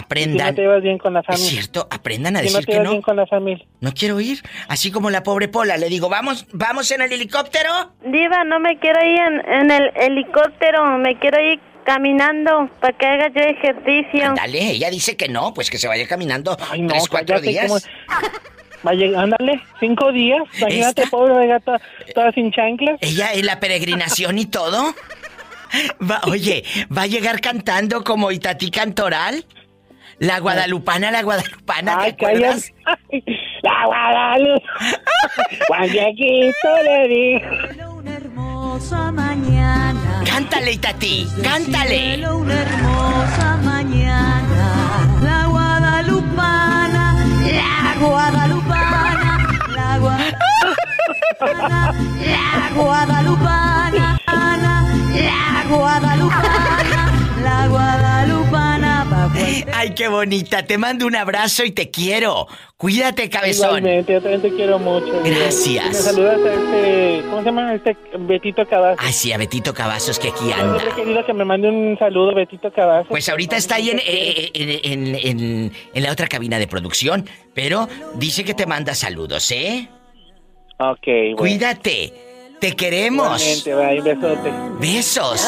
[0.00, 0.46] Aprendan.
[0.46, 1.50] Si no te llevas bien con la Es familia.
[1.50, 2.90] cierto, aprendan a Si no decir te que no.
[2.90, 3.66] bien con la familia.
[3.80, 4.42] No quiero ir.
[4.68, 7.92] Así como la pobre Pola, le digo, vamos, vamos en el helicóptero.
[8.04, 13.06] Diva, no me quiero ir en, en el helicóptero, me quiero ir caminando para que
[13.06, 14.34] haga yo ejercicio.
[14.36, 17.88] Dale, ella dice que no, pues que se vaya caminando Ay, no, tres, cuatro días.
[18.84, 20.42] Vaya, ándale, cinco días.
[20.58, 21.10] Imagínate, ¿Esta?
[21.16, 21.80] pobre gata,
[22.14, 22.98] toda sin chanclas.
[23.00, 24.94] Ella en la peregrinación y todo.
[26.00, 26.62] Va- oye,
[26.96, 29.44] ¿va a llegar cantando como Itatí Cantoral?
[30.20, 32.72] La guadalupana, la guadalupana, ¿te Ay, acuerdas?
[33.62, 34.62] La Guadalupe.
[35.68, 37.46] Juan Dieguito le dijo.
[38.10, 40.22] hermosa mañana.
[40.26, 42.26] Cántale, Itatí, cántale.
[42.28, 44.66] Una hermosa mañana.
[45.22, 47.14] La guadalupana,
[47.52, 57.02] la guadalupana, la guadalupana, la guadalupana, la guadalupana,
[57.42, 58.17] la guadalupana.
[59.72, 60.64] Ay, qué bonita.
[60.64, 62.46] Te mando un abrazo y te quiero.
[62.76, 63.78] Cuídate, cabezón.
[63.78, 65.20] Igualmente, yo también te quiero mucho.
[65.24, 65.86] Gracias.
[65.86, 67.74] Me saludas a este, ¿cómo se llama?
[67.74, 69.04] Este Betito Cavazos.
[69.04, 70.78] Ay, sí, a Betito Cavazos que aquí Yo anda.
[70.78, 73.08] siempre he querido que me mande un saludo, Betito Cavazos.
[73.08, 74.70] Pues ahorita está ahí en, eh, en,
[75.08, 79.88] en- en- en la otra cabina de producción, pero dice que te manda saludos, ¿eh?
[80.78, 81.36] Ok, bueno.
[81.36, 82.12] Cuídate.
[82.60, 83.40] Te queremos.
[83.66, 84.52] Igualmente, bye, besote.
[84.80, 85.46] Besos.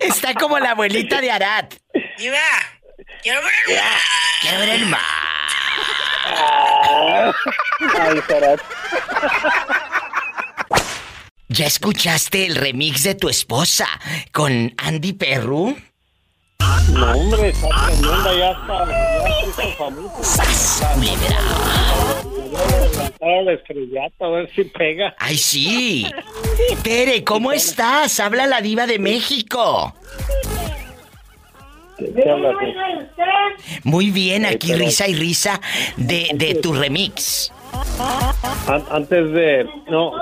[0.00, 1.74] Está como la abuelita de Arat.
[2.18, 2.38] Iba,
[3.22, 3.98] quiero ver el mar.
[4.40, 5.00] Quiero ver el mar.
[7.98, 8.60] Ay, Sarat.
[11.48, 13.88] ¿Ya escuchaste el remix de tu esposa
[14.32, 15.76] con Andy Perru?
[16.90, 18.86] No, hombre, está tremenda, ya está.
[19.24, 20.42] Ya hizo famoso.
[24.20, 25.14] A ver si pega.
[25.18, 26.06] ¡Ay, sí!
[26.82, 28.20] Tere, ¿cómo estás?
[28.20, 29.94] Habla la diva de México.
[33.84, 35.60] Muy bien, aquí risa y risa
[35.96, 37.52] de, de tu remix.
[38.68, 39.68] An- antes de.
[39.88, 40.12] No.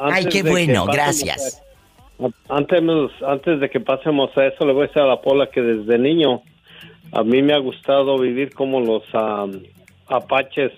[0.00, 1.62] Ay, qué bueno, gracias.
[2.48, 2.82] Antes,
[3.26, 5.98] antes de que pasemos a eso, le voy a decir a la Pola que desde
[5.98, 6.42] niño
[7.12, 9.62] a mí me ha gustado vivir como los am,
[10.06, 10.72] apaches,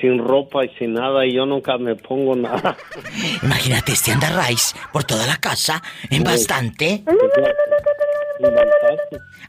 [0.00, 2.76] sin ropa y sin nada, y yo nunca me pongo nada.
[3.42, 7.02] Imagínate, este anda Rice por toda la casa, en bastante.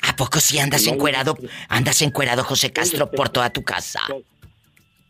[0.02, 1.38] ¿A poco sí andas encuerado?
[1.70, 4.02] Andas encuerado, José Castro, por toda tu casa.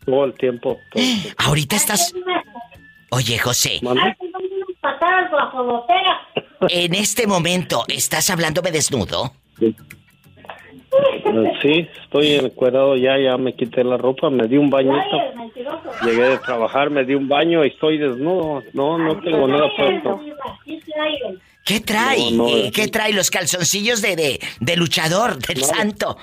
[0.04, 0.78] Todo el tiempo.
[0.90, 1.42] todo el tiempo.
[1.44, 2.12] Ahorita estás.
[3.10, 3.80] Oye, José,
[6.68, 9.32] en este momento, ¿estás hablándome desnudo?
[10.92, 15.16] Eh, Sí, estoy encuerado ya, ya me quité la ropa, me di un bañito.
[16.04, 18.62] Llegué de trabajar, me di un baño y estoy desnudo.
[18.72, 20.20] No, no tengo nada puesto.
[21.64, 22.32] ¿Qué trae?
[22.32, 22.70] No, no, sí.
[22.74, 25.74] ¿Qué trae los calzoncillos de, de, de luchador, del Nada.
[25.74, 26.16] santo?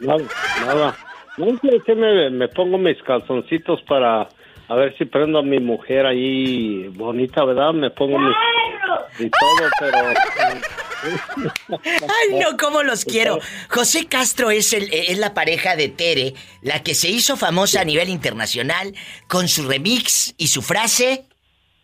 [0.00, 0.22] Nada,
[0.66, 0.96] nada.
[1.36, 4.28] No sé qué me, me pongo mis calzoncitos para
[4.68, 7.72] a ver si prendo a mi mujer ahí bonita, ¿verdad?
[7.74, 8.34] Me pongo mis
[9.18, 9.96] y todo, pero
[11.68, 13.38] Ay, no, cómo los quiero.
[13.68, 17.84] José Castro es, el, es la pareja de Tere, la que se hizo famosa a
[17.84, 18.94] nivel internacional
[19.28, 21.24] con su remix y su frase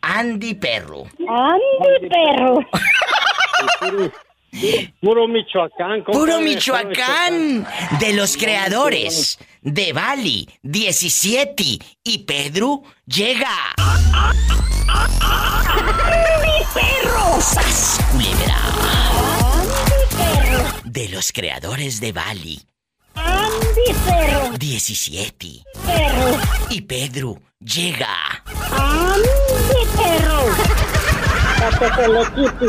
[0.01, 1.05] Andy Perro.
[1.29, 2.59] Andy, perro.
[5.01, 6.05] puro, Michoacán.
[6.05, 7.67] Puro Michoacán,
[7.99, 13.75] de los creadores de Bali, 17 y Pedro llega.
[16.67, 17.41] ¡Andy, perro!
[17.41, 18.57] ¡Sas, culebra!
[19.55, 20.65] ¡Andy, perro!
[20.85, 22.59] De los creadores de Bali,
[23.15, 24.57] ¡Andy, perro!
[24.59, 25.47] 17
[25.85, 26.39] ¡Perro!
[26.71, 28.43] y Pedro llega.
[28.73, 30.43] ¡Andy, perro!
[31.59, 32.67] Para que se le quite.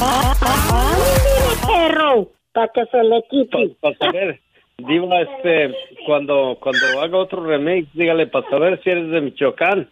[0.00, 2.32] ¡Ándale, perro!
[2.52, 3.76] Para que se le quite.
[3.80, 4.40] Para saber,
[4.78, 5.74] Diva, este,
[6.06, 9.90] cuando, cuando haga otro remix, dígale para saber si eres de Michoacán,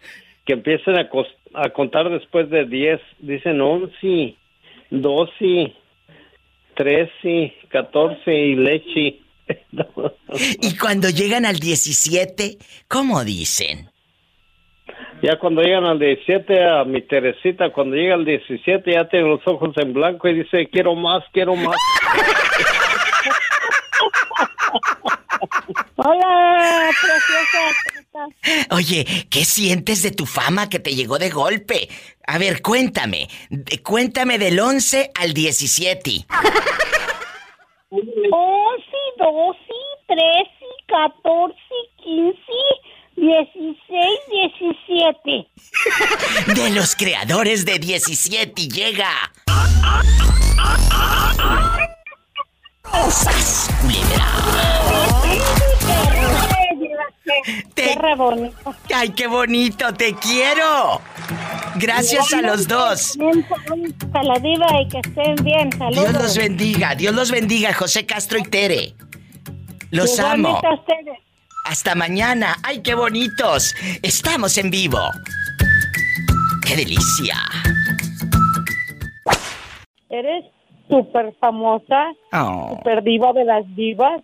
[0.48, 4.34] que empiecen a, cos- a contar después de 10, dicen 11,
[4.90, 5.74] 12,
[6.74, 9.20] 13, 14 y leche.
[10.62, 12.56] Y cuando llegan al 17,
[12.88, 13.90] ¿cómo dicen?
[15.22, 19.40] Ya cuando llegan al 17, a mi Teresita, cuando llega al 17 ya tiene los
[19.46, 21.76] ojos en blanco y dice, quiero más, quiero más.
[25.96, 27.97] Hola, preciosa.
[28.70, 31.88] Oye, ¿qué sientes de tu fama que te llegó de golpe?
[32.26, 33.28] A ver, cuéntame.
[33.82, 36.26] Cuéntame del 11 al 17.
[37.90, 38.06] 11,
[39.18, 39.58] 12,
[40.06, 40.18] 13,
[40.88, 41.54] 14,
[42.02, 42.38] 15,
[43.16, 43.76] 16,
[46.46, 46.54] 17.
[46.54, 49.10] De los creadores de 17 y llega.
[53.10, 53.70] ¡Sas,
[57.74, 58.74] Qué re bonito.
[58.94, 59.92] ¡Ay, qué bonito!
[59.94, 61.00] ¡Te quiero!
[61.76, 63.16] Gracias a los dos.
[64.14, 65.70] A la diva y que estén bien.
[65.72, 66.10] Saludos.
[66.10, 68.94] Dios los bendiga, Dios los bendiga, José Castro y Tere.
[69.90, 70.58] Los amo.
[70.58, 71.18] Igualmente a ustedes.
[71.64, 72.56] Hasta mañana.
[72.62, 73.74] ¡Ay, qué bonitos!
[74.02, 74.98] Estamos en vivo.
[76.66, 77.36] ¡Qué delicia!
[80.10, 80.44] Eres
[80.88, 82.76] súper famosa, Oh.
[82.76, 84.22] súper diva de las divas.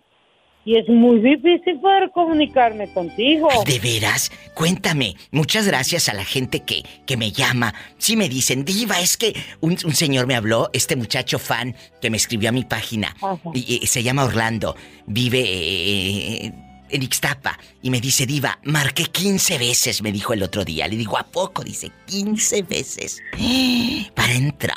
[0.65, 3.47] Y es muy difícil poder comunicarme contigo.
[3.65, 5.15] De veras, cuéntame.
[5.31, 7.75] Muchas gracias a la gente que, que me llama.
[7.99, 12.09] Sí me dicen, Diva, es que un, un señor me habló, este muchacho fan que
[12.09, 13.15] me escribió a mi página.
[13.53, 14.75] Y, y se llama Orlando.
[15.05, 16.51] Vive eh,
[16.89, 17.59] en Ixtapa.
[17.81, 20.87] Y me dice, Diva, marqué 15 veces, me dijo el otro día.
[20.87, 21.63] Le digo, ¿a poco?
[21.63, 23.21] Dice, 15 veces.
[24.15, 24.75] Para entrar.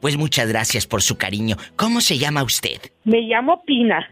[0.00, 1.56] Pues muchas gracias por su cariño.
[1.76, 2.80] ¿Cómo se llama usted?
[3.04, 4.08] Me llamo Pina.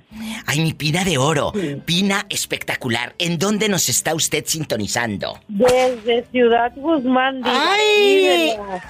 [0.47, 1.53] Ay, mi Pina de oro.
[1.85, 3.15] Pina espectacular.
[3.19, 5.39] ¿En dónde nos está usted sintonizando?
[5.49, 7.37] Desde Ciudad Guzmán.
[7.43, 8.17] diva, ¡Ay!
[8.25, 8.83] de la-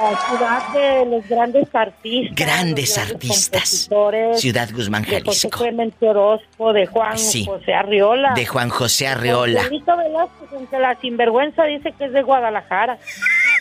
[0.00, 2.36] la ciudad de los grandes artistas.
[2.36, 3.88] Grandes los artistas.
[4.36, 5.50] Ciudad Guzmán, de José Jalisco.
[5.64, 7.44] Clemente Orozco, de Juan Sí.
[7.44, 8.32] José Arriola.
[8.34, 9.62] De Juan José Arreola.
[9.62, 12.96] Consuelito Velázquez, aunque la sinvergüenza dice que es de Guadalajara.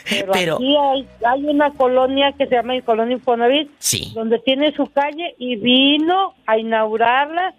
[0.09, 4.11] Pero, Pero- aquí hay, hay una colonia que se llama el Colonia Infonavit, Sí.
[4.15, 7.53] donde tiene su calle y vino a inaugurarla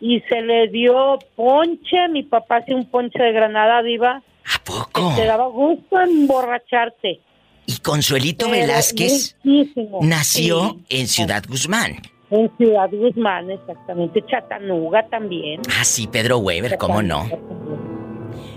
[0.00, 2.08] y se le dio ponche.
[2.10, 4.22] Mi papá hace un ponche de Granada Diva.
[4.54, 5.12] ¿A poco?
[5.16, 7.20] Te daba gusto emborracharte.
[7.66, 11.00] Y Consuelito Pero Velázquez muchísimo, nació sí.
[11.00, 11.96] en Ciudad Guzmán.
[12.30, 14.22] En Ciudad Guzmán, exactamente.
[14.26, 15.62] Chattanooga también.
[15.80, 17.28] Ah, sí, Pedro Weber, ¿cómo no?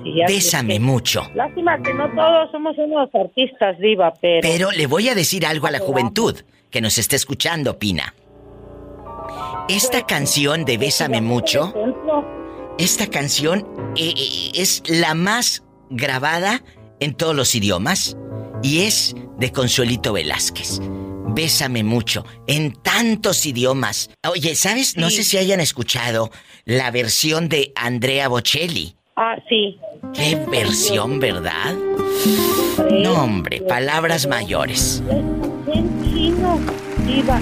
[0.03, 1.23] Sí, Bésame que- mucho.
[1.35, 4.41] Lástima que no todos somos unos artistas, Diva, pero...
[4.41, 6.35] Pero le voy a decir algo a la juventud
[6.71, 8.13] que nos está escuchando, Pina.
[9.67, 11.73] Esta canción de Bésame mucho,
[12.79, 16.63] esta canción eh, eh, es la más grabada
[16.99, 18.17] en todos los idiomas
[18.63, 20.79] y es de Consuelito Velázquez.
[21.31, 24.09] Bésame mucho, en tantos idiomas.
[24.27, 24.97] Oye, ¿sabes?
[24.97, 26.31] No sé si hayan escuchado
[26.65, 28.95] la versión de Andrea Bocelli.
[29.21, 29.77] Ah, sí.
[30.13, 31.75] Qué versión, ¿verdad?
[33.03, 35.03] No, hombre, palabras mayores.
[35.67, 36.57] En chino,
[37.05, 37.37] Diva.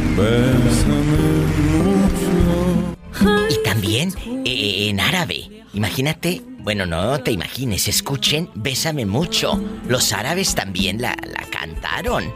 [3.48, 4.12] Y también
[4.44, 5.66] eh, en árabe.
[5.76, 9.64] Imagínate, bueno, no te imagines, escuchen, bésame mucho.
[9.88, 12.34] Los árabes también la, la cantaron.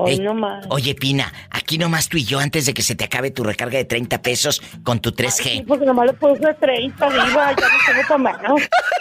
[0.00, 0.64] Hoy eh, nomás.
[0.70, 3.78] Oye, Pina, aquí nomás tú y yo antes de que se te acabe tu recarga
[3.78, 5.44] de 30 pesos con tu 3G.
[5.44, 8.54] Ay, sí, porque nomás le puse 30, diva, ya no tengo tu mano.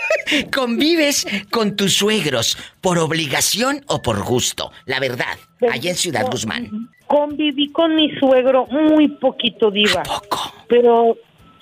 [0.52, 4.72] ¿Convives con tus suegros por obligación o por gusto?
[4.86, 5.38] La verdad,
[5.72, 6.90] allá en Ciudad Guzmán.
[7.06, 10.02] Conviví con mi suegro muy poquito, diva.
[10.02, 10.52] Poco.
[10.68, 11.15] Pero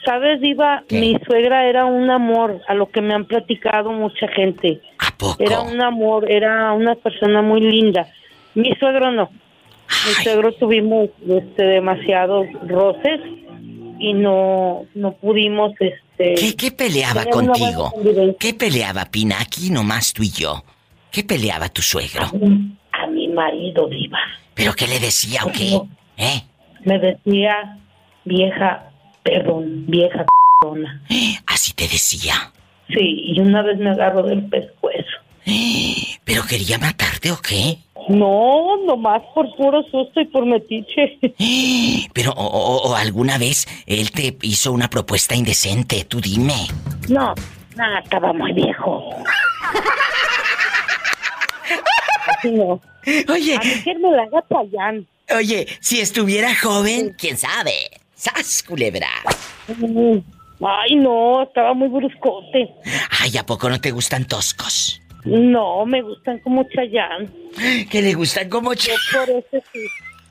[0.05, 0.83] ¿Sabes, Diva?
[0.91, 4.79] Mi suegra era un amor, a lo que me han platicado mucha gente.
[4.99, 5.43] ¿A poco?
[5.43, 8.07] Era un amor, era una persona muy linda.
[8.55, 9.29] Mi suegro no.
[10.07, 13.21] Mi suegro tuvimos este, demasiados roces
[13.99, 16.33] y no, no pudimos, este...
[16.35, 17.93] ¿Qué, qué peleaba contigo?
[18.39, 19.37] ¿Qué peleaba, Pina?
[19.39, 20.63] Aquí nomás tú y yo.
[21.11, 22.25] ¿Qué peleaba tu suegro?
[22.91, 24.19] A mi marido, Diva.
[24.53, 25.79] ¿Pero qué le decía o qué?
[26.17, 26.41] ¿Eh?
[26.83, 27.77] Me decía,
[28.23, 28.89] vieja,
[29.23, 31.01] perdón, vieja p***ona.
[31.47, 32.33] ¿Así te decía?
[32.89, 35.17] Sí, y una vez me agarró del pescuezo.
[36.23, 37.77] ¿Pero quería matarte o qué?
[38.09, 41.17] No, nomás por puro susto y por metiche.
[42.13, 46.67] Pero, o, o- o alguna vez él te hizo una propuesta indecente, tú dime.
[47.09, 47.33] No,
[47.75, 49.09] nada, estaba muy viejo.
[52.37, 52.79] Así no.
[53.31, 53.55] Oye.
[53.55, 55.05] A mí que me la haga Chayanne.
[55.35, 57.73] Oye, si estuviera joven, quién sabe.
[58.15, 59.09] ¡Sas, culebra!
[59.67, 60.17] Mm,
[60.63, 62.69] Ay, no, estaba muy bruscote.
[63.21, 65.01] Ay, ¿a poco no te gustan toscos?
[65.25, 67.29] No, me gustan como Chayanne.
[67.89, 69.79] Que le gustan como Yo por eso sí.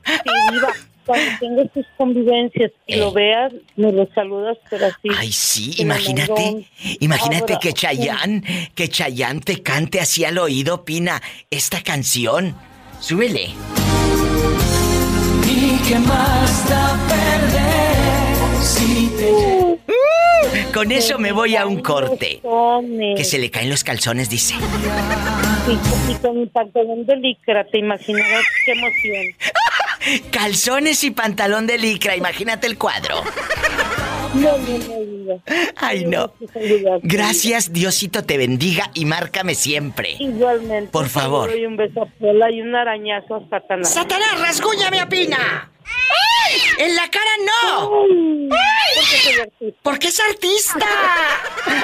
[0.05, 0.73] Sí, viva.
[1.05, 5.07] Cuando tengas tus convivencias y lo veas, me lo saludas, pero así.
[5.07, 5.15] Eh.
[5.17, 6.65] Ay, sí, imagínate.
[6.99, 7.73] Imagínate que.
[7.73, 8.41] Chayanne,
[8.73, 12.55] que Chayanne te cante así al oído, Pina, esta canción.
[12.99, 13.49] Súbele.
[15.47, 17.84] ¿Y qué más da perder
[19.25, 22.41] te Con eso me voy a un corte.
[23.15, 24.55] Que se le caen los calzones, dice.
[25.67, 29.35] Y, y con mi pantalón de licra, te imaginarás qué emoción.
[30.31, 33.23] Calzones y pantalón de licra, imagínate el cuadro.
[34.35, 34.77] No, no,
[35.25, 35.41] no.
[35.77, 36.33] Ay, no.
[37.01, 40.15] Gracias, Diosito te bendiga y márcame siempre.
[40.19, 40.91] Igualmente.
[40.91, 41.57] Por favor.
[41.57, 43.93] Y un beso a Pola y un arañazo a Satanás.
[43.93, 45.71] ¡Satanás, rasguñame a Pina!
[46.77, 47.89] ¡En la cara no!
[49.81, 50.85] Porque es artista.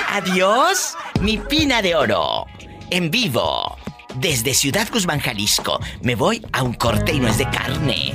[0.09, 2.45] Adiós, mi Pina de Oro.
[2.89, 3.77] En vivo.
[4.15, 5.79] Desde Ciudad Guzmán, Jalisco.
[6.01, 8.13] Me voy a un corte y no es de carne.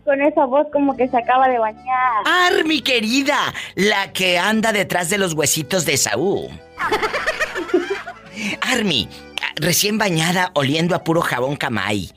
[0.06, 2.24] Con esa voz como que se acaba de bañar.
[2.26, 6.48] Ar, mi querida, la que anda detrás de los huesitos de Saúl.
[8.62, 9.10] Armi,
[9.56, 12.10] recién bañada, oliendo a puro jabón camay.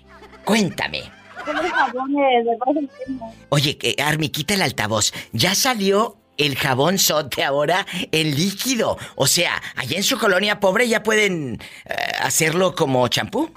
[0.44, 1.02] Cuéntame.
[3.48, 5.12] Oye, Armi, quita el altavoz.
[5.32, 8.98] Ya salió el jabón sote ahora en líquido.
[9.16, 13.52] O sea, allá en su colonia pobre ya pueden eh, hacerlo como champú.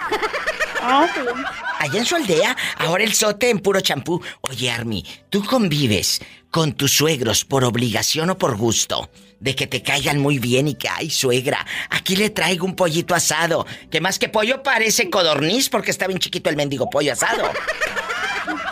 [0.82, 1.22] Ah, sí.
[1.80, 4.22] Allá en su aldea, ahora el sote en puro champú.
[4.42, 6.22] Oye, Armi, ¿tú convives
[6.52, 9.10] con tus suegros por obligación o por gusto?
[9.40, 13.14] De que te caigan muy bien y que, ay, suegra, aquí le traigo un pollito
[13.14, 13.66] asado.
[13.92, 17.52] Que más que pollo parece codorniz porque está bien chiquito el mendigo pollo asado.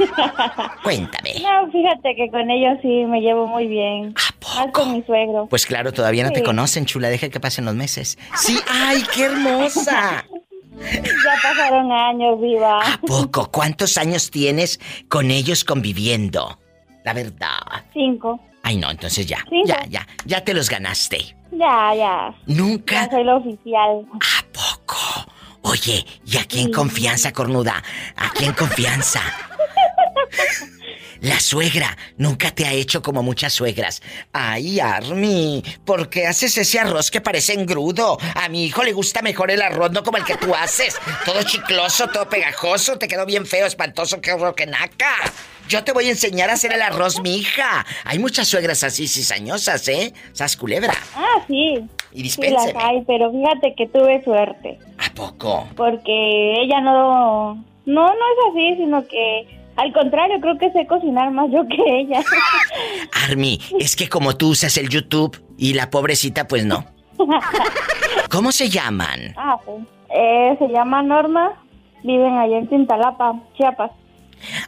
[0.83, 1.33] Cuéntame.
[1.41, 4.13] No, fíjate que con ellos sí me llevo muy bien.
[4.13, 5.47] Más con mi suegro.
[5.47, 7.09] Pues claro, todavía no te conocen, chula.
[7.09, 8.17] Deja que pasen los meses.
[8.35, 10.25] Sí, ay, qué hermosa.
[10.77, 12.81] Ya pasaron años, viva.
[12.81, 13.49] ¿A poco?
[13.49, 16.59] ¿Cuántos años tienes con ellos conviviendo?
[17.05, 17.85] La verdad.
[17.93, 18.41] Cinco.
[18.61, 19.37] Ay, no, entonces ya.
[19.49, 19.67] Cinco.
[19.67, 20.07] Ya, ya.
[20.25, 21.35] Ya te los ganaste.
[21.51, 22.35] Ya, ya.
[22.47, 23.05] Nunca.
[23.05, 24.05] Ya soy la oficial.
[25.61, 27.81] Oye, ¿y aquí en confianza, cornuda?
[28.15, 29.21] Aquí en confianza.
[31.21, 34.01] La suegra nunca te ha hecho como muchas suegras.
[34.33, 38.17] Ay, Army, ¿por qué haces ese arroz que parece engrudo?
[38.35, 40.97] A mi hijo le gusta mejor el arroz, no como el que tú haces.
[41.23, 45.15] Todo chicloso, todo pegajoso, te quedó bien feo, espantoso, que que naca.
[45.67, 47.85] Yo te voy a enseñar a hacer el arroz, mi hija.
[48.03, 50.13] Hay muchas suegras así cizañosas, ¿eh?
[50.33, 50.93] Sas culebra.
[51.15, 51.79] Ah, sí.
[52.11, 52.73] Y Sí dispénseme.
[52.73, 54.77] las hay, pero fíjate que tuve suerte.
[54.99, 55.67] ¿A poco?
[55.75, 57.55] Porque ella no...
[57.85, 59.54] No, no es así, sino que...
[59.77, 62.23] Al contrario, creo que sé cocinar más yo que ella.
[63.29, 66.85] Army, es que como tú usas el YouTube y la pobrecita, pues no.
[68.29, 69.33] ¿Cómo se llaman?
[69.37, 69.71] ah, sí.
[70.09, 71.61] Eh, se llama Norma.
[72.03, 73.91] Viven allá en Cintalapa, Chiapas.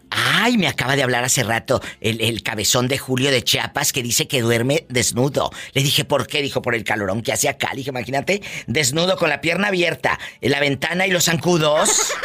[0.09, 4.01] Ay, me acaba de hablar hace rato el, el cabezón de Julio de Chiapas que
[4.01, 5.51] dice que duerme desnudo.
[5.73, 6.41] Le dije, ¿por qué?
[6.41, 7.69] Dijo, por el calorón que hace acá.
[7.71, 12.11] Le dije, imagínate, desnudo con la pierna abierta, en la ventana y los zancudos.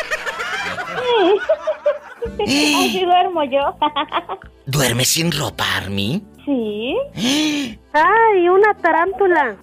[2.41, 3.77] Así duermo yo.
[4.67, 6.23] ¿Duerme sin ropa, Army?
[6.45, 6.97] sí.
[7.93, 9.57] ¡Ay, una tarántula!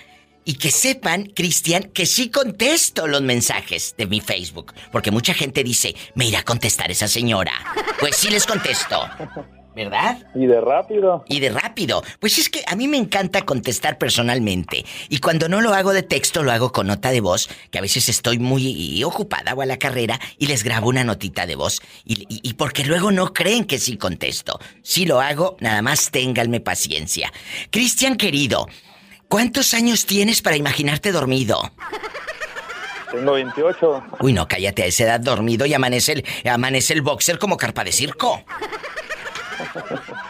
[0.43, 4.73] Y que sepan, Cristian, que sí contesto los mensajes de mi Facebook.
[4.93, 7.51] Porque mucha gente dice, me irá a contestar esa señora.
[7.99, 8.97] Pues sí les contesto.
[9.77, 10.17] ¿Verdad?
[10.33, 11.23] Y de rápido.
[11.29, 12.03] Y de rápido.
[12.19, 14.83] Pues es que a mí me encanta contestar personalmente.
[15.07, 17.81] Y cuando no lo hago de texto, lo hago con nota de voz, que a
[17.81, 21.79] veces estoy muy ocupada o a la carrera y les grabo una notita de voz.
[22.05, 24.59] Y, y- y porque luego no creen que sí contesto.
[24.81, 27.31] Si lo hago, nada más ténganme paciencia.
[27.69, 28.67] Cristian querido,
[29.27, 31.71] ¿cuántos años tienes para imaginarte dormido?
[33.11, 34.03] Tengo 28.
[34.21, 37.83] Uy, no, cállate a esa edad dormido y amanece el, amanece el boxer como carpa
[37.83, 38.43] de circo.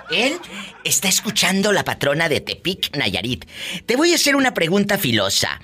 [0.10, 0.38] Él
[0.84, 3.46] está escuchando la patrona de Tepic, Nayarit.
[3.86, 5.60] Te voy a hacer una pregunta filosa.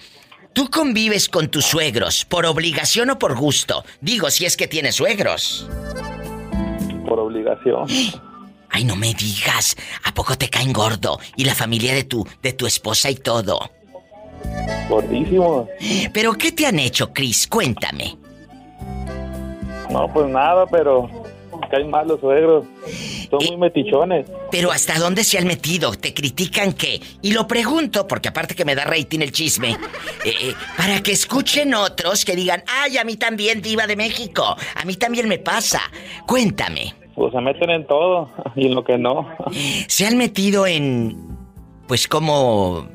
[0.53, 3.83] ¿Tú convives con tus suegros por obligación o por gusto?
[4.01, 5.67] Digo, si es que tienes suegros.
[7.07, 7.87] Por obligación.
[8.69, 9.75] Ay, no me digas.
[10.03, 11.19] ¿A poco te caen gordo?
[11.35, 13.71] Y la familia de tu, de tu esposa y todo.
[14.89, 15.67] Gordísimo.
[16.13, 17.47] ¿Pero qué te han hecho, Chris?
[17.47, 18.17] Cuéntame.
[19.89, 21.09] No, pues nada, pero
[21.73, 22.65] caen mal los suegros.
[23.29, 24.27] Son muy metichones.
[24.51, 25.91] Pero ¿hasta dónde se han metido?
[25.93, 27.01] ¿Te critican qué?
[27.23, 29.71] Y lo pregunto, porque aparte que me da rating el chisme,
[30.23, 34.55] eh, eh, para que escuchen otros que digan, ay, a mí también, diva de México,
[34.75, 35.81] a mí también me pasa.
[36.27, 39.27] Cuéntame, Pues se meten en todo y en lo que no.
[39.87, 41.17] ¿se han metido en,
[41.87, 42.87] pues, cómo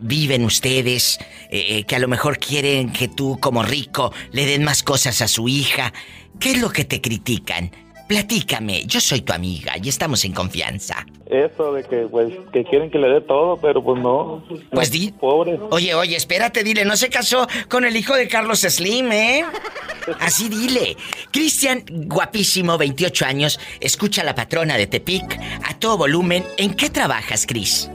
[0.00, 1.20] viven ustedes?
[1.50, 5.22] Eh, eh, que a lo mejor quieren que tú, como rico, le den más cosas
[5.22, 5.92] a su hija.
[6.40, 7.70] ¿Qué es lo que te critican?
[8.06, 11.06] Platícame, yo soy tu amiga y estamos en confianza.
[11.26, 14.44] Eso de que, pues, que quieren que le dé todo, pero pues no.
[14.70, 15.10] Pues di.
[15.12, 15.58] Pobre.
[15.70, 19.44] Oye, oye, espérate, dile, no se casó con el hijo de Carlos Slim, ¿eh?
[20.20, 20.96] Así dile.
[21.30, 26.44] Cristian, guapísimo, 28 años, escucha a la patrona de Tepic a todo volumen.
[26.58, 27.90] ¿En qué trabajas, Cris?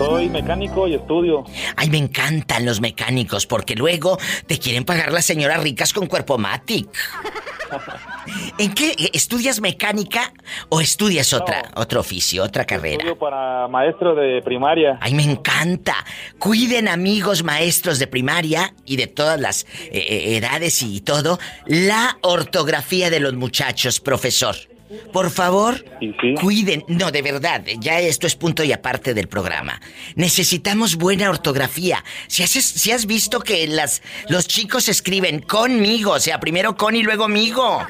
[0.00, 1.44] Soy mecánico y estudio.
[1.76, 4.16] Ay, me encantan los mecánicos porque luego
[4.46, 6.88] te quieren pagar las señoras ricas con cuerpo matic.
[8.58, 10.32] ¿En qué estudias mecánica
[10.70, 12.94] o estudias otra otro oficio, otra carrera?
[12.94, 14.96] Estudio para maestro de primaria.
[15.02, 15.96] Ay, me encanta.
[16.38, 22.16] Cuiden amigos maestros de primaria y de todas las eh, eh, edades y todo la
[22.22, 24.56] ortografía de los muchachos, profesor.
[25.12, 25.84] Por favor,
[26.40, 26.84] cuiden.
[26.88, 29.80] No, de verdad, ya esto es punto y aparte del programa.
[30.14, 32.04] Necesitamos buena ortografía.
[32.26, 36.96] Si, haces, si has visto que las, los chicos escriben conmigo, o sea, primero con
[36.96, 37.86] y luego migo.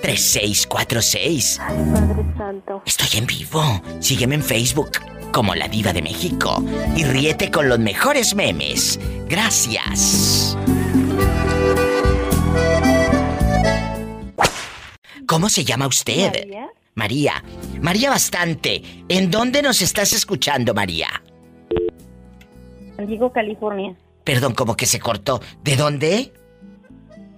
[0.00, 1.58] 3646.
[1.58, 2.82] Padre Santo.
[2.86, 3.82] Estoy en vivo.
[4.00, 4.92] Sígueme en Facebook
[5.32, 6.64] como La Diva de México
[6.96, 8.98] y ríete con los mejores memes.
[9.28, 10.56] Gracias.
[15.30, 16.32] ¿Cómo se llama usted?
[16.32, 16.68] María.
[16.96, 17.44] María.
[17.80, 18.82] María Bastante.
[19.08, 21.22] ¿En dónde nos estás escuchando, María?
[22.96, 23.94] San Diego, California.
[24.24, 25.40] Perdón, como que se cortó.
[25.62, 26.32] ¿De dónde?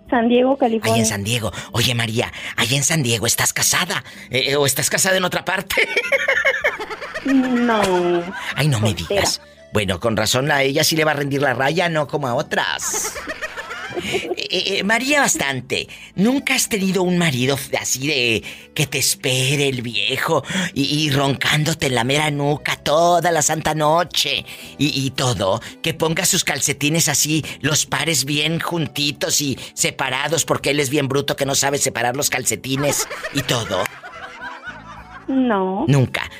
[0.08, 0.94] San Diego, California.
[0.94, 1.52] Ahí en San Diego.
[1.72, 4.02] Oye, María, ahí en San Diego, ¿estás casada?
[4.30, 5.86] Eh, ¿O estás casada en otra parte?
[7.26, 8.22] No.
[8.56, 9.42] Ay, no me digas.
[9.72, 12.34] Bueno, con razón a ella sí le va a rendir la raya, no como a
[12.34, 13.14] otras.
[14.52, 18.42] Eh, eh, María Bastante, ¿nunca has tenido un marido así de
[18.74, 23.74] que te espere el viejo y, y roncándote en la mera nuca toda la santa
[23.74, 24.44] noche
[24.76, 25.62] y, y todo?
[25.80, 31.08] Que ponga sus calcetines así, los pares bien juntitos y separados porque él es bien
[31.08, 33.84] bruto que no sabe separar los calcetines y todo.
[35.28, 35.86] No.
[35.88, 36.30] Nunca.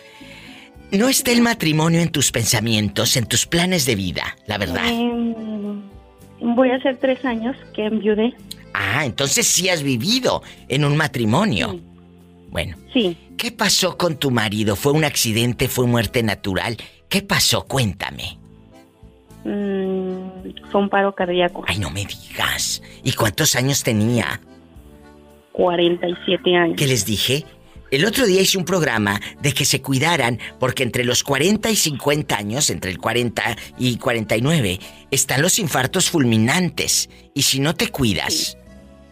[0.90, 4.86] No está el matrimonio en tus pensamientos, en tus planes de vida, la verdad.
[4.86, 5.82] Em,
[6.42, 8.34] voy a hacer tres años que enviudé.
[8.74, 11.78] Ah, entonces sí has vivido en un matrimonio.
[12.50, 12.76] Bueno.
[12.92, 13.16] Sí.
[13.36, 14.76] ¿Qué pasó con tu marido?
[14.76, 15.68] ¿Fue un accidente?
[15.68, 16.76] ¿Fue muerte natural?
[17.08, 17.64] ¿Qué pasó?
[17.66, 18.38] Cuéntame.
[19.44, 21.64] Mm, fue un paro cardíaco.
[21.66, 22.82] Ay, no me digas.
[23.02, 24.40] ¿Y cuántos años tenía?
[25.52, 26.76] 47 años.
[26.76, 27.44] ¿Qué les dije?
[27.92, 31.76] El otro día hice un programa de que se cuidaran porque entre los 40 y
[31.76, 33.42] 50 años, entre el 40
[33.78, 37.10] y 49, están los infartos fulminantes.
[37.34, 38.56] Y si no te cuidas,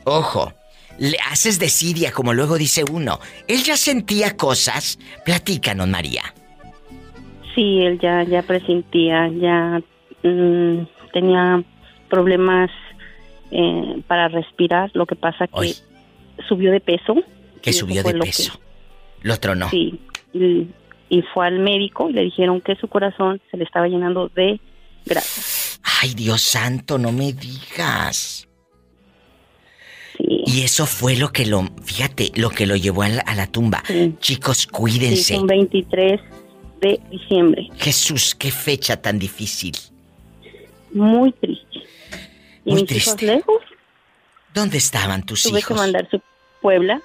[0.04, 0.54] ojo,
[0.98, 3.20] le haces desidia como luego dice uno.
[3.48, 4.98] Él ya sentía cosas.
[5.26, 6.22] Platícanos, María.
[7.54, 9.82] Sí, él ya, ya presentía, ya
[10.22, 11.62] mm, tenía
[12.08, 12.70] problemas
[13.50, 14.90] eh, para respirar.
[14.94, 15.74] Lo que pasa que
[16.48, 17.14] subió de peso.
[17.60, 18.69] Que subió de que-
[19.20, 19.28] peso.
[19.28, 19.70] Lo tronó.
[19.70, 20.00] Sí,
[20.32, 20.66] y,
[21.08, 24.60] y fue al médico y le dijeron que su corazón se le estaba llenando de
[25.06, 25.78] grasa.
[26.02, 28.46] Ay, Dios santo, no me digas.
[30.18, 33.46] Y eso fue lo que lo, fíjate, lo que lo llevó a la, a la
[33.46, 33.82] tumba.
[34.20, 35.34] Chicos, Sí, cuídense.
[35.34, 36.20] fue un 23
[36.80, 37.68] de diciembre.
[37.78, 39.72] Jesús, qué fecha tan difícil.
[40.92, 41.66] Muy triste.
[42.64, 43.26] Y Muy mis hijos triste.
[43.26, 43.62] lejos,
[44.52, 45.76] ¿Dónde estaban tus tuve que hijos?
[45.76, 46.20] mandar su
[46.60, 47.00] Puebla.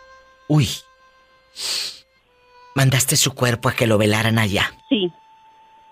[0.50, 0.68] Uy.
[2.76, 4.74] Mandaste su cuerpo a que lo velaran allá.
[4.90, 5.12] Sí,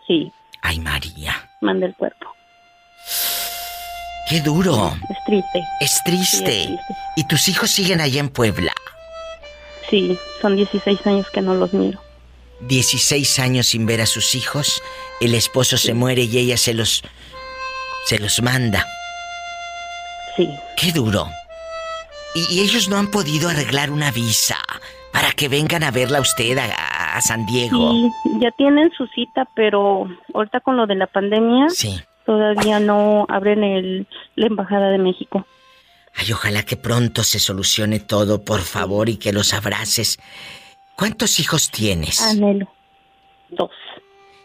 [0.05, 0.31] sí,
[0.61, 1.49] Ay, María.
[1.61, 2.27] mandé el cuerpo.
[4.30, 4.93] Qué duro.
[5.10, 5.60] Es triste.
[5.80, 6.51] Es triste.
[6.51, 6.80] Sí, es triste.
[7.18, 8.73] Y tus hijos siguen allá en Puebla.
[9.89, 12.01] Sí, son 16 años que no los miro.
[12.61, 14.81] 16 años sin ver a sus hijos.
[15.22, 17.01] El esposo se muere y ella se los.
[18.07, 18.85] se los manda.
[20.35, 20.49] Sí.
[20.77, 21.30] Qué duro.
[22.35, 24.57] Y, y ellos no han podido arreglar una visa
[25.14, 27.91] para que vengan a verla usted a, a- a San Diego.
[27.94, 28.11] Sí,
[28.41, 31.68] ya tienen su cita, pero ahorita con lo de la pandemia,
[32.26, 35.45] todavía no abren el, la Embajada de México.
[36.15, 40.19] Ay, ojalá que pronto se solucione todo, por favor, y que los abraces.
[40.95, 42.22] ¿Cuántos hijos tienes?
[42.22, 42.68] Anhelo.
[43.49, 43.72] Dos.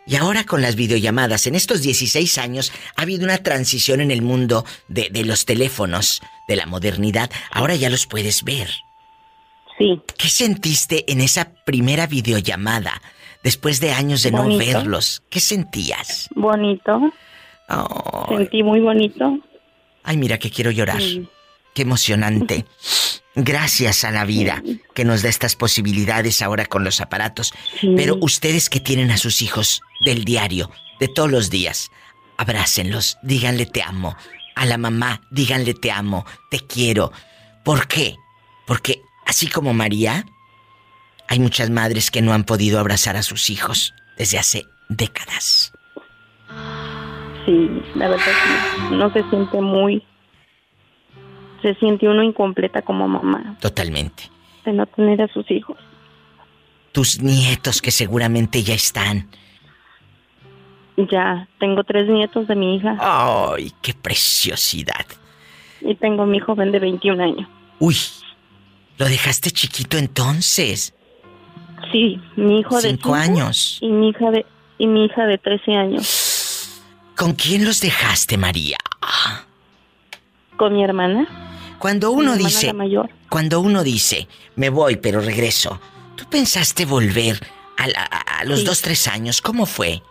[0.07, 4.23] Y ahora con las videollamadas, en estos 16 años ha habido una transición en el
[4.23, 7.31] mundo de, de los teléfonos, de la modernidad.
[7.51, 8.71] Ahora ya los puedes ver.
[9.79, 10.01] Sí.
[10.19, 13.01] ¿Qué sentiste en esa primera videollamada?
[13.43, 16.29] Después de años de no verlos, ¿qué sentías?
[16.35, 17.01] Bonito.
[17.69, 19.39] Oh, Sentí muy bonito.
[20.03, 21.01] ay, mira que quiero llorar.
[21.01, 21.29] Sí.
[21.75, 22.65] Qué emocionante.
[23.37, 24.63] Gracias a la vida
[24.95, 27.55] que nos da estas posibilidades ahora con los aparatos.
[27.97, 31.91] Pero ustedes que tienen a sus hijos del diario, de todos los días,
[32.37, 34.17] abrácenlos, díganle te amo.
[34.57, 37.13] A la mamá, díganle te amo, te quiero.
[37.65, 38.17] ¿Por qué?
[38.67, 40.25] Porque así como María,
[41.29, 45.73] hay muchas madres que no han podido abrazar a sus hijos desde hace décadas.
[47.45, 48.25] Sí, la verdad
[48.89, 50.03] que no se siente muy...
[51.63, 53.57] Se siente uno incompleta como mamá.
[53.61, 54.31] Totalmente.
[54.65, 55.77] De no tener a sus hijos.
[56.93, 59.29] Tus nietos que seguramente ya están.
[60.97, 62.97] Ya, tengo tres nietos de mi hija.
[63.01, 65.07] ¡Ay, qué preciosidad!
[65.81, 67.49] Y tengo mi joven de 21 años.
[67.79, 67.97] Uy,
[68.99, 70.95] ¿lo dejaste chiquito entonces?
[71.93, 73.79] Sí, mi hijo de Cinco años.
[73.81, 74.45] Y mi hija de
[74.79, 76.83] y mi hija de 13 años.
[77.17, 78.77] ¿Con quién los dejaste, María?
[80.57, 81.27] Con mi hermana.
[81.79, 83.11] Cuando Mi uno hermana dice, mayor.
[83.29, 85.81] cuando uno dice, me voy pero regreso,
[86.17, 87.41] ¿tú pensaste volver
[87.77, 88.65] a, la- a los Sí.
[88.67, 89.41] dos, tres años?
[89.41, 90.03] ¿Cómo fue?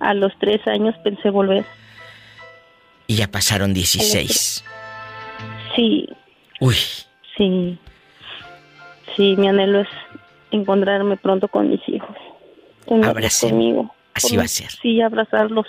[0.00, 1.64] A los tres años pensé volver.
[3.06, 4.64] Y ya pasaron 16.
[5.76, 6.06] Sí,
[6.60, 6.76] Uy,
[7.36, 7.78] sí.
[9.16, 9.88] Sí, mi anhelo es
[10.50, 12.16] encontrarme pronto con mis hijos.
[13.04, 13.52] Abracemos.
[13.52, 13.94] conmigo.
[14.14, 14.70] Así Por- va a ser.
[14.70, 15.66] Sí, abrazarlos.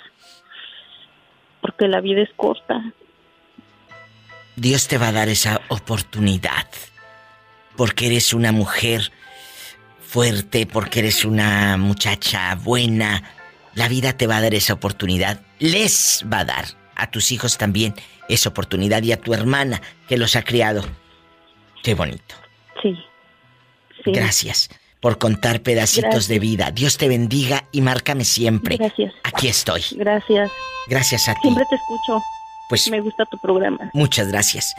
[1.60, 2.82] Porque la vida es corta.
[4.56, 6.66] Dios te va a dar esa oportunidad.
[7.76, 9.10] Porque eres una mujer
[10.00, 13.22] fuerte, porque eres una muchacha buena.
[13.74, 15.40] La vida te va a dar esa oportunidad.
[15.58, 16.64] Les va a dar
[16.94, 17.94] a tus hijos también
[18.28, 20.84] esa oportunidad y a tu hermana que los ha criado.
[21.84, 22.34] Qué bonito.
[22.82, 22.96] Sí.
[24.02, 24.10] Sí.
[24.12, 24.68] Gracias
[25.00, 26.28] por contar pedacitos Gracias.
[26.28, 26.70] de vida.
[26.72, 28.76] Dios te bendiga y márcame siempre.
[28.78, 29.12] Gracias.
[29.22, 29.82] Aquí estoy.
[29.92, 30.50] Gracias.
[30.88, 31.40] Gracias a ti.
[31.42, 32.22] Siempre te escucho.
[32.68, 33.90] Pues Me gusta tu programa.
[33.92, 34.74] muchas gracias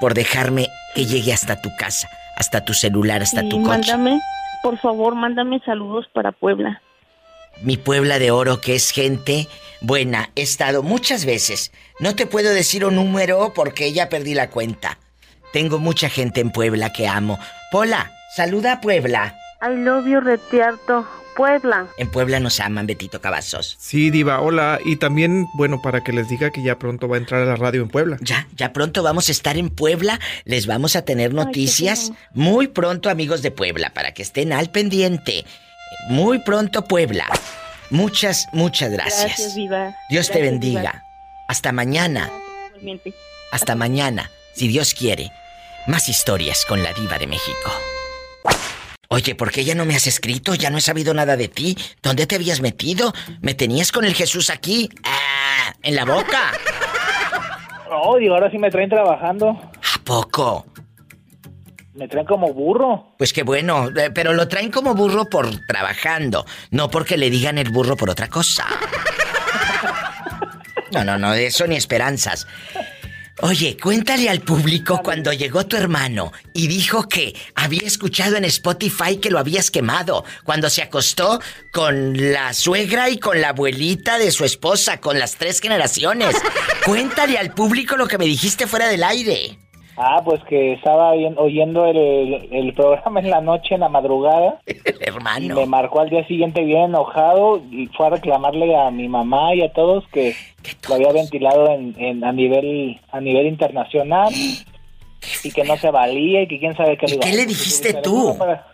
[0.00, 3.92] por dejarme que llegue hasta tu casa, hasta tu celular, hasta tu coche.
[3.92, 4.20] mándame,
[4.62, 6.80] por favor, mándame saludos para Puebla.
[7.60, 9.46] Mi Puebla de Oro, que es gente
[9.82, 10.30] buena.
[10.36, 11.72] He estado muchas veces.
[12.00, 14.98] No te puedo decir un número porque ya perdí la cuenta.
[15.52, 17.38] Tengo mucha gente en Puebla que amo.
[17.70, 19.34] Pola, saluda a Puebla.
[19.60, 21.06] I love you, Retiarto.
[21.38, 21.86] Puebla.
[21.98, 23.76] En Puebla nos aman, Betito Cavazos.
[23.78, 24.80] Sí, Diva, hola.
[24.84, 27.54] Y también, bueno, para que les diga que ya pronto va a entrar a la
[27.54, 28.16] radio en Puebla.
[28.20, 30.18] Ya, ya pronto vamos a estar en Puebla.
[30.44, 35.44] Les vamos a tener noticias muy pronto, amigos de Puebla, para que estén al pendiente.
[36.08, 37.26] Muy pronto, Puebla.
[37.90, 39.54] Muchas, muchas gracias.
[40.10, 41.04] Dios te bendiga.
[41.46, 42.30] Hasta mañana.
[43.52, 45.30] Hasta mañana, si Dios quiere.
[45.86, 47.70] Más historias con la diva de México.
[49.08, 50.54] Oye, ¿por qué ya no me has escrito?
[50.54, 51.78] Ya no he sabido nada de ti.
[52.02, 53.12] ¿Dónde te habías metido?
[53.40, 54.88] ¿Me tenías con el Jesús aquí?
[55.04, 56.52] Ah, en la boca.
[57.88, 59.48] No, y ahora sí me traen trabajando.
[59.48, 60.66] ¿A poco?
[61.94, 63.14] Me traen como burro.
[63.16, 67.58] Pues qué bueno, eh, pero lo traen como burro por trabajando, no porque le digan
[67.58, 68.66] el burro por otra cosa.
[70.90, 72.46] No, no, no, de eso ni esperanzas.
[73.40, 79.18] Oye, cuéntale al público cuando llegó tu hermano y dijo que había escuchado en Spotify
[79.18, 81.40] que lo habías quemado cuando se acostó
[81.72, 86.34] con la suegra y con la abuelita de su esposa, con las tres generaciones.
[86.84, 89.56] Cuéntale al público lo que me dijiste fuera del aire.
[90.00, 94.60] Ah, pues que estaba oyen- oyendo el, el programa en la noche, en la madrugada.
[95.00, 95.54] hermano.
[95.54, 99.54] Y me marcó al día siguiente bien enojado y fue a reclamarle a mi mamá
[99.54, 100.34] y a todos que
[100.88, 104.32] lo había ventilado en, en- a nivel a nivel internacional
[105.44, 107.06] y que no se valía y que quién sabe qué.
[107.12, 108.36] ¿Y qué le dijiste tú?
[108.38, 108.66] Para-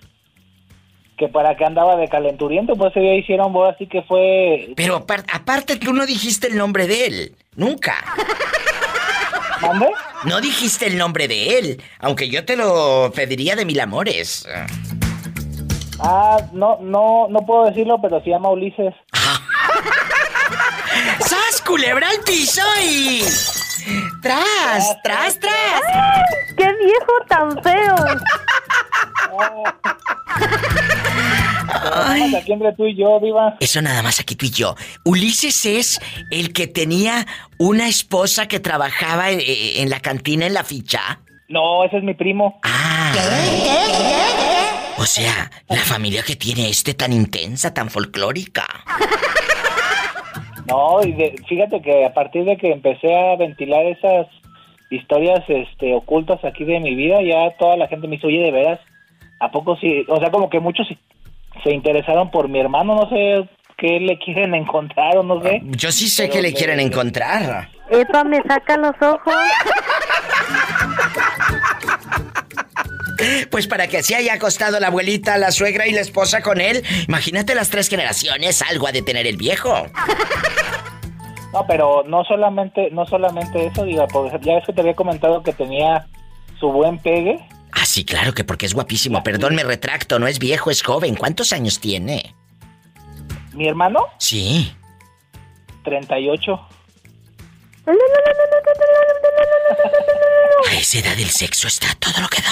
[1.17, 4.71] que para qué andaba de calenturiento, pues ese día hicieron boda, así que fue...
[4.75, 7.37] Pero apar- aparte tú no dijiste el nombre de él.
[7.55, 7.95] Nunca.
[9.62, 9.89] ¿Mande?
[10.24, 14.47] No dijiste el nombre de él, aunque yo te lo pediría de mil amores.
[16.01, 18.94] Ah, no, no, no puedo decirlo, pero se llama Ulises.
[21.20, 23.22] ¡Sas, culebra al piso y...
[24.22, 25.82] ¡Tras, tras, tras!
[26.56, 27.94] ¡Qué viejo tan feo!
[31.93, 32.35] Ay.
[32.35, 33.57] Aquí entre tú y yo, viva.
[33.61, 34.74] Eso nada más aquí tú y yo.
[35.05, 36.01] Ulises es
[36.31, 37.27] el que tenía
[37.59, 41.20] una esposa que trabajaba en, en la cantina en la ficha.
[41.49, 42.59] No, ese es mi primo.
[42.62, 43.12] Ah.
[44.97, 48.65] O sea, la familia que tiene este tan intensa, tan folclórica.
[50.66, 54.27] No, y de- fíjate que a partir de que empecé a ventilar esas
[54.91, 58.51] historias este, ocultas aquí de mi vida, ya toda la gente me dice, oye, de
[58.53, 58.81] veras,
[59.41, 60.05] ¿a poco sí?
[60.09, 60.86] O sea, como que muchos
[61.55, 63.48] se- se interesaron por mi hermano, no sé
[63.78, 65.60] qué le quieren encontrar o no sé.
[65.64, 67.68] Yo sí sé que le quieren encontrar.
[67.90, 69.35] Epa, me saca los ojos.
[73.51, 76.82] Pues para que así haya acostado la abuelita, la suegra y la esposa con él,
[77.09, 79.72] imagínate las tres generaciones, algo ha de tener el viejo.
[81.52, 85.40] No, pero no solamente, no solamente eso, diga, pues, ya ves que te había comentado
[85.44, 86.05] que tenía
[86.59, 87.39] su buen pegue.
[87.75, 89.23] ¿Ah, Sí, claro que porque es guapísimo.
[89.23, 91.15] Perdón, me retracto, no es viejo, es joven.
[91.17, 92.35] ¿Cuántos años tiene?
[93.53, 94.07] ¿Mi hermano?
[94.19, 94.73] Sí.
[95.85, 96.61] 38.
[100.71, 102.51] A esa edad del sexo está todo lo que da.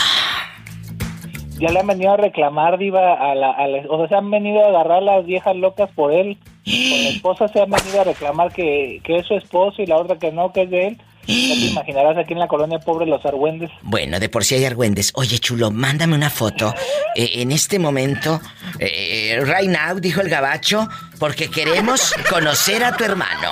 [1.59, 4.31] Ya le han venido a reclamar, Diva, a la, a la- o sea, se han
[4.31, 6.37] venido a agarrar las viejas locas por él.
[6.65, 6.73] Con
[7.05, 10.19] la esposa se han venido a reclamar que, que es su esposo y la otra
[10.19, 11.03] que no, que es de él.
[11.27, 13.71] Te imaginarás aquí en la colonia pobre los argüendes.
[13.83, 15.13] Bueno, de por sí hay argüendes.
[15.15, 16.75] Oye, chulo, mándame una foto.
[17.15, 18.41] Eh, en este momento,
[18.79, 20.89] eh, right now, dijo el gabacho,
[21.19, 23.51] porque queremos conocer a tu hermano.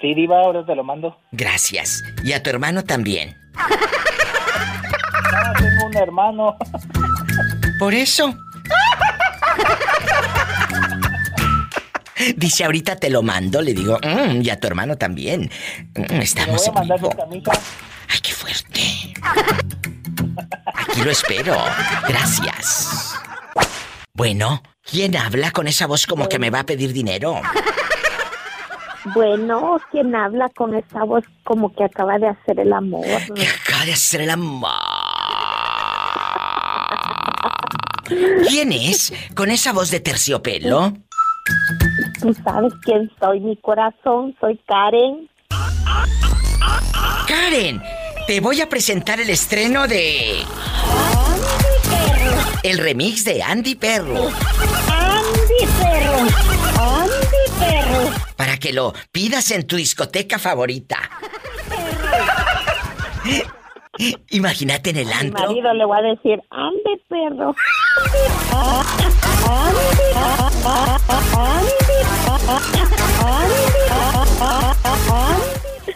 [0.00, 1.18] Sí, Diva, ahora te lo mando.
[1.32, 2.02] Gracias.
[2.24, 3.36] Y a tu hermano también.
[5.32, 6.56] No, tengo un hermano.
[7.78, 8.34] Por eso.
[12.36, 13.60] Dice, ahorita te lo mando.
[13.62, 15.50] Le digo, "Mm, y a tu hermano también.
[15.94, 17.10] Mm, estamos en vivo.
[18.08, 19.14] Ay, qué fuerte.
[20.74, 21.56] Aquí lo espero.
[22.08, 23.14] Gracias.
[24.14, 27.40] Bueno, ¿quién habla con esa voz como que me va a pedir dinero?
[29.14, 33.06] Bueno, ¿quién habla con esta voz como que acaba de hacer el amor?
[33.06, 34.70] Acaba de hacer el amor.
[38.48, 39.12] ¿Quién es?
[39.34, 40.92] ¿Con esa voz de terciopelo?
[42.20, 45.28] Tú sabes quién soy, mi corazón, soy Karen.
[47.26, 47.82] Karen,
[48.26, 50.42] te voy a presentar el estreno de...
[52.62, 54.28] El remix de Andy Perro.
[54.88, 56.18] Andy Perro,
[56.78, 58.10] Andy Perro.
[58.36, 60.98] Para que lo pidas en tu discoteca favorita.
[64.30, 65.48] Imagínate en el Mi antro.
[65.48, 67.54] marido le voy a decir, Andy Perro.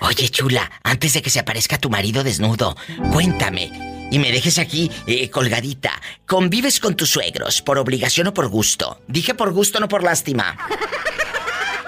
[0.01, 2.77] Oye, chula, antes de que se aparezca tu marido desnudo,
[3.13, 3.71] cuéntame.
[4.11, 5.91] Y me dejes aquí eh, colgadita.
[6.27, 8.99] ¿Convives con tus suegros por obligación o por gusto?
[9.09, 10.57] Dije por gusto, no por lástima.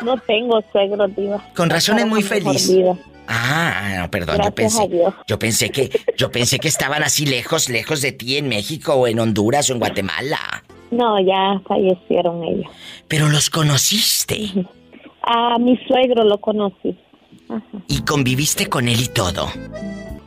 [0.03, 1.43] No tengo suegro, diva.
[1.55, 2.69] Con razón es muy feliz.
[2.73, 2.97] vida.
[3.29, 4.89] Ah, no, perdón, yo a pensé.
[4.89, 5.15] Dios.
[5.27, 5.91] Yo pensé que.
[6.17, 9.73] Yo pensé que estaban así lejos, lejos de ti en México o en Honduras o
[9.73, 10.39] en Guatemala.
[10.91, 12.71] No, ya fallecieron ellos.
[13.09, 14.51] Pero los conociste
[15.23, 16.97] A mi suegro lo conocí.
[17.89, 19.49] y conviviste con él y todo.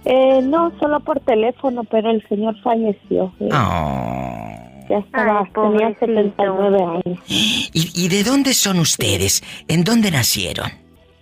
[0.06, 3.34] Eh, no, solo por teléfono, pero el señor falleció.
[3.40, 4.56] Eh, Oh.
[4.90, 7.20] Ya estaba, tenía 79 años.
[7.28, 9.44] ¿Y, y de dónde son ustedes?
[9.68, 10.72] ¿En dónde nacieron?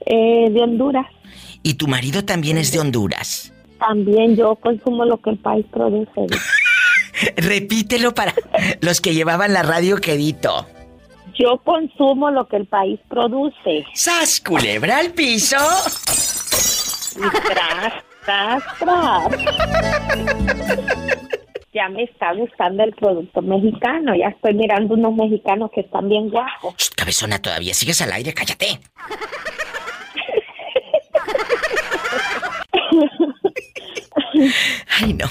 [0.05, 1.05] Eh, de Honduras.
[1.63, 3.53] ¿Y tu marido también es de Honduras?
[3.79, 6.27] También yo consumo lo que el país produce.
[7.37, 8.33] Repítelo para
[8.81, 10.67] los que llevaban la radio quedito.
[11.37, 13.85] Yo consumo lo que el país produce.
[13.93, 15.57] ¡Sas, culebra al piso!
[17.15, 17.93] Y tras,
[18.25, 19.31] tras, tras.
[21.73, 24.15] Ya me está gustando el producto mexicano.
[24.15, 26.73] Ya estoy mirando unos mexicanos que están bien guapos.
[26.75, 28.79] Shh, cabezona, todavía sigues al aire, cállate.
[35.01, 35.29] Ay, no.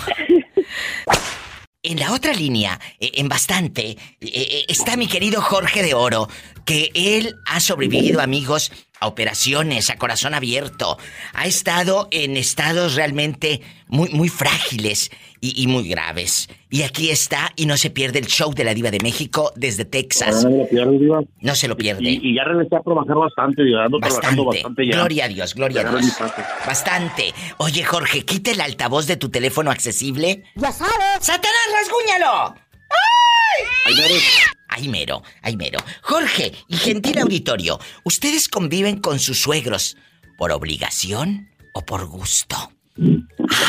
[1.82, 6.28] En la otra línea, eh, en bastante, eh, eh, está mi querido Jorge de Oro,
[6.64, 10.98] que él ha sobrevivido, amigos, a operaciones, a corazón abierto.
[11.35, 15.10] Ha estado en estados realmente muy, muy frágiles
[15.40, 16.48] y, y muy graves.
[16.70, 19.85] Y aquí está y no se pierde el show de la Diva de México desde
[19.85, 20.44] Texas.
[20.44, 21.20] No, lo pierdo, Diva.
[21.40, 22.02] No se lo pierde.
[22.02, 23.85] Y, y ya regresé a trabajar bastante, Diva.
[23.85, 24.97] Ando trabajando bastante ya.
[24.97, 26.16] Gloria a Dios, gloria a Ya Dios.
[26.66, 27.35] Bastante.
[27.59, 30.43] Oye, Jorge, quita el altavoz de tu teléfono accesible.
[30.56, 30.97] Ya sabes.
[31.20, 32.55] ¡Satanás, rasguñalo!
[32.90, 33.64] ¡Ay!
[33.86, 33.94] Ay,
[34.89, 35.79] mero, ay, mero.
[36.03, 39.97] Jorge y gentil auditorio, ¿ustedes conviven con sus suegros
[40.37, 42.73] por obligación o por gusto?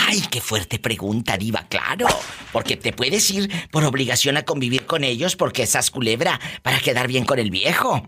[0.07, 2.07] Ay, qué fuerte pregunta, Diva, claro.
[2.51, 7.07] Porque te puedes ir por obligación a convivir con ellos porque esas culebra para quedar
[7.07, 8.07] bien con el viejo.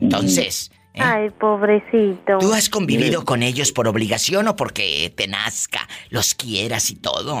[0.00, 2.38] Entonces, Ay, pobrecito.
[2.40, 7.40] ¿tú has convivido con ellos por obligación o porque te nazca, los quieras y todo?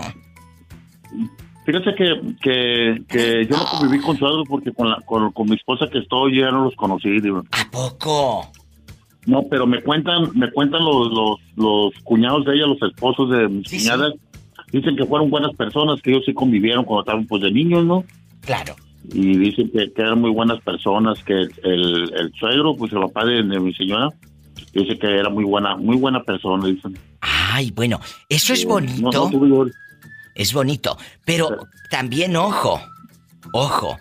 [1.66, 5.56] Fíjate que, que, que yo no conviví con suegros porque con, la, con, con mi
[5.56, 7.08] esposa que estoy yo ya no los conocí.
[7.52, 8.50] ¿A poco?
[9.26, 13.48] No, pero me cuentan, me cuentan los, los, los cuñados de ella, los esposos de
[13.48, 14.14] mis cuñadas.
[14.72, 18.04] Dicen que fueron buenas personas, que ellos sí convivieron cuando estaban pues de niños, ¿no?
[18.40, 18.74] Claro.
[19.12, 21.50] Y dicen que, que eran muy buenas personas, que el,
[22.14, 24.08] el suegro, pues el papá de, de mi señora,
[24.72, 26.96] dice que era muy buena, muy buena persona, dicen.
[27.20, 29.30] Ay, bueno, eso es No, bonito.
[29.30, 29.66] no yo-
[30.34, 32.80] Es bonito, pero también ojo,
[33.52, 33.98] ojo.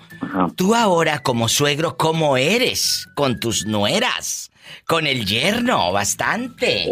[0.55, 4.51] Tú ahora como suegro, ¿cómo eres con tus nueras?
[4.85, 6.85] Con el yerno, bastante.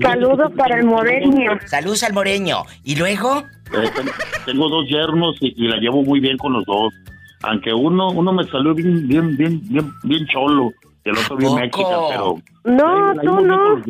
[0.00, 1.58] Saludos para el moreño.
[1.66, 2.64] Saludos al moreño.
[2.84, 3.42] ¿Y luego?
[3.72, 4.10] Eh, ten-
[4.46, 6.94] tengo dos yernos y, y la llevo muy bien con los dos.
[7.42, 10.72] Aunque uno uno me salió bien bien bien bien, bien cholo
[11.04, 11.60] y el otro bien poco?
[11.60, 13.82] mexica, pero No, tú no.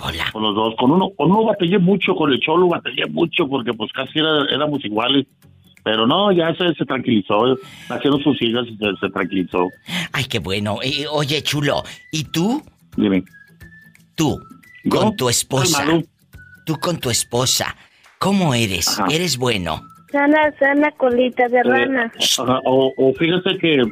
[0.00, 0.30] Con los dos.
[0.32, 0.74] Con los dos.
[0.78, 4.44] Con uno, con uno batallé mucho, con el cholo batallé mucho porque pues casi era-
[4.50, 5.26] éramos iguales.
[5.84, 7.56] Pero no, ya se, se tranquilizó.
[7.88, 9.68] Nacieron sus hijas y se, se tranquilizó.
[10.12, 10.78] Ay, qué bueno.
[10.82, 12.60] Eh, oye, chulo, ¿y tú?
[12.96, 13.22] Dime.
[14.16, 14.36] Tú,
[14.88, 15.84] con tu esposa.
[15.84, 16.02] Calmado.
[16.64, 17.76] Tú con tu esposa.
[18.18, 18.98] ¿Cómo eres?
[18.98, 19.06] Ajá.
[19.14, 19.82] ¿Eres bueno?
[20.10, 22.10] Sana, sana colita de rana.
[22.38, 23.82] Ajá, o, o fíjate que,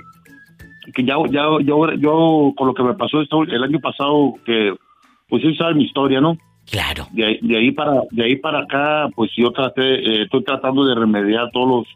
[0.95, 4.75] que ya, ya yo, yo con lo que me pasó esto, el año pasado, que
[5.35, 6.39] pues sí sabes mi historia, ¿no?
[6.71, 7.09] Claro.
[7.11, 10.85] De ahí, de ahí para de ahí para acá, pues yo traté, eh, estoy tratando
[10.85, 11.87] de remediar todos los,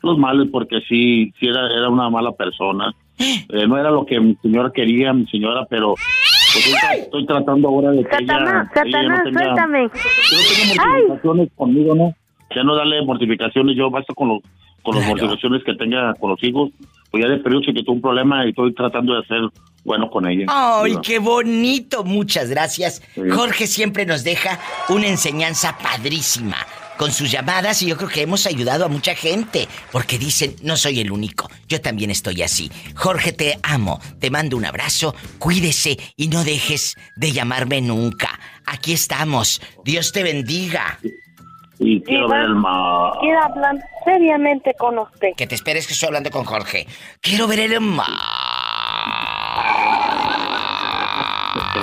[0.00, 2.94] los males porque sí, sí era, era una mala persona.
[3.18, 7.66] Eh, no era lo que mi señora quería, mi señora, pero pues estoy, estoy tratando
[7.68, 9.88] ahora de que Satanás, ella, ella no tenga, suéltame.
[9.90, 12.14] que no tenga mortificaciones conmigo, ¿no?
[12.54, 14.38] Ya no darle mortificaciones, yo basta con los
[14.84, 16.70] con las mortificaciones que tenga con los hijos,
[17.10, 19.40] pues ya de periodo se quitó un problema y estoy tratando de hacer
[19.84, 20.46] bueno con ella.
[20.48, 22.04] ¡Ay, qué bonito!
[22.04, 23.02] Muchas gracias.
[23.14, 23.22] Sí.
[23.30, 24.58] Jorge siempre nos deja
[24.88, 26.56] una enseñanza padrísima
[26.96, 30.76] con sus llamadas y yo creo que hemos ayudado a mucha gente porque dicen, no
[30.76, 32.70] soy el único, yo también estoy así.
[32.94, 38.38] Jorge, te amo, te mando un abrazo, cuídese y no dejes de llamarme nunca.
[38.66, 40.98] Aquí estamos, Dios te bendiga.
[41.78, 43.14] Y quiero ver el mar.
[43.20, 45.30] Quiero hablar seriamente con usted.
[45.36, 46.86] Que te esperes que estoy hablando con Jorge.
[47.20, 48.06] Quiero ver el mar.